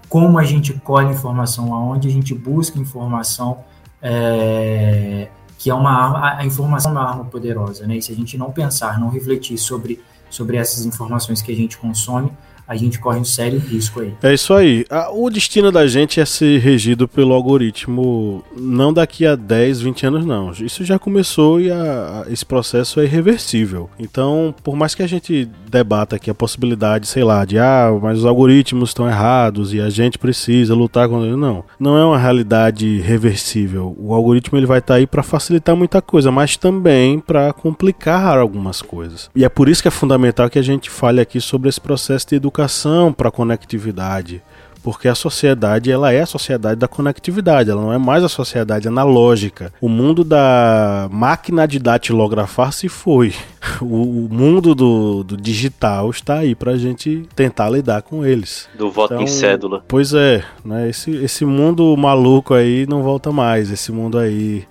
como 0.09 0.39
a 0.39 0.45
gente 0.45 0.73
colhe 0.73 1.11
informação, 1.11 1.75
aonde 1.75 2.09
a 2.09 2.11
gente 2.11 2.35
busca 2.35 2.79
informação 2.79 3.63
é, 4.01 5.29
que 5.59 5.69
é 5.69 5.75
uma 5.75 5.91
arma, 5.91 6.39
a 6.39 6.47
informação 6.47 6.93
é 6.93 6.95
uma 6.95 7.09
arma 7.09 7.25
poderosa, 7.27 7.87
né? 7.87 7.97
E 7.97 8.03
se 8.03 8.11
a 8.11 8.15
gente 8.15 8.39
não 8.39 8.51
pensar, 8.51 8.99
não 8.99 9.11
refletir 9.11 9.59
sobre, 9.59 10.01
sobre 10.31 10.57
essas 10.57 10.87
informações 10.87 11.43
que 11.43 11.53
a 11.53 11.57
gente 11.57 11.77
consome, 11.77 12.33
a 12.73 12.77
gente 12.77 12.99
corre 12.99 13.21
um 13.21 13.25
sério 13.25 13.59
risco 13.59 14.01
aí. 14.01 14.15
É 14.23 14.33
isso 14.33 14.55
aí. 14.55 14.87
O 15.13 15.29
destino 15.29 15.71
da 15.71 15.87
gente 15.87 16.21
é 16.21 16.25
ser 16.25 16.59
regido 16.59 17.07
pelo 17.07 17.35
algoritmo 17.35 18.43
não 18.57 18.95
daqui 18.95 19.27
a 19.27 19.37
10, 19.37 19.83
20 19.83 20.07
anos, 20.07 20.25
não. 20.25 20.51
Isso 20.53 20.83
já 20.83 20.99
começou 20.99 21.61
e 21.61 21.71
a, 21.71 22.25
esse 22.31 22.47
processo 22.47 22.99
é 22.99 23.05
irreversível. 23.05 23.91
Então, 23.99 24.55
por 24.65 24.75
mais 24.75 24.95
que 24.95 25.03
a 25.03 25.07
gente 25.07 25.51
debata 25.71 26.17
aqui 26.17 26.31
a 26.31 26.35
possibilidade, 26.35 27.07
sei 27.07 27.23
lá, 27.23 27.45
de 27.45 27.59
ah, 27.59 27.91
mas 28.01 28.21
os 28.21 28.25
algoritmos 28.25 28.91
estão 28.91 29.07
errados 29.07 29.75
e 29.75 29.81
a 29.81 29.91
gente 29.91 30.19
precisa 30.19 30.75
lutar 30.75 31.09
contra 31.09 31.27
ele. 31.27 31.37
Não, 31.37 31.65
não 31.79 31.99
é 31.99 32.05
uma 32.05 32.19
realidade 32.19 33.01
reversível. 33.01 33.95
O 33.99 34.15
algoritmo 34.15 34.59
ele 34.59 34.67
vai 34.67 34.79
estar 34.79 34.95
tá 34.95 34.99
aí 34.99 35.07
para 35.07 35.23
facilitar 35.23 35.77
muita 35.77 36.01
coisa, 36.01 36.33
mas 36.33 36.57
também 36.57 37.21
para 37.21 37.53
complicar 37.53 38.39
algumas 38.39 38.81
coisas. 38.81 39.29
E 39.37 39.45
é 39.45 39.49
por 39.51 39.69
isso 39.69 39.83
que 39.83 39.89
é 39.89 39.91
fundamental 39.91 40.49
que 40.49 40.59
a 40.59 40.63
gente 40.63 40.89
fale 40.89 41.21
aqui 41.21 41.39
sobre 41.39 41.69
esse 41.69 41.81
processo 41.81 42.29
de 42.29 42.37
educação 42.37 42.62
educação 42.63 43.13
para 43.13 43.29
a 43.29 43.33
conectividade, 43.33 44.43
porque 44.83 45.09
a 45.09 45.15
sociedade 45.15 45.91
ela 45.91 46.13
é 46.13 46.23
a 46.23 46.27
sociedade 46.27 46.79
da 46.79 46.89
conectividade, 46.89 47.71
ela 47.71 47.81
não 47.81 47.93
é 47.93 47.99
mais 47.99 48.25
a 48.25 48.29
sociedade 48.29 48.89
analógica. 48.89 49.73
O 49.81 49.89
mundo 49.89 50.25
da 50.25 51.09
máquina 51.11 51.67
de 51.67 51.79
datilografar 51.79 52.73
se 52.73 52.89
foi. 52.89 53.35
O, 53.81 54.29
mundo 54.31 54.75
do, 54.75 55.25
do 55.25 55.37
digital 55.37 56.11
está 56.11 56.39
aí 56.39 56.55
para 56.55 56.73
a 56.73 56.77
gente 56.77 57.27
tentar 57.35 57.69
lidar 57.69 58.03
com 58.03 58.25
eles. 58.25 58.69
Do 58.77 58.91
voto 58.91 59.15
então, 59.15 59.25
em 59.25 59.27
cédula. 59.27 59.85
Pois 59.89 60.15
é, 60.15 60.45
né? 60.65 60.89
esse, 60.89 61.11
esse 61.17 61.45
mundo 61.45 61.97
maluco 61.97 62.55
aí 62.55 62.87
não 62.89 63.03
volta 63.03 63.33
mais. 63.33 63.71
Esse 63.71 63.91
mundo 63.91 64.19
aí 64.19 64.65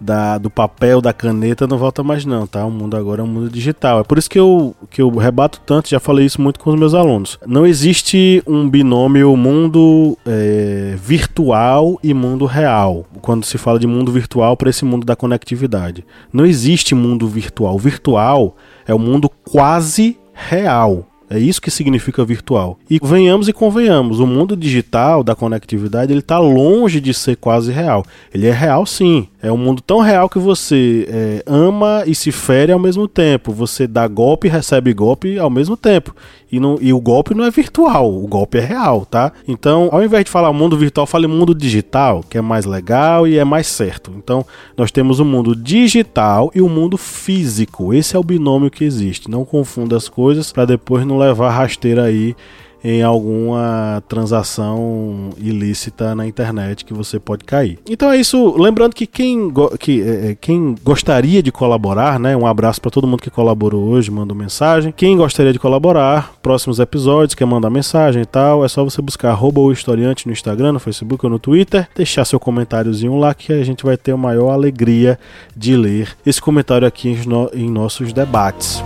da, 0.00 0.38
do 0.38 0.50
papel, 0.50 1.00
da 1.00 1.12
caneta, 1.12 1.66
não 1.66 1.78
volta 1.78 2.02
mais 2.02 2.24
não, 2.24 2.46
tá? 2.46 2.64
O 2.64 2.70
mundo 2.70 2.96
agora 2.96 3.20
é 3.20 3.24
um 3.24 3.28
mundo 3.28 3.50
digital. 3.50 4.00
É 4.00 4.04
por 4.04 4.18
isso 4.18 4.28
que 4.28 4.38
eu, 4.38 4.74
que 4.90 5.00
eu 5.00 5.08
rebato 5.16 5.60
tanto, 5.64 5.88
já 5.88 6.00
falei 6.00 6.26
isso 6.26 6.40
muito 6.40 6.60
com 6.60 6.70
os 6.70 6.78
meus 6.78 6.94
alunos. 6.94 7.38
Não 7.46 7.66
existe 7.66 8.42
um 8.46 8.68
binômio 8.68 9.36
mundo 9.36 10.16
é, 10.26 10.94
virtual 10.96 11.98
e 12.02 12.12
mundo 12.12 12.44
real, 12.46 13.06
quando 13.20 13.44
se 13.44 13.58
fala 13.58 13.78
de 13.78 13.86
mundo 13.86 14.12
virtual 14.12 14.56
para 14.56 14.70
esse 14.70 14.84
mundo 14.84 15.04
da 15.04 15.16
conectividade. 15.16 16.04
Não 16.32 16.46
existe 16.46 16.94
mundo 16.94 17.26
virtual. 17.26 17.78
Virtual 17.78 18.56
é 18.86 18.94
o 18.94 18.98
mundo 18.98 19.30
quase 19.44 20.18
real. 20.32 21.06
É 21.28 21.38
isso 21.38 21.60
que 21.60 21.70
significa 21.70 22.24
virtual. 22.24 22.78
E 22.88 23.00
venhamos 23.02 23.48
e 23.48 23.52
convenhamos, 23.52 24.20
o 24.20 24.26
mundo 24.26 24.56
digital 24.56 25.24
da 25.24 25.34
conectividade 25.34 26.12
ele 26.12 26.20
está 26.20 26.38
longe 26.38 27.00
de 27.00 27.12
ser 27.12 27.36
quase 27.36 27.72
real. 27.72 28.04
Ele 28.32 28.46
é 28.46 28.52
real 28.52 28.86
sim. 28.86 29.28
É 29.42 29.50
um 29.50 29.56
mundo 29.56 29.82
tão 29.82 30.00
real 30.00 30.28
que 30.28 30.38
você 30.38 31.06
é, 31.08 31.42
ama 31.46 32.04
e 32.06 32.14
se 32.14 32.32
fere 32.32 32.72
ao 32.72 32.78
mesmo 32.78 33.06
tempo. 33.08 33.52
Você 33.52 33.86
dá 33.86 34.06
golpe 34.06 34.46
e 34.48 34.50
recebe 34.50 34.92
golpe 34.92 35.38
ao 35.38 35.50
mesmo 35.50 35.76
tempo. 35.76 36.14
E, 36.50 36.60
não, 36.60 36.78
e 36.80 36.92
o 36.92 37.00
golpe 37.00 37.34
não 37.34 37.44
é 37.44 37.50
virtual, 37.50 38.12
o 38.12 38.26
golpe 38.26 38.58
é 38.58 38.60
real, 38.60 39.04
tá? 39.04 39.32
Então, 39.48 39.88
ao 39.90 40.02
invés 40.02 40.24
de 40.24 40.30
falar 40.30 40.52
mundo 40.52 40.78
virtual, 40.78 41.06
fale 41.06 41.26
mundo 41.26 41.52
digital, 41.52 42.24
que 42.28 42.38
é 42.38 42.40
mais 42.40 42.64
legal 42.64 43.26
e 43.26 43.36
é 43.36 43.44
mais 43.44 43.66
certo. 43.66 44.12
Então, 44.16 44.46
nós 44.76 44.92
temos 44.92 45.18
o 45.18 45.24
mundo 45.24 45.56
digital 45.56 46.50
e 46.54 46.62
o 46.62 46.68
mundo 46.68 46.96
físico. 46.96 47.92
Esse 47.92 48.14
é 48.14 48.18
o 48.18 48.22
binômio 48.22 48.70
que 48.70 48.84
existe. 48.84 49.28
Não 49.28 49.44
confunda 49.44 49.96
as 49.96 50.08
coisas 50.08 50.52
para 50.52 50.64
depois 50.64 51.04
não 51.04 51.15
levar 51.16 51.50
rasteira 51.50 52.04
aí 52.04 52.34
em 52.88 53.02
alguma 53.02 54.00
transação 54.06 55.30
ilícita 55.36 56.14
na 56.14 56.24
internet 56.24 56.84
que 56.84 56.94
você 56.94 57.18
pode 57.18 57.44
cair. 57.44 57.80
Então 57.88 58.12
é 58.12 58.16
isso. 58.16 58.56
Lembrando 58.56 58.94
que 58.94 59.08
quem, 59.08 59.50
go 59.50 59.76
que, 59.76 60.00
é, 60.02 60.30
é, 60.30 60.34
quem 60.36 60.76
gostaria 60.84 61.42
de 61.42 61.50
colaborar, 61.50 62.20
né? 62.20 62.36
Um 62.36 62.46
abraço 62.46 62.80
para 62.80 62.90
todo 62.90 63.06
mundo 63.06 63.22
que 63.22 63.30
colaborou 63.30 63.88
hoje, 63.88 64.08
manda 64.08 64.32
mensagem. 64.34 64.92
Quem 64.96 65.16
gostaria 65.16 65.52
de 65.52 65.58
colaborar, 65.58 66.34
próximos 66.40 66.78
episódios, 66.78 67.34
quer 67.34 67.44
mandar 67.44 67.70
mensagem 67.70 68.22
e 68.22 68.26
tal, 68.26 68.64
é 68.64 68.68
só 68.68 68.84
você 68.84 69.02
buscar 69.02 69.30
arroba 69.30 69.60
o 69.60 69.72
historiante 69.72 70.26
no 70.28 70.32
Instagram, 70.32 70.72
no 70.72 70.78
Facebook 70.78 71.26
ou 71.26 71.30
no 71.30 71.40
Twitter, 71.40 71.88
deixar 71.92 72.24
seu 72.24 72.38
comentáriozinho 72.38 73.16
lá 73.16 73.34
que 73.34 73.52
a 73.52 73.64
gente 73.64 73.84
vai 73.84 73.96
ter 73.96 74.12
a 74.12 74.16
maior 74.16 74.50
alegria 74.50 75.18
de 75.56 75.76
ler 75.76 76.16
esse 76.24 76.40
comentário 76.40 76.86
aqui 76.86 77.08
em, 77.08 77.26
no 77.26 77.50
em 77.52 77.68
nossos 77.68 78.12
debates. 78.12 78.82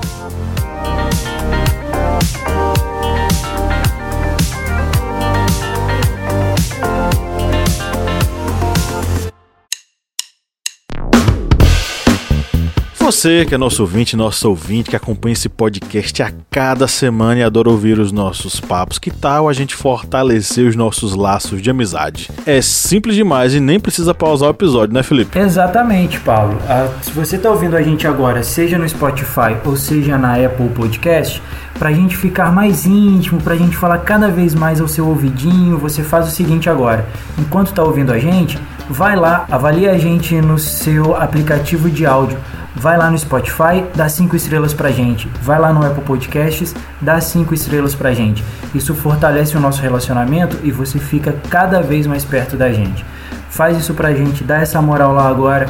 Você 13.11 13.45
que 13.45 13.53
é 13.53 13.59
nosso 13.59 13.83
ouvinte, 13.83 14.17
nosso 14.17 14.49
ouvinte, 14.49 14.89
que 14.89 14.95
acompanha 14.95 15.33
esse 15.33 15.49
podcast 15.49 16.23
a 16.23 16.31
cada 16.49 16.87
semana 16.87 17.41
e 17.41 17.43
adora 17.43 17.69
ouvir 17.69 17.99
os 17.99 18.13
nossos 18.13 18.61
papos, 18.61 19.01
que 19.01 19.11
tal 19.11 19.49
a 19.49 19.53
gente 19.53 19.75
fortalecer 19.75 20.65
os 20.65 20.77
nossos 20.77 21.17
laços 21.17 21.61
de 21.61 21.69
amizade? 21.69 22.31
É 22.47 22.63
simples 22.63 23.17
demais 23.17 23.53
e 23.53 23.59
nem 23.59 23.81
precisa 23.81 24.15
pausar 24.15 24.51
o 24.51 24.53
episódio, 24.53 24.95
né, 24.95 25.03
Felipe? 25.03 25.37
Exatamente, 25.37 26.21
Paulo. 26.21 26.57
Ah, 26.69 26.89
se 27.03 27.11
você 27.11 27.35
está 27.35 27.51
ouvindo 27.51 27.77
a 27.77 27.83
gente 27.83 28.07
agora, 28.07 28.45
seja 28.45 28.79
no 28.79 28.89
Spotify 28.89 29.57
ou 29.65 29.77
seja 29.77 30.17
na 30.17 30.37
Apple 30.37 30.69
Podcast, 30.69 31.43
para 31.81 31.89
a 31.89 31.93
gente 31.93 32.17
ficar 32.17 32.53
mais 32.53 32.87
íntimo, 32.87 33.43
para 33.43 33.55
a 33.55 33.59
gente 33.59 33.77
falar 33.77 33.99
cada 33.99 34.29
vez 34.29 34.55
mais 34.55 34.81
ao 34.81 34.87
seu 34.87 35.09
ouvidinho, 35.09 35.79
você 35.79 36.05
faz 36.05 36.29
o 36.29 36.31
seguinte 36.31 36.71
agora: 36.71 37.05
enquanto 37.37 37.71
está 37.71 37.83
ouvindo 37.83 38.13
a 38.13 38.21
gente, 38.21 38.57
vai 38.91 39.17
lá, 39.17 39.47
avalia 39.51 39.93
a 39.93 39.99
gente 39.99 40.35
no 40.41 40.59
seu 40.59 41.17
aplicativo 41.17 41.89
de 41.89 42.05
áudio 42.05 42.39
vai 42.75 42.97
lá 42.97 43.11
no 43.11 43.19
Spotify, 43.19 43.85
dá 43.95 44.09
cinco 44.09 44.37
estrelas 44.37 44.73
pra 44.73 44.91
gente. 44.91 45.29
Vai 45.43 45.59
lá 45.59 45.73
no 45.73 45.85
Apple 45.85 46.03
Podcasts, 46.03 46.75
dá 47.01 47.21
cinco 47.21 47.55
estrelas 47.55 47.95
pra 47.95 48.13
gente. 48.13 48.45
Isso 48.75 48.95
fortalece 48.95 49.57
o 49.57 49.61
nosso 49.61 49.83
relacionamento 49.83 50.59
e 50.63 50.71
você 50.71 50.99
fica 50.99 51.35
cada 51.49 51.83
vez 51.83 52.07
mais 52.07 52.25
perto 52.25 52.57
da 52.57 52.73
gente. 52.73 53.05
Faz 53.49 53.77
isso 53.77 53.95
pra 53.95 54.15
gente, 54.15 54.45
dá 54.45 54.61
essa 54.61 54.81
moral 54.81 55.13
lá 55.13 55.29
agora. 55.29 55.67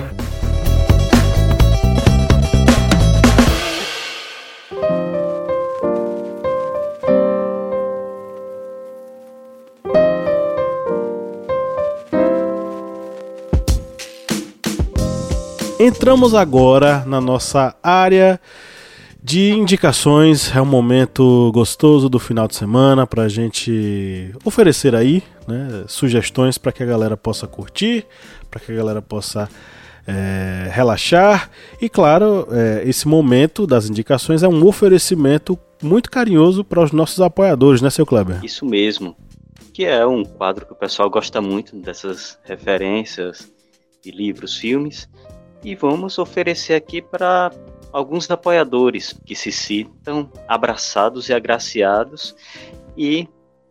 Entramos 15.91 16.37
agora 16.37 17.05
na 17.05 17.21
nossa 17.21 17.75
área 17.83 18.41
de 19.21 19.51
indicações. 19.51 20.55
É 20.55 20.63
um 20.63 20.65
momento 20.65 21.51
gostoso 21.53 22.09
do 22.09 22.21
final 22.21 22.47
de 22.47 22.55
semana 22.55 23.09
para 23.09 23.25
a 23.25 23.29
gente 23.29 24.33
oferecer 24.45 24.95
aí 24.95 25.21
né, 25.49 25.85
sugestões 25.89 26.57
para 26.57 26.71
que 26.71 26.85
a 26.85 26.87
galera 26.87 27.17
possa 27.17 27.49
curtir, 27.49 28.07
para 28.49 28.61
que 28.61 28.71
a 28.71 28.75
galera 28.77 29.03
possa 29.03 29.49
é, 30.07 30.71
relaxar. 30.71 31.51
E 31.83 31.89
claro, 31.89 32.47
é, 32.53 32.89
esse 32.89 33.09
momento 33.09 33.67
das 33.67 33.91
indicações 33.91 34.45
é 34.45 34.49
um 34.49 34.65
oferecimento 34.65 35.59
muito 35.83 36.09
carinhoso 36.09 36.63
para 36.63 36.85
os 36.85 36.93
nossos 36.93 37.21
apoiadores, 37.21 37.83
né, 37.83 37.91
seu 37.91 38.07
Kleber? 38.07 38.39
Isso 38.45 38.65
mesmo. 38.65 39.17
que 39.73 39.85
é 39.85 40.07
um 40.07 40.25
quadro 40.25 40.67
que 40.67 40.73
o 40.73 40.77
pessoal 40.77 41.11
gosta 41.11 41.41
muito 41.41 41.75
dessas 41.75 42.39
referências 42.45 43.51
de 44.03 44.13
livros, 44.13 44.57
filmes, 44.57 45.09
e 45.65 45.75
vamos 45.75 46.19
oferecer 46.19 46.75
aqui 46.75 47.03
para 47.03 47.51
alguns 47.93 48.31
apoiadores 48.31 49.19
que 49.25 49.35
se 49.35 49.51
sintam 49.51 50.31
abraçados 50.49 51.29
e 51.29 51.35
agraciados 51.35 52.35
e 52.97 53.29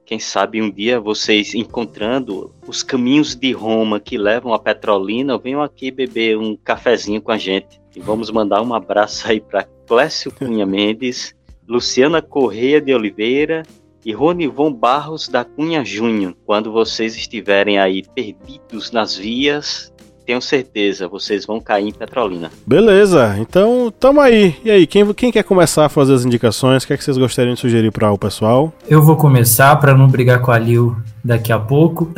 quem 0.10 0.18
sabe 0.18 0.60
um 0.60 0.72
dia 0.72 1.00
vocês 1.00 1.54
encontrando 1.54 2.52
os 2.68 2.82
caminhos 2.82 3.36
de 3.36 3.52
Roma 3.52 4.00
que 4.00 4.18
levam 4.18 4.56
a 4.56 4.58
Petrolina, 4.58 5.38
venham 5.38 5.62
aqui 5.62 5.92
beber 5.92 6.36
um 6.36 6.58
cafezinho 6.58 7.22
com 7.22 7.32
a 7.32 7.38
gente. 7.38 7.80
E 7.96 8.00
vamos 8.00 8.32
mandar 8.32 8.64
um 8.64 8.74
abraço 8.74 9.30
aí 9.30 9.40
para 9.40 9.68
Clécio 9.86 10.32
Cunha 10.32 10.66
Mendes, 10.66 11.36
Luciana 11.68 12.24
Correia 12.24 12.82
de 12.82 12.92
Oliveira 12.92 13.62
e 14.04 14.12
Ronivon 14.12 14.74
Barros 14.74 15.28
da 15.28 15.46
Cunha 15.46 15.86
Júnior. 15.86 16.36
Quando 16.44 16.72
vocês 16.72 17.16
estiverem 17.16 17.78
aí 17.78 18.02
perdidos 18.02 18.90
nas 18.90 19.16
vias, 19.16 19.94
tenho 20.30 20.42
certeza, 20.44 21.08
vocês 21.08 21.44
vão 21.44 21.60
cair 21.60 21.88
em 21.88 21.92
Petrolina. 21.92 22.52
Beleza, 22.64 23.36
então 23.40 23.92
tamo 24.00 24.22
aí. 24.22 24.56
E 24.64 24.70
aí, 24.70 24.86
quem, 24.86 25.12
quem 25.16 25.32
quer 25.32 25.42
começar 25.42 25.86
a 25.86 25.90
fazer 25.90 26.14
as 26.14 26.24
indicações? 26.24 26.84
O 26.84 26.88
que, 26.88 26.94
é 26.94 26.98
que 26.98 27.04
vocês 27.04 27.18
gostariam 27.18 27.56
de 27.56 27.60
sugerir 27.60 27.92
para 27.92 28.12
o 28.12 28.18
pessoal? 28.18 28.72
Eu 28.88 29.02
vou 29.02 29.16
começar 29.16 29.76
para 29.78 29.96
não 29.96 30.08
brigar 30.08 30.40
com 30.40 30.52
a 30.52 30.60
Lil 30.60 30.96
daqui 31.26 31.52
a 31.52 31.58
pouco. 31.58 32.14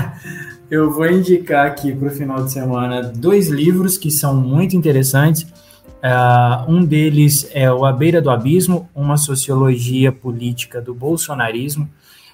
Eu 0.70 0.90
vou 0.90 1.06
indicar 1.06 1.66
aqui 1.66 1.94
para 1.94 2.08
o 2.08 2.10
final 2.10 2.42
de 2.42 2.50
semana 2.50 3.02
dois 3.02 3.48
livros 3.48 3.98
que 3.98 4.10
são 4.10 4.34
muito 4.34 4.74
interessantes. 4.74 5.42
Uh, 5.42 6.72
um 6.72 6.82
deles 6.82 7.46
é 7.52 7.70
O 7.70 7.84
A 7.84 7.92
Beira 7.92 8.22
do 8.22 8.30
Abismo, 8.30 8.88
uma 8.94 9.18
sociologia 9.18 10.10
política 10.10 10.80
do 10.80 10.94
bolsonarismo. 10.94 11.86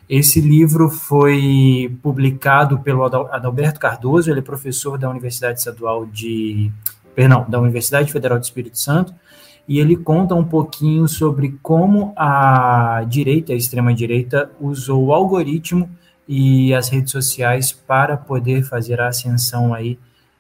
Esse 0.08 0.40
livro 0.40 0.88
foi 0.88 1.94
publicado 2.02 2.78
pelo 2.78 3.04
Adalberto 3.04 3.78
Cardoso, 3.78 4.30
ele 4.30 4.40
é 4.40 4.42
professor 4.42 4.96
da 4.96 5.10
Universidade 5.10 5.58
Estadual 5.58 6.06
de. 6.06 6.72
Perdão, 7.14 7.44
da 7.48 7.60
Universidade 7.60 8.12
Federal 8.12 8.38
do 8.38 8.44
Espírito 8.44 8.78
Santo, 8.78 9.12
e 9.66 9.80
ele 9.80 9.96
conta 9.96 10.36
um 10.36 10.44
pouquinho 10.44 11.08
sobre 11.08 11.58
como 11.60 12.12
a 12.16 13.04
direita, 13.08 13.52
a 13.52 13.56
extrema-direita, 13.56 14.50
usou 14.60 15.06
o 15.06 15.12
algoritmo 15.12 15.90
e 16.28 16.72
as 16.72 16.88
redes 16.88 17.10
sociais 17.10 17.72
para 17.72 18.16
poder 18.16 18.62
fazer 18.62 19.00
a 19.00 19.08
ascensão 19.08 19.74
aí 19.74 19.98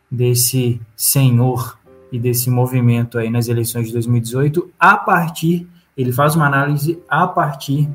desse 0.08 0.80
senhor 0.96 1.76
e 2.12 2.18
desse 2.18 2.48
movimento 2.48 3.18
aí 3.18 3.28
nas 3.28 3.48
eleições 3.48 3.88
de 3.88 3.92
2018, 3.92 4.70
a 4.78 4.96
partir, 4.96 5.68
ele 5.96 6.12
faz 6.12 6.36
uma 6.36 6.46
análise 6.46 7.02
a 7.08 7.26
partir 7.26 7.88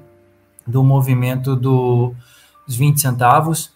do 0.65 0.83
movimento 0.83 1.55
do, 1.55 2.13
dos 2.65 2.75
20 2.75 2.99
centavos 2.99 3.71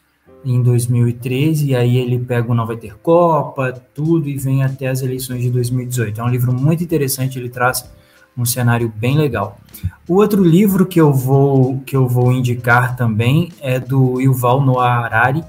em 0.45 0.61
2013, 0.61 1.67
e 1.67 1.75
aí 1.75 1.97
ele 1.97 2.19
pega 2.19 2.51
o 2.51 2.55
Não 2.55 2.65
Vai 2.65 2.77
Ter 2.77 2.95
Copa, 2.97 3.73
tudo, 3.93 4.29
e 4.29 4.38
vem 4.38 4.63
até 4.63 4.88
as 4.88 5.01
eleições 5.01 5.41
de 5.41 5.49
2018. 5.49 6.21
É 6.21 6.23
um 6.23 6.29
livro 6.29 6.53
muito 6.53 6.83
interessante, 6.83 7.38
ele 7.38 7.49
traz 7.49 7.89
um 8.38 8.45
cenário 8.45 8.91
bem 8.95 9.17
legal. 9.17 9.59
O 10.07 10.15
outro 10.15 10.43
livro 10.43 10.85
que 10.85 11.01
eu 11.01 11.11
vou, 11.11 11.79
que 11.85 11.95
eu 11.95 12.07
vou 12.07 12.31
indicar 12.31 12.95
também 12.95 13.51
é 13.59 13.79
do 13.79 14.21
Yuval 14.21 14.61
Noah 14.61 15.05
Harari, 15.05 15.43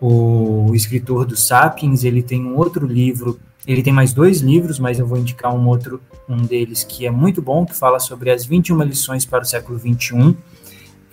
o 0.00 0.72
escritor 0.74 1.24
do 1.24 1.36
Sapiens, 1.36 2.04
ele 2.04 2.22
tem 2.22 2.44
um 2.44 2.56
outro 2.56 2.86
livro, 2.86 3.40
ele 3.66 3.82
tem 3.82 3.92
mais 3.92 4.12
dois 4.12 4.40
livros, 4.40 4.78
mas 4.78 4.98
eu 4.98 5.06
vou 5.06 5.16
indicar 5.16 5.54
um 5.54 5.66
outro, 5.66 6.00
um 6.28 6.36
deles 6.36 6.84
que 6.84 7.06
é 7.06 7.10
muito 7.10 7.40
bom, 7.40 7.64
que 7.64 7.74
fala 7.74 7.98
sobre 7.98 8.30
as 8.30 8.44
21 8.44 8.82
lições 8.82 9.24
para 9.24 9.42
o 9.42 9.46
século 9.46 9.78
21, 9.78 10.36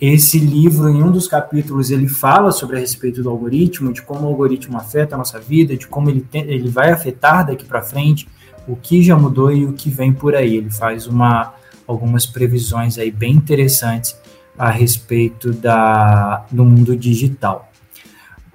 esse 0.04 0.36
livro, 0.36 0.88
em 0.88 1.00
um 1.00 1.12
dos 1.12 1.28
capítulos, 1.28 1.92
ele 1.92 2.08
fala 2.08 2.50
sobre 2.50 2.76
a 2.76 2.80
respeito 2.80 3.22
do 3.22 3.30
algoritmo, 3.30 3.92
de 3.92 4.02
como 4.02 4.24
o 4.24 4.26
algoritmo 4.26 4.76
afeta 4.76 5.14
a 5.14 5.18
nossa 5.18 5.38
vida, 5.38 5.76
de 5.76 5.86
como 5.86 6.10
ele, 6.10 6.22
tem, 6.22 6.42
ele 6.42 6.68
vai 6.68 6.90
afetar 6.90 7.46
daqui 7.46 7.64
para 7.64 7.80
frente, 7.82 8.28
o 8.66 8.74
que 8.74 9.00
já 9.00 9.16
mudou 9.16 9.52
e 9.52 9.64
o 9.64 9.72
que 9.72 9.90
vem 9.90 10.12
por 10.12 10.34
aí. 10.34 10.56
Ele 10.56 10.70
faz 10.70 11.06
uma, 11.06 11.54
algumas 11.86 12.26
previsões 12.26 12.98
aí 12.98 13.12
bem 13.12 13.34
interessantes 13.34 14.16
a 14.58 14.70
respeito 14.72 15.52
da, 15.52 16.46
do 16.50 16.64
mundo 16.64 16.96
digital. 16.96 17.70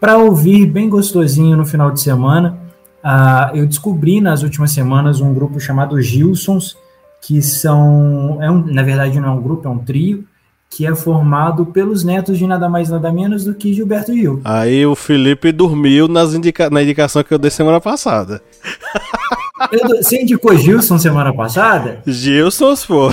Para 0.01 0.17
ouvir 0.17 0.65
bem 0.65 0.89
gostosinho 0.89 1.55
no 1.55 1.65
final 1.65 1.91
de 1.91 2.01
semana, 2.01 2.57
uh, 3.01 3.55
eu 3.55 3.65
descobri 3.65 4.19
nas 4.19 4.43
últimas 4.43 4.71
semanas 4.71 5.21
um 5.21 5.33
grupo 5.33 5.61
chamado 5.61 6.01
Gilsons, 6.01 6.75
que 7.21 7.41
são, 7.41 8.37
é 8.41 8.51
um, 8.51 8.65
na 8.65 8.83
verdade 8.83 9.17
não 9.17 9.29
é 9.29 9.31
um 9.31 9.41
grupo, 9.41 9.65
é 9.65 9.71
um 9.71 9.79
trio, 9.79 10.25
que 10.69 10.85
é 10.85 10.93
formado 10.93 11.65
pelos 11.65 12.03
netos 12.03 12.37
de 12.37 12.45
nada 12.45 12.69
mais 12.69 12.89
nada 12.89 13.11
menos 13.11 13.43
do 13.43 13.53
que 13.53 13.73
Gilberto 13.73 14.13
Gil. 14.13 14.41
Aí 14.43 14.85
o 14.85 14.95
Felipe 14.95 15.51
dormiu 15.51 16.07
nas 16.07 16.33
indica 16.33 16.69
na 16.69 16.83
indicação 16.83 17.23
que 17.23 17.33
eu 17.33 17.39
dei 17.39 17.51
semana 17.51 17.79
passada. 17.79 18.41
Eu, 19.71 19.87
você 19.87 20.21
indicou 20.21 20.55
Gilson 20.55 20.99
semana 20.99 21.33
passada? 21.33 22.03
Gilson, 22.05 22.75
pô. 22.87 23.09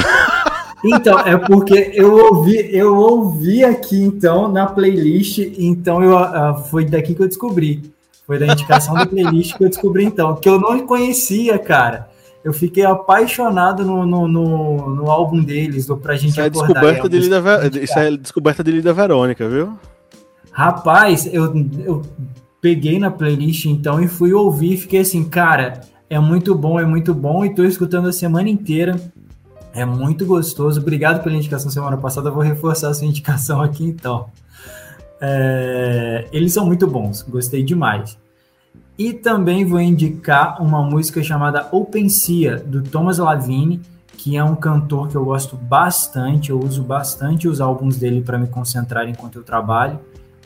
Então, 0.84 1.18
é 1.20 1.38
porque 1.38 1.92
eu 1.94 2.14
ouvi, 2.14 2.68
eu 2.70 2.94
ouvi 2.94 3.64
aqui, 3.64 3.96
então, 3.96 4.46
na 4.52 4.66
playlist, 4.66 5.38
então 5.56 6.02
eu, 6.02 6.14
uh, 6.14 6.62
foi 6.70 6.84
daqui 6.84 7.14
que 7.14 7.22
eu 7.22 7.26
descobri. 7.26 7.90
Foi 8.26 8.38
da 8.38 8.46
indicação 8.46 8.94
da 8.94 9.06
playlist 9.06 9.56
que 9.56 9.64
eu 9.64 9.70
descobri, 9.70 10.04
então, 10.04 10.36
que 10.36 10.46
eu 10.46 10.60
não 10.60 10.86
conhecia, 10.86 11.58
cara 11.58 12.10
eu 12.44 12.52
fiquei 12.52 12.84
apaixonado 12.84 13.84
no, 13.84 14.04
no, 14.04 14.28
no, 14.28 14.94
no 14.94 15.10
álbum 15.10 15.42
deles, 15.42 15.86
do 15.86 15.96
Pra 15.96 16.14
Gente 16.14 16.32
isso 16.32 16.40
é 16.42 16.50
Descoberta 16.50 17.08
de 17.08 17.18
Lida, 17.18 17.42
isso 17.82 17.98
é 17.98 18.16
descoberta 18.16 18.62
de 18.62 18.70
Lida 18.70 18.92
Verônica, 18.92 19.48
viu? 19.48 19.72
Rapaz, 20.52 21.26
eu, 21.32 21.52
eu 21.84 22.02
peguei 22.60 22.98
na 22.98 23.10
playlist 23.10 23.64
então 23.64 24.00
e 24.00 24.06
fui 24.06 24.34
ouvir, 24.34 24.76
fiquei 24.76 25.00
assim, 25.00 25.24
cara, 25.24 25.80
é 26.08 26.18
muito 26.20 26.54
bom, 26.54 26.78
é 26.78 26.84
muito 26.84 27.14
bom, 27.14 27.44
e 27.44 27.54
tô 27.54 27.64
escutando 27.64 28.08
a 28.08 28.12
semana 28.12 28.48
inteira. 28.48 28.94
É 29.72 29.84
muito 29.84 30.24
gostoso. 30.24 30.80
Obrigado 30.80 31.20
pela 31.24 31.34
indicação 31.34 31.68
semana 31.68 31.96
passada. 31.96 32.28
Eu 32.28 32.32
vou 32.32 32.44
reforçar 32.44 32.90
essa 32.90 33.04
indicação 33.04 33.60
aqui 33.60 33.84
então. 33.84 34.26
É, 35.20 36.28
eles 36.30 36.52
são 36.52 36.64
muito 36.64 36.86
bons, 36.86 37.22
gostei 37.22 37.64
demais. 37.64 38.16
E 38.96 39.12
também 39.12 39.64
vou 39.64 39.80
indicar 39.80 40.62
uma 40.62 40.80
música 40.82 41.22
chamada 41.22 41.68
Open 41.72 42.08
Sia, 42.08 42.56
do 42.56 42.82
Thomas 42.82 43.18
Lavine, 43.18 43.80
que 44.16 44.36
é 44.36 44.44
um 44.44 44.54
cantor 44.54 45.08
que 45.08 45.16
eu 45.16 45.24
gosto 45.24 45.56
bastante, 45.56 46.50
eu 46.50 46.58
uso 46.58 46.82
bastante 46.82 47.48
os 47.48 47.60
álbuns 47.60 47.96
dele 47.96 48.22
para 48.22 48.38
me 48.38 48.46
concentrar 48.46 49.08
enquanto 49.08 49.36
eu 49.36 49.42
trabalho. 49.42 49.98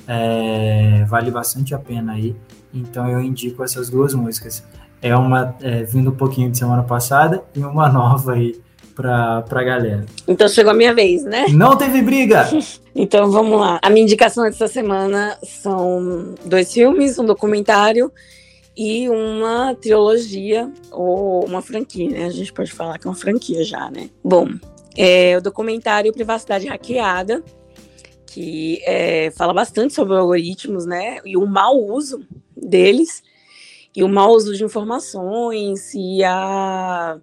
É, 0.07 1.05
vale 1.07 1.31
bastante 1.31 1.75
a 1.75 1.79
pena 1.79 2.15
aí. 2.15 2.35
Então 2.73 3.07
eu 3.09 3.21
indico 3.21 3.63
essas 3.63 3.91
duas 3.91 4.15
músicas. 4.15 4.65
É 5.03 5.15
uma 5.15 5.55
é, 5.61 5.83
vindo 5.85 6.11
um 6.11 6.15
pouquinho 6.15 6.51
de 6.51 6.59
semana 6.59 6.83
passada 6.83 7.45
e 7.55 7.61
uma 7.61 7.89
nova 7.89 8.33
aí 8.33 8.59
pra, 8.95 9.43
pra 9.43 9.63
galera. 9.63 10.07
Então 10.27 10.49
chegou 10.49 10.73
a 10.73 10.75
minha 10.75 10.95
vez, 10.95 11.23
né? 11.23 11.47
Não 11.51 11.77
teve 11.77 12.01
briga! 12.01 12.49
então 12.97 13.31
vamos 13.31 13.61
lá. 13.61 13.79
A 13.83 13.91
minha 13.91 14.03
indicação 14.03 14.43
dessa 14.43 14.67
semana 14.67 15.37
são 15.45 16.35
dois 16.45 16.73
filmes, 16.73 17.19
um 17.19 17.27
documentário 17.27 18.11
e 18.79 19.09
uma 19.09 19.75
trilogia 19.75 20.73
ou 20.93 21.45
uma 21.45 21.61
franquia, 21.61 22.09
né? 22.09 22.27
A 22.27 22.31
gente 22.31 22.53
pode 22.53 22.71
falar 22.71 22.97
que 22.97 23.09
é 23.09 23.11
uma 23.11 23.17
franquia 23.17 23.65
já, 23.65 23.91
né? 23.91 24.09
Bom, 24.23 24.49
é 24.97 25.37
o 25.37 25.41
documentário 25.41 26.13
Privacidade 26.13 26.69
Hackeada, 26.69 27.43
que 28.25 28.81
é, 28.85 29.33
fala 29.33 29.53
bastante 29.53 29.95
sobre 29.95 30.17
algoritmos, 30.17 30.87
né? 30.87 31.19
E 31.25 31.37
o 31.37 31.45
mau 31.45 31.77
uso 31.77 32.25
deles, 32.57 33.21
e 33.97 34.05
o 34.05 34.09
mau 34.09 34.31
uso 34.31 34.55
de 34.55 34.63
informações, 34.63 35.93
e 35.93 36.23
a 36.23 37.19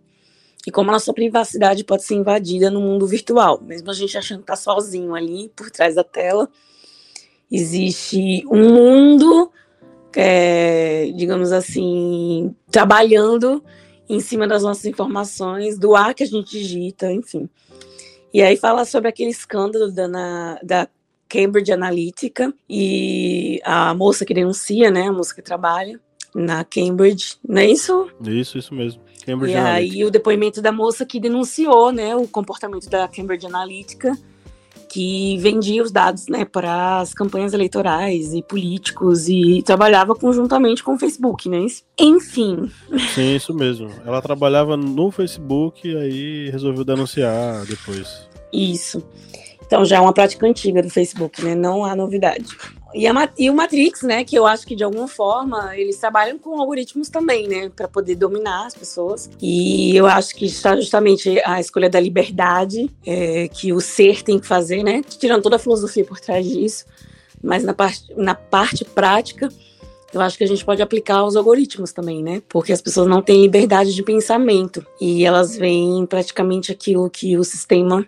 e 0.67 0.71
como 0.71 0.89
a 0.89 0.93
nossa 0.93 1.13
privacidade 1.13 1.85
pode 1.85 2.03
ser 2.03 2.15
invadida 2.15 2.69
no 2.69 2.81
mundo 2.81 3.07
virtual, 3.07 3.61
mesmo 3.61 3.89
a 3.89 3.93
gente 3.93 4.17
achando 4.17 4.39
que 4.41 4.47
tá 4.47 4.57
sozinho 4.57 5.15
ali 5.15 5.49
por 5.55 5.71
trás 5.71 5.95
da 5.95 6.03
tela, 6.03 6.49
existe 7.49 8.43
um 8.51 8.73
mundo 8.73 9.53
é, 10.15 11.11
digamos 11.15 11.51
assim, 11.51 12.55
trabalhando 12.71 13.63
em 14.07 14.19
cima 14.19 14.47
das 14.47 14.63
nossas 14.63 14.85
informações, 14.85 15.77
do 15.77 15.95
ar 15.95 16.13
que 16.13 16.23
a 16.23 16.27
gente 16.27 16.51
digita, 16.51 17.11
enfim. 17.11 17.49
E 18.33 18.41
aí 18.41 18.57
fala 18.57 18.85
sobre 18.85 19.09
aquele 19.09 19.29
escândalo 19.29 19.91
da, 19.91 20.07
na, 20.07 20.59
da 20.61 20.87
Cambridge 21.27 21.71
Analytica 21.71 22.53
e 22.69 23.59
a 23.63 23.93
moça 23.93 24.25
que 24.25 24.33
denuncia, 24.33 24.91
né, 24.91 25.07
a 25.07 25.11
moça 25.11 25.33
que 25.33 25.41
trabalha 25.41 25.99
na 26.33 26.63
Cambridge, 26.65 27.37
não 27.47 27.61
é 27.61 27.65
isso? 27.65 28.09
Isso, 28.21 28.57
isso 28.57 28.73
mesmo. 28.73 29.01
Cambridge 29.25 29.55
e 29.55 29.57
Analytica. 29.57 29.95
aí 29.95 30.05
o 30.05 30.11
depoimento 30.11 30.61
da 30.61 30.71
moça 30.71 31.05
que 31.05 31.19
denunciou, 31.19 31.91
né, 31.91 32.15
o 32.15 32.27
comportamento 32.27 32.89
da 32.89 33.07
Cambridge 33.07 33.45
Analytica 33.47 34.11
que 34.95 35.37
vendia 35.39 35.83
os 35.83 35.91
dados 35.91 36.29
né, 36.29 36.45
para 36.45 37.01
as 37.01 37.13
campanhas 37.13 37.53
eleitorais 37.53 38.33
e 38.33 38.41
políticos 38.41 39.27
e 39.27 39.61
trabalhava 39.61 40.15
conjuntamente 40.15 40.81
com 40.81 40.93
o 40.93 40.97
Facebook, 40.97 41.49
né? 41.49 41.65
Enfim. 41.99 42.71
Sim, 43.13 43.35
isso 43.35 43.53
mesmo. 43.53 43.89
Ela 44.05 44.21
trabalhava 44.21 44.77
no 44.77 45.11
Facebook 45.11 45.85
e 45.85 45.97
aí 45.97 46.49
resolveu 46.49 46.85
denunciar 46.85 47.65
depois. 47.65 48.25
Isso. 48.53 49.03
Então 49.67 49.83
já 49.83 49.97
é 49.97 49.99
uma 49.99 50.13
prática 50.13 50.47
antiga 50.47 50.81
do 50.81 50.89
Facebook, 50.89 51.43
né? 51.43 51.55
Não 51.55 51.83
há 51.83 51.93
novidade. 51.93 52.55
E, 52.95 53.05
a, 53.05 53.29
e, 53.37 53.49
o 53.49 53.53
Matrix, 53.53 54.03
né, 54.03 54.23
que 54.23 54.37
eu 54.37 54.45
acho 54.45 54.65
que 54.65 54.73
de 54.73 54.83
alguma 54.83 55.07
forma 55.07 55.75
eles 55.75 55.97
trabalham 55.97 56.39
com 56.39 56.57
algoritmos 56.57 57.09
também, 57.09 57.45
né, 57.45 57.69
para 57.75 57.89
poder 57.89 58.15
dominar 58.15 58.67
as 58.67 58.73
pessoas. 58.73 59.29
E 59.41 59.93
eu 59.93 60.05
acho 60.05 60.33
que 60.33 60.45
está 60.45 60.77
justamente 60.77 61.41
a 61.45 61.59
escolha 61.59 61.89
da 61.89 61.99
liberdade 61.99 62.89
é, 63.05 63.49
que 63.49 63.73
o 63.73 63.81
ser 63.81 64.23
tem 64.23 64.39
que 64.39 64.47
fazer, 64.47 64.81
né, 64.81 65.01
tirando 65.03 65.43
toda 65.43 65.57
a 65.57 65.59
filosofia 65.59 66.05
por 66.05 66.21
trás 66.21 66.47
disso, 66.47 66.85
mas 67.43 67.65
na 67.65 67.73
parte, 67.73 68.05
na 68.15 68.33
parte 68.33 68.85
prática, 68.85 69.49
eu 70.13 70.21
acho 70.21 70.37
que 70.37 70.45
a 70.45 70.47
gente 70.47 70.63
pode 70.63 70.81
aplicar 70.81 71.25
os 71.25 71.35
algoritmos 71.35 71.91
também, 71.91 72.23
né, 72.23 72.41
porque 72.47 72.71
as 72.71 72.81
pessoas 72.81 73.07
não 73.07 73.21
têm 73.21 73.41
liberdade 73.41 73.93
de 73.93 74.03
pensamento 74.03 74.85
e 75.01 75.25
elas 75.25 75.57
veem 75.57 76.05
praticamente 76.05 76.71
aquilo 76.71 77.09
que 77.09 77.37
o 77.37 77.43
sistema 77.43 78.05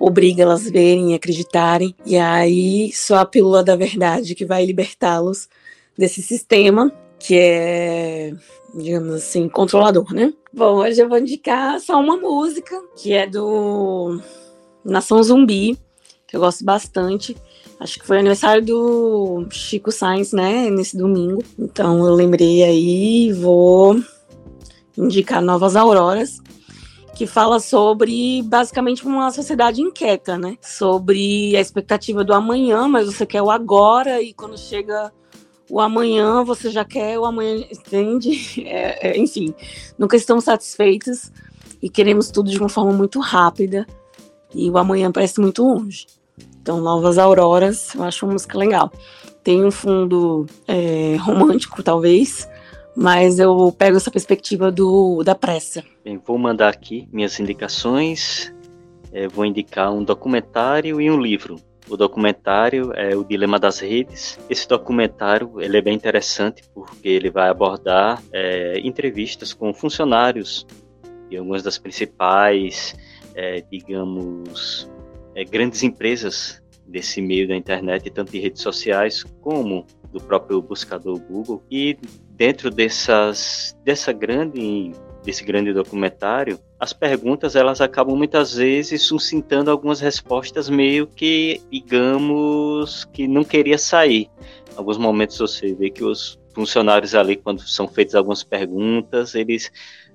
obriga 0.00 0.42
elas 0.42 0.66
a 0.66 0.70
verem 0.70 1.12
e 1.12 1.14
acreditarem. 1.14 1.94
E 2.06 2.16
aí 2.16 2.90
só 2.92 3.18
a 3.18 3.26
pílula 3.26 3.62
da 3.62 3.76
verdade 3.76 4.34
que 4.34 4.46
vai 4.46 4.64
libertá-los 4.64 5.48
desse 5.96 6.22
sistema 6.22 6.90
que 7.20 7.38
é, 7.38 8.32
digamos 8.74 9.14
assim, 9.14 9.46
controlador, 9.46 10.12
né? 10.14 10.32
Bom, 10.52 10.78
hoje 10.78 11.02
eu 11.02 11.08
vou 11.08 11.18
indicar 11.18 11.78
só 11.78 12.00
uma 12.00 12.16
música 12.16 12.74
que 12.96 13.12
é 13.12 13.26
do 13.26 14.18
Nação 14.82 15.22
Zumbi, 15.22 15.78
que 16.26 16.34
eu 16.34 16.40
gosto 16.40 16.64
bastante. 16.64 17.36
Acho 17.78 18.00
que 18.00 18.06
foi 18.06 18.18
aniversário 18.18 18.64
do 18.64 19.46
Chico 19.50 19.92
Sainz, 19.92 20.32
né? 20.32 20.70
Nesse 20.70 20.96
domingo. 20.96 21.44
Então 21.58 22.06
eu 22.06 22.14
lembrei 22.14 22.62
aí, 22.62 23.32
vou 23.32 24.00
indicar 24.96 25.42
Novas 25.42 25.76
Auroras, 25.76 26.38
que 27.20 27.26
fala 27.26 27.60
sobre 27.60 28.40
basicamente 28.44 29.06
uma 29.06 29.30
sociedade 29.30 29.82
inquieta, 29.82 30.38
né? 30.38 30.56
Sobre 30.58 31.54
a 31.54 31.60
expectativa 31.60 32.24
do 32.24 32.32
amanhã, 32.32 32.88
mas 32.88 33.04
você 33.04 33.26
quer 33.26 33.42
o 33.42 33.50
agora 33.50 34.22
e 34.22 34.32
quando 34.32 34.56
chega 34.56 35.12
o 35.68 35.78
amanhã 35.80 36.42
você 36.42 36.70
já 36.70 36.82
quer 36.82 37.18
o 37.18 37.26
amanhã, 37.26 37.62
entende? 37.70 38.64
É, 38.66 39.10
é, 39.10 39.18
enfim, 39.18 39.54
nunca 39.98 40.16
estamos 40.16 40.44
satisfeitos 40.44 41.30
e 41.82 41.90
queremos 41.90 42.30
tudo 42.30 42.50
de 42.50 42.58
uma 42.58 42.70
forma 42.70 42.92
muito 42.94 43.20
rápida 43.20 43.86
e 44.54 44.70
o 44.70 44.78
amanhã 44.78 45.12
parece 45.12 45.42
muito 45.42 45.62
longe. 45.62 46.06
Então, 46.62 46.80
Novas 46.80 47.18
Auroras, 47.18 47.94
eu 47.94 48.02
acho 48.02 48.24
uma 48.24 48.32
música 48.32 48.56
legal. 48.56 48.90
Tem 49.44 49.62
um 49.62 49.70
fundo 49.70 50.46
é, 50.66 51.16
romântico, 51.16 51.82
talvez, 51.82 52.48
mas 52.96 53.38
eu 53.38 53.72
pego 53.76 53.96
essa 53.96 54.10
perspectiva 54.10 54.70
do, 54.70 55.22
da 55.22 55.34
pressa. 55.34 55.82
Bem, 56.04 56.20
vou 56.24 56.38
mandar 56.38 56.68
aqui 56.68 57.08
minhas 57.12 57.38
indicações. 57.38 58.54
É, 59.12 59.26
vou 59.26 59.44
indicar 59.44 59.92
um 59.92 60.04
documentário 60.04 61.00
e 61.00 61.10
um 61.10 61.20
livro. 61.20 61.56
O 61.88 61.96
documentário 61.96 62.92
é 62.94 63.16
o 63.16 63.24
Dilema 63.24 63.58
das 63.58 63.80
Redes. 63.80 64.38
Esse 64.48 64.68
documentário 64.68 65.60
ele 65.60 65.76
é 65.76 65.80
bem 65.80 65.94
interessante 65.94 66.62
porque 66.72 67.08
ele 67.08 67.30
vai 67.30 67.48
abordar 67.48 68.22
é, 68.32 68.78
entrevistas 68.84 69.52
com 69.52 69.74
funcionários 69.74 70.66
de 71.28 71.36
algumas 71.36 71.62
das 71.62 71.78
principais, 71.78 72.94
é, 73.34 73.60
digamos, 73.70 74.88
é, 75.34 75.44
grandes 75.44 75.82
empresas 75.82 76.62
desse 76.86 77.20
meio 77.20 77.48
da 77.48 77.56
internet, 77.56 78.08
tanto 78.10 78.32
de 78.32 78.38
redes 78.38 78.62
sociais 78.62 79.24
como 79.40 79.84
do 80.12 80.20
próprio 80.20 80.60
buscador 80.60 81.18
Google. 81.18 81.62
E 81.70 81.96
dentro 82.40 82.70
dessas, 82.70 83.76
dessa 83.84 84.14
grande 84.14 84.92
desse 85.22 85.44
grande 85.44 85.74
documentário, 85.74 86.58
as 86.78 86.94
perguntas 86.94 87.54
elas 87.54 87.82
acabam 87.82 88.16
muitas 88.16 88.54
vezes 88.54 89.02
suscitando 89.02 89.70
algumas 89.70 90.00
respostas 90.00 90.70
meio 90.70 91.06
que, 91.06 91.60
digamos, 91.70 93.04
que 93.04 93.28
não 93.28 93.44
queria 93.44 93.76
sair. 93.76 94.30
Em 94.72 94.78
alguns 94.78 94.96
momentos 94.96 95.36
você 95.36 95.74
vê 95.74 95.90
que 95.90 96.02
os 96.02 96.40
funcionários 96.54 97.14
ali, 97.14 97.36
quando 97.36 97.60
são 97.60 97.86
feitas 97.86 98.14
algumas 98.14 98.42
perguntas, 98.42 99.34
eles 99.34 99.70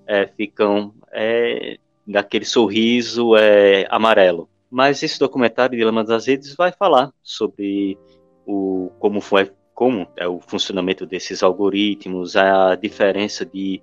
é, 0.08 0.26
ficam 0.26 0.92
é, 1.14 1.78
daquele 2.08 2.46
sorriso 2.46 3.36
é, 3.36 3.86
amarelo. 3.92 4.50
Mas 4.72 5.04
esse 5.04 5.20
documentário, 5.20 5.78
Dilema 5.78 6.04
das 6.04 6.26
Redes, 6.26 6.56
vai 6.56 6.72
falar 6.72 7.14
sobre 7.22 7.96
o, 8.44 8.90
como 8.98 9.22
foi 9.22 9.52
como 9.76 10.08
é 10.16 10.26
o 10.26 10.40
funcionamento 10.40 11.06
desses 11.06 11.44
algoritmos, 11.44 12.38
a 12.38 12.76
diferença 12.76 13.46
de 13.46 13.82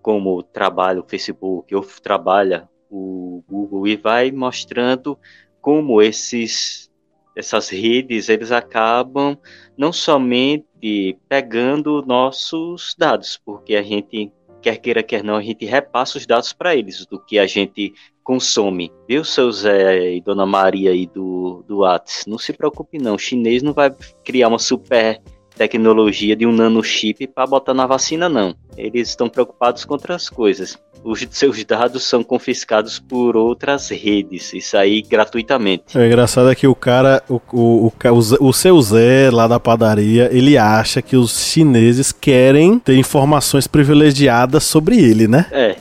como 0.00 0.42
trabalha 0.42 1.00
o 1.00 1.06
Facebook 1.06 1.74
ou 1.74 1.82
trabalha 2.02 2.66
o 2.90 3.44
Google 3.46 3.86
e 3.86 3.96
vai 3.96 4.32
mostrando 4.32 5.18
como 5.60 6.00
esses 6.00 6.90
essas 7.36 7.68
redes 7.68 8.28
eles 8.30 8.50
acabam 8.50 9.38
não 9.76 9.92
somente 9.92 11.16
pegando 11.28 12.02
nossos 12.04 12.96
dados, 12.98 13.40
porque 13.44 13.76
a 13.76 13.82
gente 13.82 14.32
quer 14.62 14.78
queira 14.78 15.02
quer 15.02 15.22
não 15.22 15.36
a 15.36 15.42
gente 15.42 15.66
repassa 15.66 16.16
os 16.16 16.26
dados 16.26 16.54
para 16.54 16.74
eles 16.74 17.04
do 17.06 17.22
que 17.22 17.38
a 17.38 17.46
gente 17.46 17.92
consome. 18.28 18.92
Viu, 19.08 19.24
seu 19.24 19.50
Zé 19.50 20.16
e 20.16 20.20
Dona 20.20 20.44
Maria 20.44 20.90
aí 20.90 21.06
do, 21.06 21.64
do 21.66 21.78
Whats? 21.78 22.24
Não 22.26 22.36
se 22.36 22.52
preocupe 22.52 22.98
não, 22.98 23.14
o 23.14 23.18
chinês 23.18 23.62
não 23.62 23.72
vai 23.72 23.90
criar 24.22 24.48
uma 24.48 24.58
super 24.58 25.18
tecnologia 25.56 26.36
de 26.36 26.46
um 26.46 26.52
nanochip 26.52 27.26
para 27.26 27.46
botar 27.46 27.72
na 27.72 27.86
vacina, 27.86 28.28
não. 28.28 28.54
Eles 28.76 29.08
estão 29.08 29.30
preocupados 29.30 29.86
com 29.86 29.94
outras 29.94 30.28
coisas. 30.28 30.78
Os 31.02 31.26
seus 31.30 31.64
dados 31.64 32.04
são 32.04 32.22
confiscados 32.22 32.98
por 32.98 33.34
outras 33.34 33.88
redes, 33.88 34.52
isso 34.52 34.76
aí 34.76 35.00
gratuitamente. 35.00 35.96
O 35.96 36.04
engraçado 36.04 36.50
é 36.50 36.54
que 36.54 36.66
o 36.66 36.74
cara, 36.74 37.22
o, 37.30 37.40
o, 37.50 37.86
o, 37.88 38.48
o 38.48 38.52
seu 38.52 38.80
Zé 38.82 39.30
lá 39.32 39.48
da 39.48 39.58
padaria, 39.58 40.28
ele 40.30 40.58
acha 40.58 41.00
que 41.00 41.16
os 41.16 41.46
chineses 41.46 42.12
querem 42.12 42.78
ter 42.78 42.96
informações 42.96 43.66
privilegiadas 43.66 44.64
sobre 44.64 44.98
ele, 44.98 45.26
né? 45.26 45.46
É, 45.50 45.76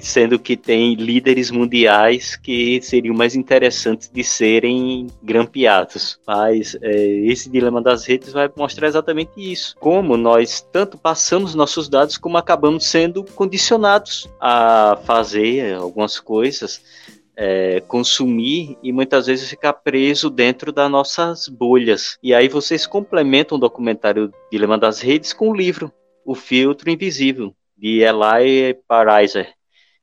sendo 0.00 0.38
que 0.38 0.56
tem 0.56 0.94
líderes 0.94 1.50
mundiais 1.50 2.36
que 2.36 2.80
seriam 2.82 3.14
mais 3.14 3.34
interessantes 3.34 4.10
de 4.12 4.24
serem 4.24 5.06
grampeados. 5.22 6.18
Mas 6.26 6.76
é, 6.82 6.96
esse 7.26 7.48
dilema 7.48 7.80
das 7.80 8.04
redes 8.04 8.32
vai 8.32 8.50
mostrar 8.56 8.88
exatamente 8.88 9.30
isso. 9.36 9.76
Como 9.78 10.16
nós 10.16 10.60
tanto 10.60 10.98
passamos 10.98 11.54
nossos 11.54 11.88
dados, 11.88 12.18
como 12.18 12.36
acabamos 12.36 12.86
sendo 12.86 13.24
condicionados 13.24 14.28
a 14.40 14.98
fazer 15.04 15.74
algumas 15.74 16.18
coisas. 16.18 16.82
É, 17.42 17.80
consumir 17.88 18.76
e 18.82 18.92
muitas 18.92 19.26
vezes 19.26 19.48
ficar 19.48 19.72
preso 19.72 20.28
dentro 20.28 20.70
das 20.70 20.90
nossas 20.90 21.48
bolhas. 21.48 22.18
E 22.22 22.34
aí 22.34 22.48
vocês 22.48 22.86
complementam 22.86 23.56
o 23.56 23.60
documentário 23.60 24.30
Dilema 24.52 24.76
das 24.76 25.00
Redes 25.00 25.32
com 25.32 25.48
o 25.48 25.56
livro 25.56 25.90
O 26.22 26.34
Filtro 26.34 26.90
Invisível, 26.90 27.54
de 27.78 28.02
Eli 28.02 28.74
Pariser 28.86 29.54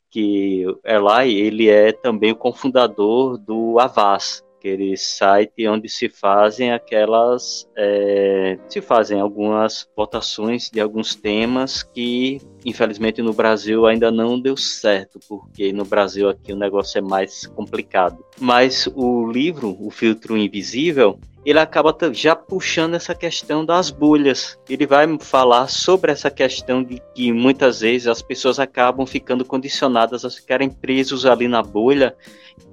que 0.10 0.66
Eli 0.84 1.36
ele 1.36 1.70
é 1.70 1.92
também 1.92 2.32
o 2.32 2.36
cofundador 2.36 3.38
do 3.38 3.80
Avaz, 3.80 4.44
aquele 4.58 4.98
site 4.98 5.68
onde 5.68 5.88
se 5.88 6.10
fazem 6.10 6.72
aquelas 6.72 7.70
é, 7.78 8.58
se 8.68 8.82
fazem 8.82 9.20
algumas 9.20 9.88
votações 9.96 10.70
de 10.70 10.82
alguns 10.82 11.16
temas 11.16 11.84
que 11.84 12.40
infelizmente 12.66 13.22
no 13.22 13.34
Brasil 13.34 13.86
ainda 13.86 14.12
não 14.12 14.40
deu 14.40 14.58
certo 14.58 15.20
porque 15.30 15.72
no 15.72 15.86
Brasil 15.86 16.28
aqui 16.28 16.52
o 16.52 16.58
negócio 16.58 16.98
é 16.98 17.02
mais 17.02 17.46
complicado. 17.48 18.18
Mas 18.40 18.88
o 18.96 19.32
livro 19.32 19.78
o 19.80 19.90
filtro 19.90 20.36
invisível 20.36 21.20
ele 21.48 21.60
acaba 21.60 21.96
já 22.12 22.36
puxando 22.36 22.96
essa 22.96 23.16
questão 23.16 23.64
das 23.64 23.90
bolhas. 23.90 24.60
Ele 24.68 24.86
vai 24.86 25.08
falar 25.18 25.70
sobre 25.70 26.12
essa 26.12 26.30
questão 26.30 26.84
de 26.84 27.02
que 27.16 27.32
muitas 27.32 27.80
vezes 27.80 28.06
as 28.10 28.22
pessoas 28.22 28.60
acabam 28.60 29.08
ficando 29.08 29.46
condicionadas 29.46 30.26
a 30.26 30.30
ficarem 30.30 30.70
presos 30.70 31.26
ali 31.26 31.48
na 31.48 31.64
bolha 31.64 32.14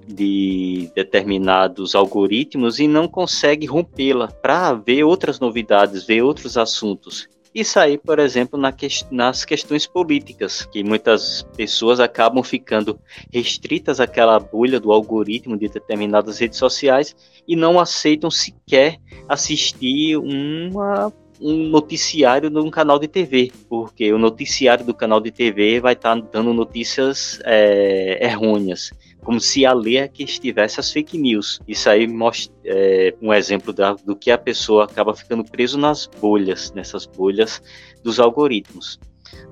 de 0.08 0.90
determinados 0.92 1.94
algoritmos 1.94 2.80
e 2.80 2.88
não 2.88 3.06
consegue 3.06 3.64
rompê-la 3.64 4.26
para 4.26 4.72
ver 4.72 5.04
outras 5.04 5.38
novidades, 5.38 6.04
ver 6.04 6.22
outros 6.22 6.58
assuntos. 6.58 7.28
Isso 7.54 7.78
aí, 7.78 7.96
por 7.96 8.18
exemplo, 8.18 8.58
na 8.58 8.72
que, 8.72 8.88
nas 9.12 9.44
questões 9.44 9.86
políticas, 9.86 10.66
que 10.66 10.82
muitas 10.82 11.42
pessoas 11.56 12.00
acabam 12.00 12.42
ficando 12.42 12.98
restritas 13.32 14.00
àquela 14.00 14.40
bolha 14.40 14.80
do 14.80 14.90
algoritmo 14.90 15.56
de 15.56 15.68
determinadas 15.68 16.38
redes 16.40 16.58
sociais 16.58 17.14
e 17.46 17.54
não 17.54 17.78
aceitam 17.78 18.28
sequer 18.28 18.98
assistir 19.28 20.16
uma 20.16 21.12
um 21.40 21.68
noticiário 21.68 22.48
num 22.48 22.70
canal 22.70 22.98
de 22.98 23.08
TV, 23.08 23.50
porque 23.68 24.12
o 24.12 24.18
noticiário 24.18 24.84
do 24.84 24.94
canal 24.94 25.20
de 25.20 25.30
TV 25.30 25.80
vai 25.80 25.92
estar 25.92 26.14
tá 26.16 26.28
dando 26.32 26.54
notícias 26.54 27.40
é, 27.44 28.24
errôneas 28.24 28.92
como 29.24 29.40
se 29.40 29.64
a 29.64 29.72
lei 29.72 29.96
é 29.96 30.06
que 30.06 30.22
estivesse 30.22 30.78
as 30.78 30.92
fake 30.92 31.18
news. 31.18 31.60
Isso 31.66 31.88
aí 31.88 32.06
mostra 32.06 32.54
é, 32.64 33.14
um 33.20 33.32
exemplo 33.32 33.72
da, 33.72 33.94
do 33.94 34.14
que 34.14 34.30
a 34.30 34.38
pessoa 34.38 34.84
acaba 34.84 35.14
ficando 35.14 35.42
preso 35.42 35.78
nas 35.78 36.06
bolhas, 36.06 36.70
nessas 36.72 37.06
bolhas 37.06 37.62
dos 38.02 38.20
algoritmos. 38.20 39.00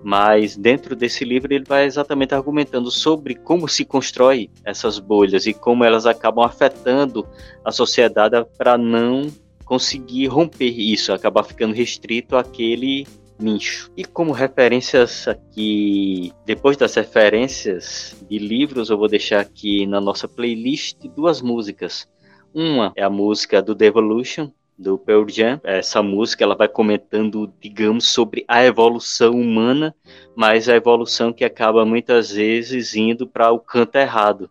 Mas 0.04 0.56
dentro 0.56 0.94
desse 0.94 1.24
livro 1.24 1.52
ele 1.52 1.64
vai 1.64 1.86
exatamente 1.86 2.34
argumentando 2.34 2.90
sobre 2.90 3.34
como 3.34 3.66
se 3.66 3.84
constrói 3.84 4.50
essas 4.64 4.98
bolhas 4.98 5.46
e 5.46 5.54
como 5.54 5.82
elas 5.82 6.06
acabam 6.06 6.44
afetando 6.44 7.26
a 7.64 7.72
sociedade 7.72 8.44
para 8.58 8.76
não 8.76 9.26
conseguir 9.64 10.26
romper 10.26 10.68
isso, 10.68 11.12
acabar 11.12 11.44
ficando 11.44 11.74
restrito 11.74 12.36
àquele 12.36 13.06
nicho. 13.42 13.90
E 13.96 14.04
como 14.04 14.32
referências 14.32 15.26
aqui, 15.28 16.32
depois 16.46 16.76
das 16.76 16.94
referências 16.94 18.16
de 18.28 18.38
livros, 18.38 18.90
eu 18.90 18.96
vou 18.96 19.08
deixar 19.08 19.40
aqui 19.40 19.86
na 19.86 20.00
nossa 20.00 20.28
playlist 20.28 20.96
duas 21.14 21.42
músicas. 21.42 22.08
Uma 22.54 22.92
é 22.96 23.02
a 23.02 23.10
música 23.10 23.60
do 23.60 23.74
Devolution, 23.74 24.50
do 24.78 24.98
Pearl 24.98 25.28
Jam. 25.28 25.60
Essa 25.64 26.02
música 26.02 26.44
ela 26.44 26.54
vai 26.54 26.68
comentando, 26.68 27.52
digamos, 27.60 28.08
sobre 28.08 28.44
a 28.48 28.64
evolução 28.64 29.32
humana, 29.32 29.94
mas 30.36 30.68
a 30.68 30.74
evolução 30.74 31.32
que 31.32 31.44
acaba 31.44 31.84
muitas 31.84 32.30
vezes 32.30 32.94
indo 32.94 33.26
para 33.26 33.50
o 33.52 33.58
canto 33.58 33.96
errado 33.96 34.50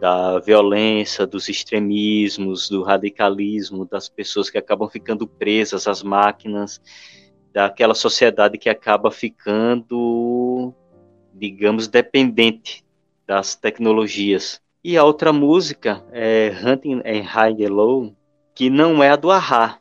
da 0.00 0.40
violência, 0.40 1.26
dos 1.26 1.48
extremismos, 1.48 2.68
do 2.68 2.82
radicalismo, 2.82 3.86
das 3.86 4.08
pessoas 4.08 4.50
que 4.50 4.58
acabam 4.58 4.88
ficando 4.88 5.28
presas 5.28 5.86
às 5.86 6.02
máquinas, 6.02 6.80
daquela 7.52 7.94
sociedade 7.94 8.58
que 8.58 8.68
acaba 8.68 9.10
ficando, 9.10 10.72
digamos, 11.34 11.86
dependente 11.86 12.84
das 13.26 13.54
tecnologias. 13.54 14.60
E 14.82 14.96
a 14.96 15.04
outra 15.04 15.32
música 15.32 16.04
é 16.10 16.52
Hunting 16.64 17.02
and 17.04 17.22
High 17.22 17.64
and 17.64 17.70
Low, 17.70 18.16
que 18.54 18.68
não 18.68 19.02
é 19.02 19.10
a 19.10 19.16
do 19.16 19.30
Ahá, 19.30 19.78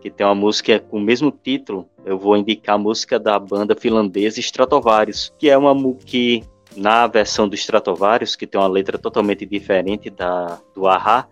que 0.00 0.10
tem 0.10 0.26
uma 0.26 0.34
música 0.34 0.80
com 0.80 0.96
o 0.96 1.00
mesmo 1.00 1.30
título. 1.30 1.88
Eu 2.04 2.18
vou 2.18 2.36
indicar 2.36 2.74
a 2.74 2.78
música 2.78 3.18
da 3.18 3.38
banda 3.38 3.76
finlandesa 3.76 4.40
Stratovarius, 4.40 5.32
que 5.38 5.48
é 5.48 5.56
uma 5.56 5.74
que 5.94 6.42
na 6.76 7.06
versão 7.06 7.48
do 7.48 7.54
Stratovarius, 7.54 8.36
que 8.36 8.46
tem 8.46 8.60
uma 8.60 8.68
letra 8.68 8.98
totalmente 8.98 9.44
diferente 9.44 10.08
da 10.08 10.58
do 10.74 10.86
Ahá, 10.86 11.28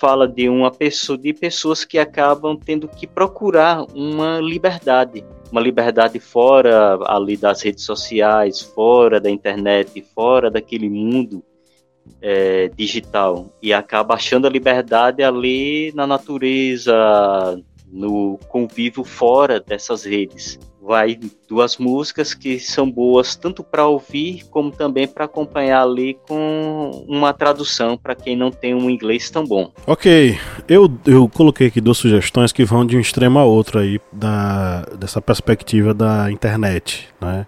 fala 0.00 0.26
de 0.26 0.48
uma 0.48 0.70
pessoa 0.70 1.18
de 1.18 1.34
pessoas 1.34 1.84
que 1.84 1.98
acabam 1.98 2.56
tendo 2.56 2.88
que 2.88 3.06
procurar 3.06 3.84
uma 3.94 4.40
liberdade, 4.40 5.22
uma 5.52 5.60
liberdade 5.60 6.18
fora 6.18 6.98
ali 7.04 7.36
das 7.36 7.60
redes 7.60 7.84
sociais, 7.84 8.60
fora 8.60 9.20
da 9.20 9.30
internet, 9.30 10.02
fora 10.14 10.50
daquele 10.50 10.88
mundo 10.88 11.44
é, 12.22 12.68
digital 12.68 13.54
e 13.60 13.74
acaba 13.74 14.14
achando 14.14 14.46
a 14.46 14.50
liberdade 14.50 15.22
ali 15.22 15.92
na 15.94 16.06
natureza, 16.06 17.62
no 17.86 18.38
convívio 18.48 19.04
fora 19.04 19.60
dessas 19.60 20.04
redes. 20.04 20.58
Vai 20.90 21.16
duas 21.48 21.76
músicas 21.76 22.34
que 22.34 22.58
são 22.58 22.90
boas 22.90 23.36
tanto 23.36 23.62
para 23.62 23.86
ouvir 23.86 24.44
como 24.50 24.72
também 24.72 25.06
para 25.06 25.24
acompanhar 25.24 25.82
ali 25.82 26.18
com 26.26 27.04
uma 27.06 27.32
tradução 27.32 27.96
para 27.96 28.16
quem 28.16 28.34
não 28.34 28.50
tem 28.50 28.74
um 28.74 28.90
inglês 28.90 29.30
tão 29.30 29.44
bom. 29.44 29.70
Ok, 29.86 30.36
eu, 30.68 30.92
eu 31.06 31.28
coloquei 31.28 31.68
aqui 31.68 31.80
duas 31.80 31.96
sugestões 31.96 32.50
que 32.50 32.64
vão 32.64 32.84
de 32.84 32.96
um 32.96 33.00
extremo 33.00 33.38
a 33.38 33.44
outro 33.44 33.78
aí 33.78 34.00
da, 34.12 34.82
dessa 34.98 35.22
perspectiva 35.22 35.94
da 35.94 36.28
internet, 36.28 37.08
né? 37.20 37.46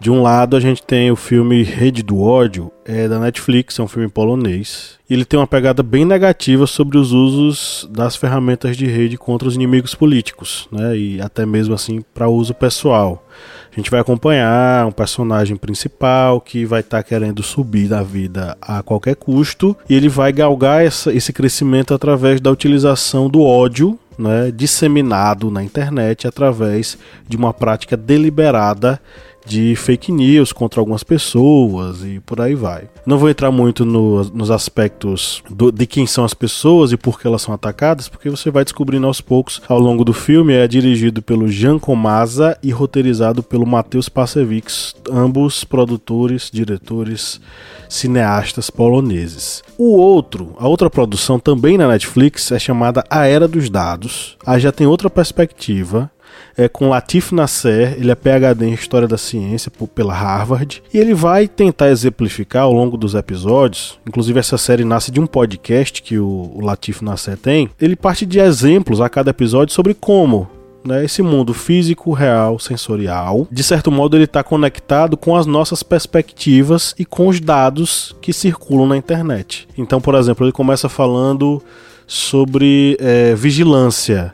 De 0.00 0.10
um 0.10 0.20
lado, 0.20 0.56
a 0.56 0.60
gente 0.60 0.82
tem 0.82 1.10
o 1.10 1.16
filme 1.16 1.62
Rede 1.62 2.02
do 2.02 2.20
Ódio, 2.20 2.70
é 2.84 3.08
da 3.08 3.18
Netflix, 3.18 3.78
é 3.78 3.82
um 3.82 3.88
filme 3.88 4.08
polonês. 4.08 4.98
E 5.08 5.14
ele 5.14 5.24
tem 5.24 5.38
uma 5.38 5.46
pegada 5.46 5.82
bem 5.82 6.04
negativa 6.04 6.66
sobre 6.66 6.98
os 6.98 7.12
usos 7.12 7.88
das 7.90 8.16
ferramentas 8.16 8.76
de 8.76 8.86
rede 8.86 9.16
contra 9.16 9.46
os 9.46 9.54
inimigos 9.54 9.94
políticos, 9.94 10.68
né? 10.70 10.96
E 10.96 11.20
até 11.20 11.46
mesmo 11.46 11.74
assim 11.74 12.02
para 12.12 12.28
uso 12.28 12.52
pessoal. 12.52 13.24
A 13.72 13.76
gente 13.76 13.90
vai 13.90 14.00
acompanhar 14.00 14.86
um 14.86 14.92
personagem 14.92 15.56
principal 15.56 16.40
que 16.40 16.64
vai 16.64 16.80
estar 16.80 16.98
tá 16.98 17.02
querendo 17.02 17.42
subir 17.42 17.88
na 17.88 18.02
vida 18.02 18.56
a 18.60 18.82
qualquer 18.82 19.16
custo 19.16 19.76
e 19.88 19.94
ele 19.94 20.08
vai 20.08 20.32
galgar 20.32 20.84
essa, 20.84 21.12
esse 21.12 21.32
crescimento 21.32 21.94
através 21.94 22.40
da 22.40 22.50
utilização 22.50 23.28
do 23.28 23.42
ódio 23.42 23.98
né, 24.18 24.52
disseminado 24.54 25.50
na 25.50 25.62
internet 25.62 26.26
através 26.26 26.96
de 27.28 27.36
uma 27.36 27.52
prática 27.52 27.96
deliberada 27.96 29.00
de 29.44 29.76
fake 29.76 30.10
news 30.10 30.52
contra 30.52 30.80
algumas 30.80 31.04
pessoas 31.04 32.02
e 32.02 32.20
por 32.20 32.40
aí 32.40 32.54
vai. 32.54 32.88
Não 33.04 33.18
vou 33.18 33.28
entrar 33.28 33.50
muito 33.50 33.84
no, 33.84 34.24
nos 34.24 34.50
aspectos 34.50 35.42
do, 35.50 35.70
de 35.70 35.86
quem 35.86 36.06
são 36.06 36.24
as 36.24 36.34
pessoas 36.34 36.92
e 36.92 36.96
por 36.96 37.20
que 37.20 37.26
elas 37.26 37.42
são 37.42 37.54
atacadas, 37.54 38.08
porque 38.08 38.30
você 38.30 38.50
vai 38.50 38.64
descobrindo 38.64 39.06
aos 39.06 39.20
poucos 39.20 39.60
ao 39.68 39.78
longo 39.78 40.04
do 40.04 40.12
filme. 40.12 40.54
É 40.54 40.66
dirigido 40.66 41.20
pelo 41.20 41.48
Jan 41.48 41.78
Komasa 41.78 42.56
e 42.62 42.70
roteirizado 42.70 43.42
pelo 43.42 43.66
Matheus 43.66 44.08
Passevics, 44.08 44.94
ambos 45.10 45.64
produtores, 45.64 46.50
diretores, 46.52 47.40
cineastas 47.88 48.70
poloneses. 48.70 49.62
O 49.76 49.96
outro, 49.96 50.54
a 50.58 50.66
outra 50.66 50.88
produção 50.88 51.38
também 51.38 51.76
na 51.76 51.88
Netflix 51.88 52.50
é 52.50 52.58
chamada 52.58 53.04
A 53.10 53.26
Era 53.26 53.46
dos 53.46 53.68
Dados. 53.68 54.36
Aí 54.46 54.60
já 54.60 54.72
tem 54.72 54.86
outra 54.86 55.10
perspectiva 55.10 56.10
é, 56.56 56.68
com 56.68 56.88
Latif 56.88 57.32
Nasser, 57.32 57.94
ele 57.98 58.10
é 58.10 58.14
PhD 58.14 58.66
em 58.66 58.74
História 58.74 59.08
da 59.08 59.18
Ciência 59.18 59.70
por, 59.70 59.88
pela 59.88 60.14
Harvard, 60.14 60.82
e 60.92 60.98
ele 60.98 61.14
vai 61.14 61.48
tentar 61.48 61.90
exemplificar 61.90 62.64
ao 62.64 62.72
longo 62.72 62.96
dos 62.96 63.14
episódios, 63.14 63.98
inclusive 64.06 64.38
essa 64.38 64.58
série 64.58 64.84
nasce 64.84 65.10
de 65.10 65.20
um 65.20 65.26
podcast 65.26 66.02
que 66.02 66.18
o, 66.18 66.52
o 66.54 66.60
Latif 66.60 67.02
Nasser 67.02 67.36
tem, 67.36 67.68
ele 67.80 67.96
parte 67.96 68.24
de 68.26 68.38
exemplos 68.38 69.00
a 69.00 69.08
cada 69.08 69.30
episódio 69.30 69.74
sobre 69.74 69.94
como 69.94 70.48
né, 70.84 71.04
esse 71.04 71.22
mundo 71.22 71.54
físico, 71.54 72.12
real, 72.12 72.58
sensorial, 72.58 73.48
de 73.50 73.62
certo 73.62 73.90
modo 73.90 74.16
ele 74.16 74.24
está 74.24 74.44
conectado 74.44 75.16
com 75.16 75.34
as 75.34 75.46
nossas 75.46 75.82
perspectivas 75.82 76.94
e 76.98 77.04
com 77.04 77.28
os 77.28 77.40
dados 77.40 78.14
que 78.20 78.32
circulam 78.32 78.86
na 78.86 78.96
internet. 78.96 79.66
Então, 79.78 80.00
por 80.00 80.14
exemplo, 80.14 80.44
ele 80.44 80.52
começa 80.52 80.88
falando 80.88 81.62
sobre 82.06 82.96
é, 83.00 83.34
vigilância. 83.34 84.32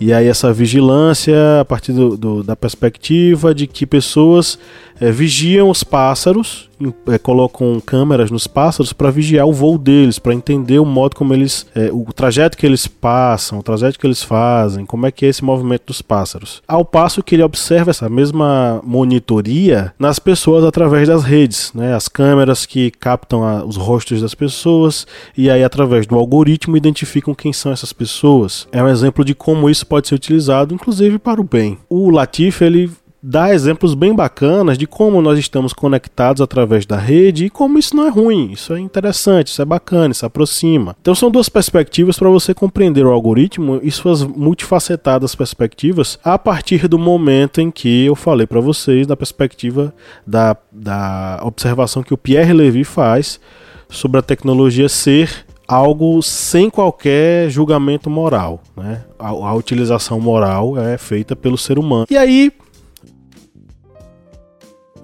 E 0.00 0.14
aí 0.14 0.26
essa 0.26 0.50
vigilância 0.50 1.60
a 1.60 1.64
partir 1.64 1.92
do, 1.92 2.16
do, 2.16 2.42
da 2.42 2.56
perspectiva 2.56 3.54
de 3.54 3.66
que 3.66 3.86
pessoas 3.86 4.58
é, 4.98 5.12
vigiam 5.12 5.68
os 5.68 5.84
pássaros 5.84 6.69
é, 7.06 7.18
colocam 7.18 7.80
câmeras 7.80 8.30
nos 8.30 8.46
pássaros 8.46 8.92
para 8.92 9.10
vigiar 9.10 9.46
o 9.46 9.52
voo 9.52 9.78
deles, 9.78 10.18
para 10.18 10.34
entender 10.34 10.78
o 10.78 10.84
modo 10.84 11.16
como 11.16 11.34
eles, 11.34 11.66
é, 11.74 11.90
o 11.92 12.04
trajeto 12.12 12.56
que 12.56 12.66
eles 12.66 12.86
passam, 12.86 13.58
o 13.58 13.62
trajeto 13.62 13.98
que 13.98 14.06
eles 14.06 14.22
fazem, 14.22 14.86
como 14.86 15.06
é 15.06 15.10
que 15.10 15.26
é 15.26 15.28
esse 15.28 15.44
movimento 15.44 15.86
dos 15.86 16.02
pássaros. 16.02 16.62
Ao 16.66 16.84
passo 16.84 17.22
que 17.22 17.34
ele 17.34 17.42
observa 17.42 17.90
essa 17.90 18.08
mesma 18.08 18.80
monitoria 18.84 19.92
nas 19.98 20.18
pessoas 20.18 20.64
através 20.64 21.08
das 21.08 21.22
redes, 21.22 21.72
né, 21.74 21.94
as 21.94 22.08
câmeras 22.08 22.66
que 22.66 22.90
captam 22.90 23.44
a, 23.44 23.64
os 23.64 23.76
rostos 23.76 24.22
das 24.22 24.34
pessoas 24.34 25.06
e 25.36 25.50
aí 25.50 25.62
através 25.62 26.06
do 26.06 26.16
algoritmo 26.16 26.76
identificam 26.76 27.34
quem 27.34 27.52
são 27.52 27.72
essas 27.72 27.92
pessoas. 27.92 28.66
É 28.72 28.82
um 28.82 28.88
exemplo 28.88 29.24
de 29.24 29.34
como 29.34 29.68
isso 29.68 29.86
pode 29.86 30.08
ser 30.08 30.14
utilizado, 30.14 30.74
inclusive 30.74 31.18
para 31.18 31.40
o 31.40 31.44
bem. 31.44 31.78
O 31.88 32.10
Latif 32.10 32.62
ele 32.62 32.90
dá 33.22 33.52
exemplos 33.52 33.94
bem 33.94 34.14
bacanas 34.14 34.78
de 34.78 34.86
como 34.86 35.20
nós 35.20 35.38
estamos 35.38 35.72
conectados 35.72 36.40
através 36.40 36.86
da 36.86 36.96
rede 36.96 37.46
e 37.46 37.50
como 37.50 37.78
isso 37.78 37.94
não 37.94 38.06
é 38.06 38.10
ruim, 38.10 38.52
isso 38.52 38.72
é 38.72 38.80
interessante, 38.80 39.48
isso 39.48 39.62
é 39.62 39.64
bacana, 39.64 40.12
isso 40.12 40.24
aproxima. 40.24 40.96
Então 41.00 41.14
são 41.14 41.30
duas 41.30 41.48
perspectivas 41.48 42.18
para 42.18 42.28
você 42.28 42.54
compreender 42.54 43.04
o 43.04 43.10
algoritmo 43.10 43.80
e 43.82 43.90
suas 43.90 44.22
multifacetadas 44.22 45.34
perspectivas 45.34 46.18
a 46.24 46.38
partir 46.38 46.88
do 46.88 46.98
momento 46.98 47.60
em 47.60 47.70
que 47.70 48.06
eu 48.06 48.14
falei 48.14 48.46
para 48.46 48.60
vocês 48.60 49.06
da 49.06 49.16
perspectiva 49.16 49.92
da, 50.26 50.56
da 50.72 51.40
observação 51.42 52.02
que 52.02 52.14
o 52.14 52.18
Pierre 52.18 52.52
Levy 52.52 52.84
faz 52.84 53.40
sobre 53.88 54.18
a 54.18 54.22
tecnologia 54.22 54.88
ser 54.88 55.44
algo 55.66 56.20
sem 56.20 56.68
qualquer 56.68 57.48
julgamento 57.48 58.10
moral, 58.10 58.60
né? 58.76 59.04
A, 59.16 59.28
a 59.28 59.54
utilização 59.54 60.18
moral 60.18 60.76
é 60.76 60.98
feita 60.98 61.36
pelo 61.36 61.56
ser 61.56 61.78
humano. 61.78 62.06
E 62.10 62.16
aí 62.16 62.52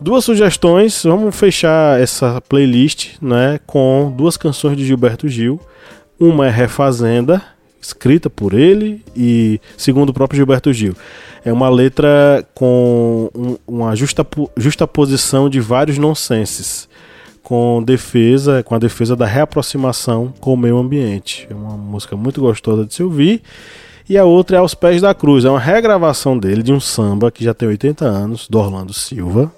Duas 0.00 0.24
sugestões, 0.24 1.02
vamos 1.04 1.34
fechar 1.34 1.98
essa 1.98 2.40
playlist 2.42 3.14
né, 3.20 3.58
com 3.66 4.12
duas 4.14 4.36
canções 4.36 4.76
de 4.76 4.84
Gilberto 4.84 5.26
Gil. 5.26 5.58
Uma 6.20 6.46
é 6.46 6.50
Refazenda, 6.50 7.42
escrita 7.80 8.28
por 8.28 8.52
ele, 8.52 9.02
e 9.16 9.58
segundo 9.76 10.10
o 10.10 10.12
próprio 10.12 10.36
Gilberto 10.36 10.70
Gil. 10.70 10.94
É 11.42 11.52
uma 11.52 11.70
letra 11.70 12.46
com 12.54 13.30
um, 13.34 13.56
uma 13.66 13.96
justa, 13.96 14.26
justaposição 14.56 15.48
de 15.48 15.60
vários 15.60 15.96
nonsenses, 15.96 16.88
com 17.42 17.82
defesa, 17.82 18.62
com 18.62 18.74
a 18.74 18.78
defesa 18.78 19.16
da 19.16 19.24
reaproximação 19.24 20.32
com 20.40 20.52
o 20.52 20.56
meio 20.56 20.76
ambiente. 20.76 21.46
É 21.48 21.54
uma 21.54 21.76
música 21.76 22.16
muito 22.16 22.40
gostosa 22.42 22.84
de 22.84 22.92
se 22.92 23.02
ouvir. 23.02 23.40
E 24.08 24.18
a 24.18 24.24
outra 24.24 24.56
é 24.56 24.60
Aos 24.60 24.74
Pés 24.74 25.00
da 25.00 25.14
Cruz, 25.14 25.44
é 25.44 25.50
uma 25.50 25.58
regravação 25.58 26.38
dele 26.38 26.62
de 26.62 26.72
um 26.72 26.78
samba 26.78 27.30
que 27.30 27.42
já 27.42 27.54
tem 27.54 27.68
80 27.68 28.04
anos, 28.04 28.46
do 28.48 28.58
Orlando 28.58 28.92
Silva, 28.92 29.52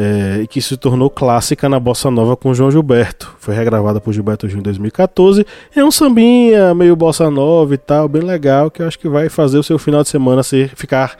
é, 0.00 0.46
que 0.46 0.62
se 0.62 0.76
tornou 0.76 1.10
clássica 1.10 1.68
na 1.68 1.80
bossa 1.80 2.08
nova 2.08 2.36
com 2.36 2.54
João 2.54 2.70
Gilberto. 2.70 3.34
Foi 3.40 3.52
regravada 3.52 4.00
por 4.00 4.12
Gilberto 4.12 4.48
Gil 4.48 4.60
em 4.60 4.62
2014. 4.62 5.44
É 5.74 5.84
um 5.84 5.90
sambinha 5.90 6.72
meio 6.72 6.94
bossa 6.94 7.28
nova 7.28 7.74
e 7.74 7.78
tal, 7.78 8.08
bem 8.08 8.22
legal, 8.22 8.70
que 8.70 8.80
eu 8.80 8.86
acho 8.86 8.96
que 8.96 9.08
vai 9.08 9.28
fazer 9.28 9.58
o 9.58 9.62
seu 9.62 9.76
final 9.76 10.04
de 10.04 10.08
semana 10.08 10.44
ser, 10.44 10.68
ficar 10.76 11.18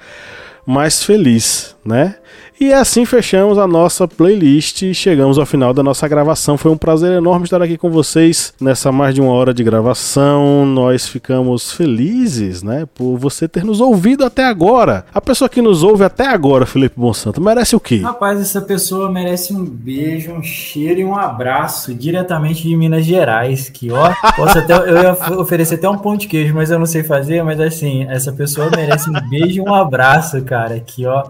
mais 0.65 1.03
feliz, 1.03 1.75
né? 1.85 2.15
E 2.61 2.73
assim 2.73 3.05
fechamos 3.05 3.57
a 3.57 3.69
nossa 3.69 4.09
playlist 4.09 4.83
e 4.83 4.93
chegamos 4.93 5.39
ao 5.39 5.47
final 5.47 5.73
da 5.73 5.81
nossa 5.81 6.09
gravação. 6.09 6.59
Foi 6.59 6.73
um 6.73 6.77
prazer 6.77 7.13
enorme 7.13 7.45
estar 7.45 7.63
aqui 7.63 7.79
com 7.79 7.89
vocês 7.89 8.53
nessa 8.61 8.91
mais 8.91 9.15
de 9.15 9.21
uma 9.21 9.31
hora 9.31 9.55
de 9.55 9.63
gravação. 9.63 10.67
Nós 10.67 11.07
ficamos 11.07 11.73
felizes, 11.73 12.61
né, 12.65 12.85
por 12.97 13.17
você 13.17 13.47
ter 13.47 13.65
nos 13.65 13.81
ouvido 13.81 14.25
até 14.25 14.45
agora. 14.45 15.07
A 15.15 15.21
pessoa 15.21 15.49
que 15.49 15.63
nos 15.63 15.85
ouve 15.85 16.03
até 16.03 16.27
agora, 16.27 16.67
Felipe 16.67 16.99
Monsanto, 16.99 17.41
merece 17.41 17.77
o 17.77 17.81
quê? 17.81 17.99
Rapaz, 17.99 18.41
essa 18.41 18.61
pessoa 18.61 19.09
merece 19.09 19.53
um 19.53 19.65
beijo, 19.65 20.33
um 20.33 20.43
cheiro 20.43 20.99
e 20.99 21.05
um 21.05 21.15
abraço 21.15 21.95
diretamente 21.95 22.65
de 22.65 22.77
Minas 22.77 23.05
Gerais. 23.05 23.69
Que 23.69 23.93
ó, 23.93 24.13
posso 24.35 24.59
até 24.59 24.75
eu 24.75 25.01
ia 25.01 25.13
oferecer 25.39 25.77
até 25.77 25.89
um 25.89 25.99
pão 25.99 26.17
de 26.17 26.27
queijo, 26.27 26.57
mas 26.57 26.73
eu 26.73 26.79
não 26.81 26.87
sei 26.87 27.05
fazer. 27.05 27.41
Mas 27.45 27.61
assim, 27.61 28.05
essa 28.09 28.33
pessoa 28.33 28.69
merece 28.75 29.09
um 29.09 29.29
beijo 29.31 29.59
e 29.59 29.61
um 29.61 29.73
abraço, 29.73 30.43
cara. 30.43 30.81
Que 30.81 31.07
ó. 31.07 31.23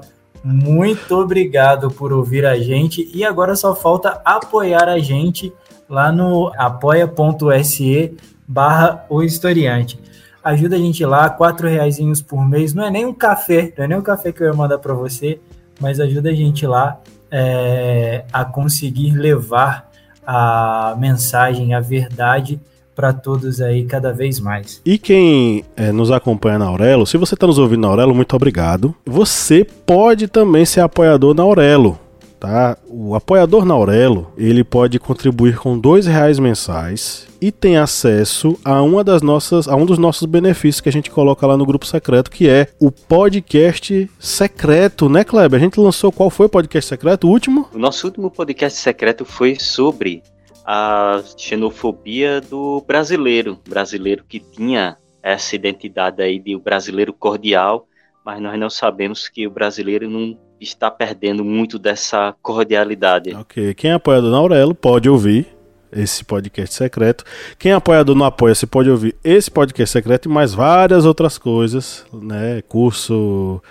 Muito 0.45 1.16
obrigado 1.16 1.91
por 1.91 2.12
ouvir 2.12 2.47
a 2.47 2.59
gente 2.59 3.11
e 3.12 3.24
agora 3.24 3.57
só 3.57 3.74
falta 3.74 4.20
apoiar 4.24 4.89
a 4.89 4.99
gente 4.99 5.53
lá 5.89 6.12
no 6.12 6.53
apoia.se 6.57 8.16
barra 8.47 9.05
o 9.09 9.22
historiante. 9.22 9.99
Ajuda 10.43 10.76
a 10.76 10.78
gente 10.78 11.05
lá, 11.05 11.28
quatro 11.28 11.68
reais 11.68 11.99
por 12.22 12.49
mês, 12.49 12.72
não 12.72 12.84
é 12.84 12.91
nem 12.91 13.05
um 13.05 13.12
café, 13.12 13.72
não 13.76 13.84
é 13.84 13.89
nem 13.89 13.99
um 13.99 14.03
café 14.03 14.32
que 14.32 14.43
eu 14.43 14.47
ia 14.47 14.53
mandar 14.53 14.78
para 14.78 14.95
você, 14.95 15.41
mas 15.80 16.01
ajuda 16.01 16.30
a 16.30 16.34
gente 16.34 16.66
lá 16.66 17.01
é, 17.30 18.24
a 18.32 18.45
conseguir 18.45 19.12
levar 19.12 19.91
a 20.26 20.95
mensagem, 20.99 21.74
a 21.74 21.80
verdade 21.80 22.61
para 22.99 23.12
todos 23.12 23.61
aí 23.61 23.84
cada 23.84 24.12
vez 24.12 24.40
mais. 24.40 24.82
E 24.84 24.99
quem 24.99 25.64
é, 25.76 25.92
nos 25.92 26.11
acompanha 26.11 26.59
na 26.59 26.64
Aurelo, 26.64 27.07
se 27.07 27.16
você 27.16 27.34
está 27.34 27.46
nos 27.46 27.57
ouvindo 27.57 27.82
na 27.82 27.86
Aurelo, 27.86 28.12
muito 28.12 28.34
obrigado. 28.34 28.92
Você 29.07 29.64
pode 29.86 30.26
também 30.26 30.64
ser 30.64 30.80
apoiador 30.80 31.32
na 31.32 31.44
Aurelo. 31.44 31.96
Tá? 32.40 32.76
O 32.88 33.14
apoiador 33.14 33.64
na 33.64 33.74
Aurelo, 33.74 34.32
ele 34.36 34.64
pode 34.64 34.99
contribuir 34.99 35.59
com 35.59 35.78
dois 35.78 36.07
reais 36.07 36.40
mensais 36.40 37.28
e 37.40 37.53
tem 37.53 37.76
acesso 37.76 38.59
a 38.64 38.82
uma 38.82 39.05
das 39.05 39.22
nossas, 39.22 39.68
a 39.68 39.76
um 39.76 39.86
dos 39.86 39.99
nossos 39.99 40.26
benefícios 40.26 40.80
que 40.80 40.88
a 40.88 40.92
gente 40.92 41.09
coloca 41.09 41.46
lá 41.46 41.57
no 41.57 41.66
grupo 41.66 41.86
secreto, 41.86 42.32
que 42.32 42.49
é 42.49 42.66
o 42.80 42.90
podcast 42.90 44.11
secreto, 44.18 45.09
né, 45.09 45.22
Kleber? 45.22 45.61
A 45.61 45.62
gente 45.62 45.78
lançou 45.78 46.11
qual 46.11 46.30
foi 46.30 46.46
o 46.46 46.51
podcast 46.51 46.88
secreto? 46.88 47.28
O 47.28 47.30
último? 47.30 47.68
O 47.72 47.78
nosso 47.78 48.09
último 48.09 48.28
podcast 48.28 48.80
secreto 48.80 49.24
foi 49.24 49.57
sobre 49.57 50.22
a 50.70 51.22
xenofobia 51.38 52.42
do 52.42 52.84
brasileiro, 52.86 53.58
brasileiro 53.66 54.22
que 54.28 54.38
tinha 54.38 54.98
essa 55.22 55.56
identidade 55.56 56.20
aí 56.20 56.38
de 56.38 56.54
brasileiro 56.58 57.10
cordial, 57.14 57.88
mas 58.22 58.38
nós 58.38 58.60
não 58.60 58.68
sabemos 58.68 59.30
que 59.30 59.46
o 59.46 59.50
brasileiro 59.50 60.10
não 60.10 60.38
está 60.60 60.90
perdendo 60.90 61.42
muito 61.42 61.78
dessa 61.78 62.34
cordialidade. 62.42 63.34
Ok, 63.34 63.72
quem 63.72 63.92
é 63.92 63.94
apoiador 63.94 64.30
na 64.30 64.36
Aurelo 64.36 64.74
pode 64.74 65.08
ouvir 65.08 65.46
esse 65.90 66.22
podcast 66.22 66.74
secreto. 66.74 67.24
Quem 67.58 67.72
é 67.72 67.74
apoiador 67.74 68.14
no 68.14 68.24
Apoia-se 68.24 68.66
pode 68.66 68.90
ouvir 68.90 69.16
esse 69.24 69.50
podcast 69.50 69.90
secreto 69.90 70.28
e 70.28 70.32
mais 70.32 70.52
várias 70.52 71.06
outras 71.06 71.38
coisas, 71.38 72.04
né? 72.12 72.60
Curso 72.68 73.62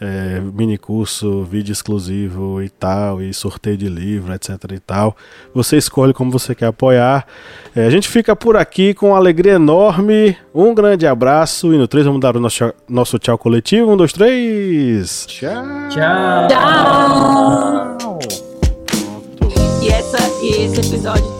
é, 0.00 0.40
mini 0.40 0.78
curso, 0.78 1.44
vídeo 1.44 1.72
exclusivo 1.72 2.62
e 2.62 2.68
tal, 2.68 3.20
e 3.20 3.34
sorteio 3.34 3.76
de 3.76 3.88
livro, 3.88 4.32
etc 4.32 4.50
e 4.72 4.78
tal. 4.78 5.16
Você 5.54 5.76
escolhe 5.76 6.12
como 6.12 6.30
você 6.30 6.54
quer 6.54 6.66
apoiar. 6.66 7.26
É, 7.74 7.86
a 7.86 7.90
gente 7.90 8.08
fica 8.08 8.36
por 8.36 8.56
aqui 8.56 8.94
com 8.94 9.14
alegria 9.14 9.54
enorme. 9.54 10.36
Um 10.54 10.74
grande 10.74 11.06
abraço 11.06 11.72
e 11.74 11.78
no 11.78 11.88
3 11.88 12.06
vamos 12.06 12.20
dar 12.20 12.36
o 12.36 12.40
nosso, 12.40 12.72
nosso 12.88 13.18
tchau 13.18 13.36
coletivo. 13.36 13.90
Um, 13.90 13.96
dois, 13.96 14.12
três. 14.12 15.26
Tchau. 15.26 15.64
Tchau. 15.88 16.48
Tchau. 16.48 18.18
E, 19.82 19.88
essa, 19.88 20.18
e 20.42 20.64
esse 20.64 20.80
episódio 20.80 21.37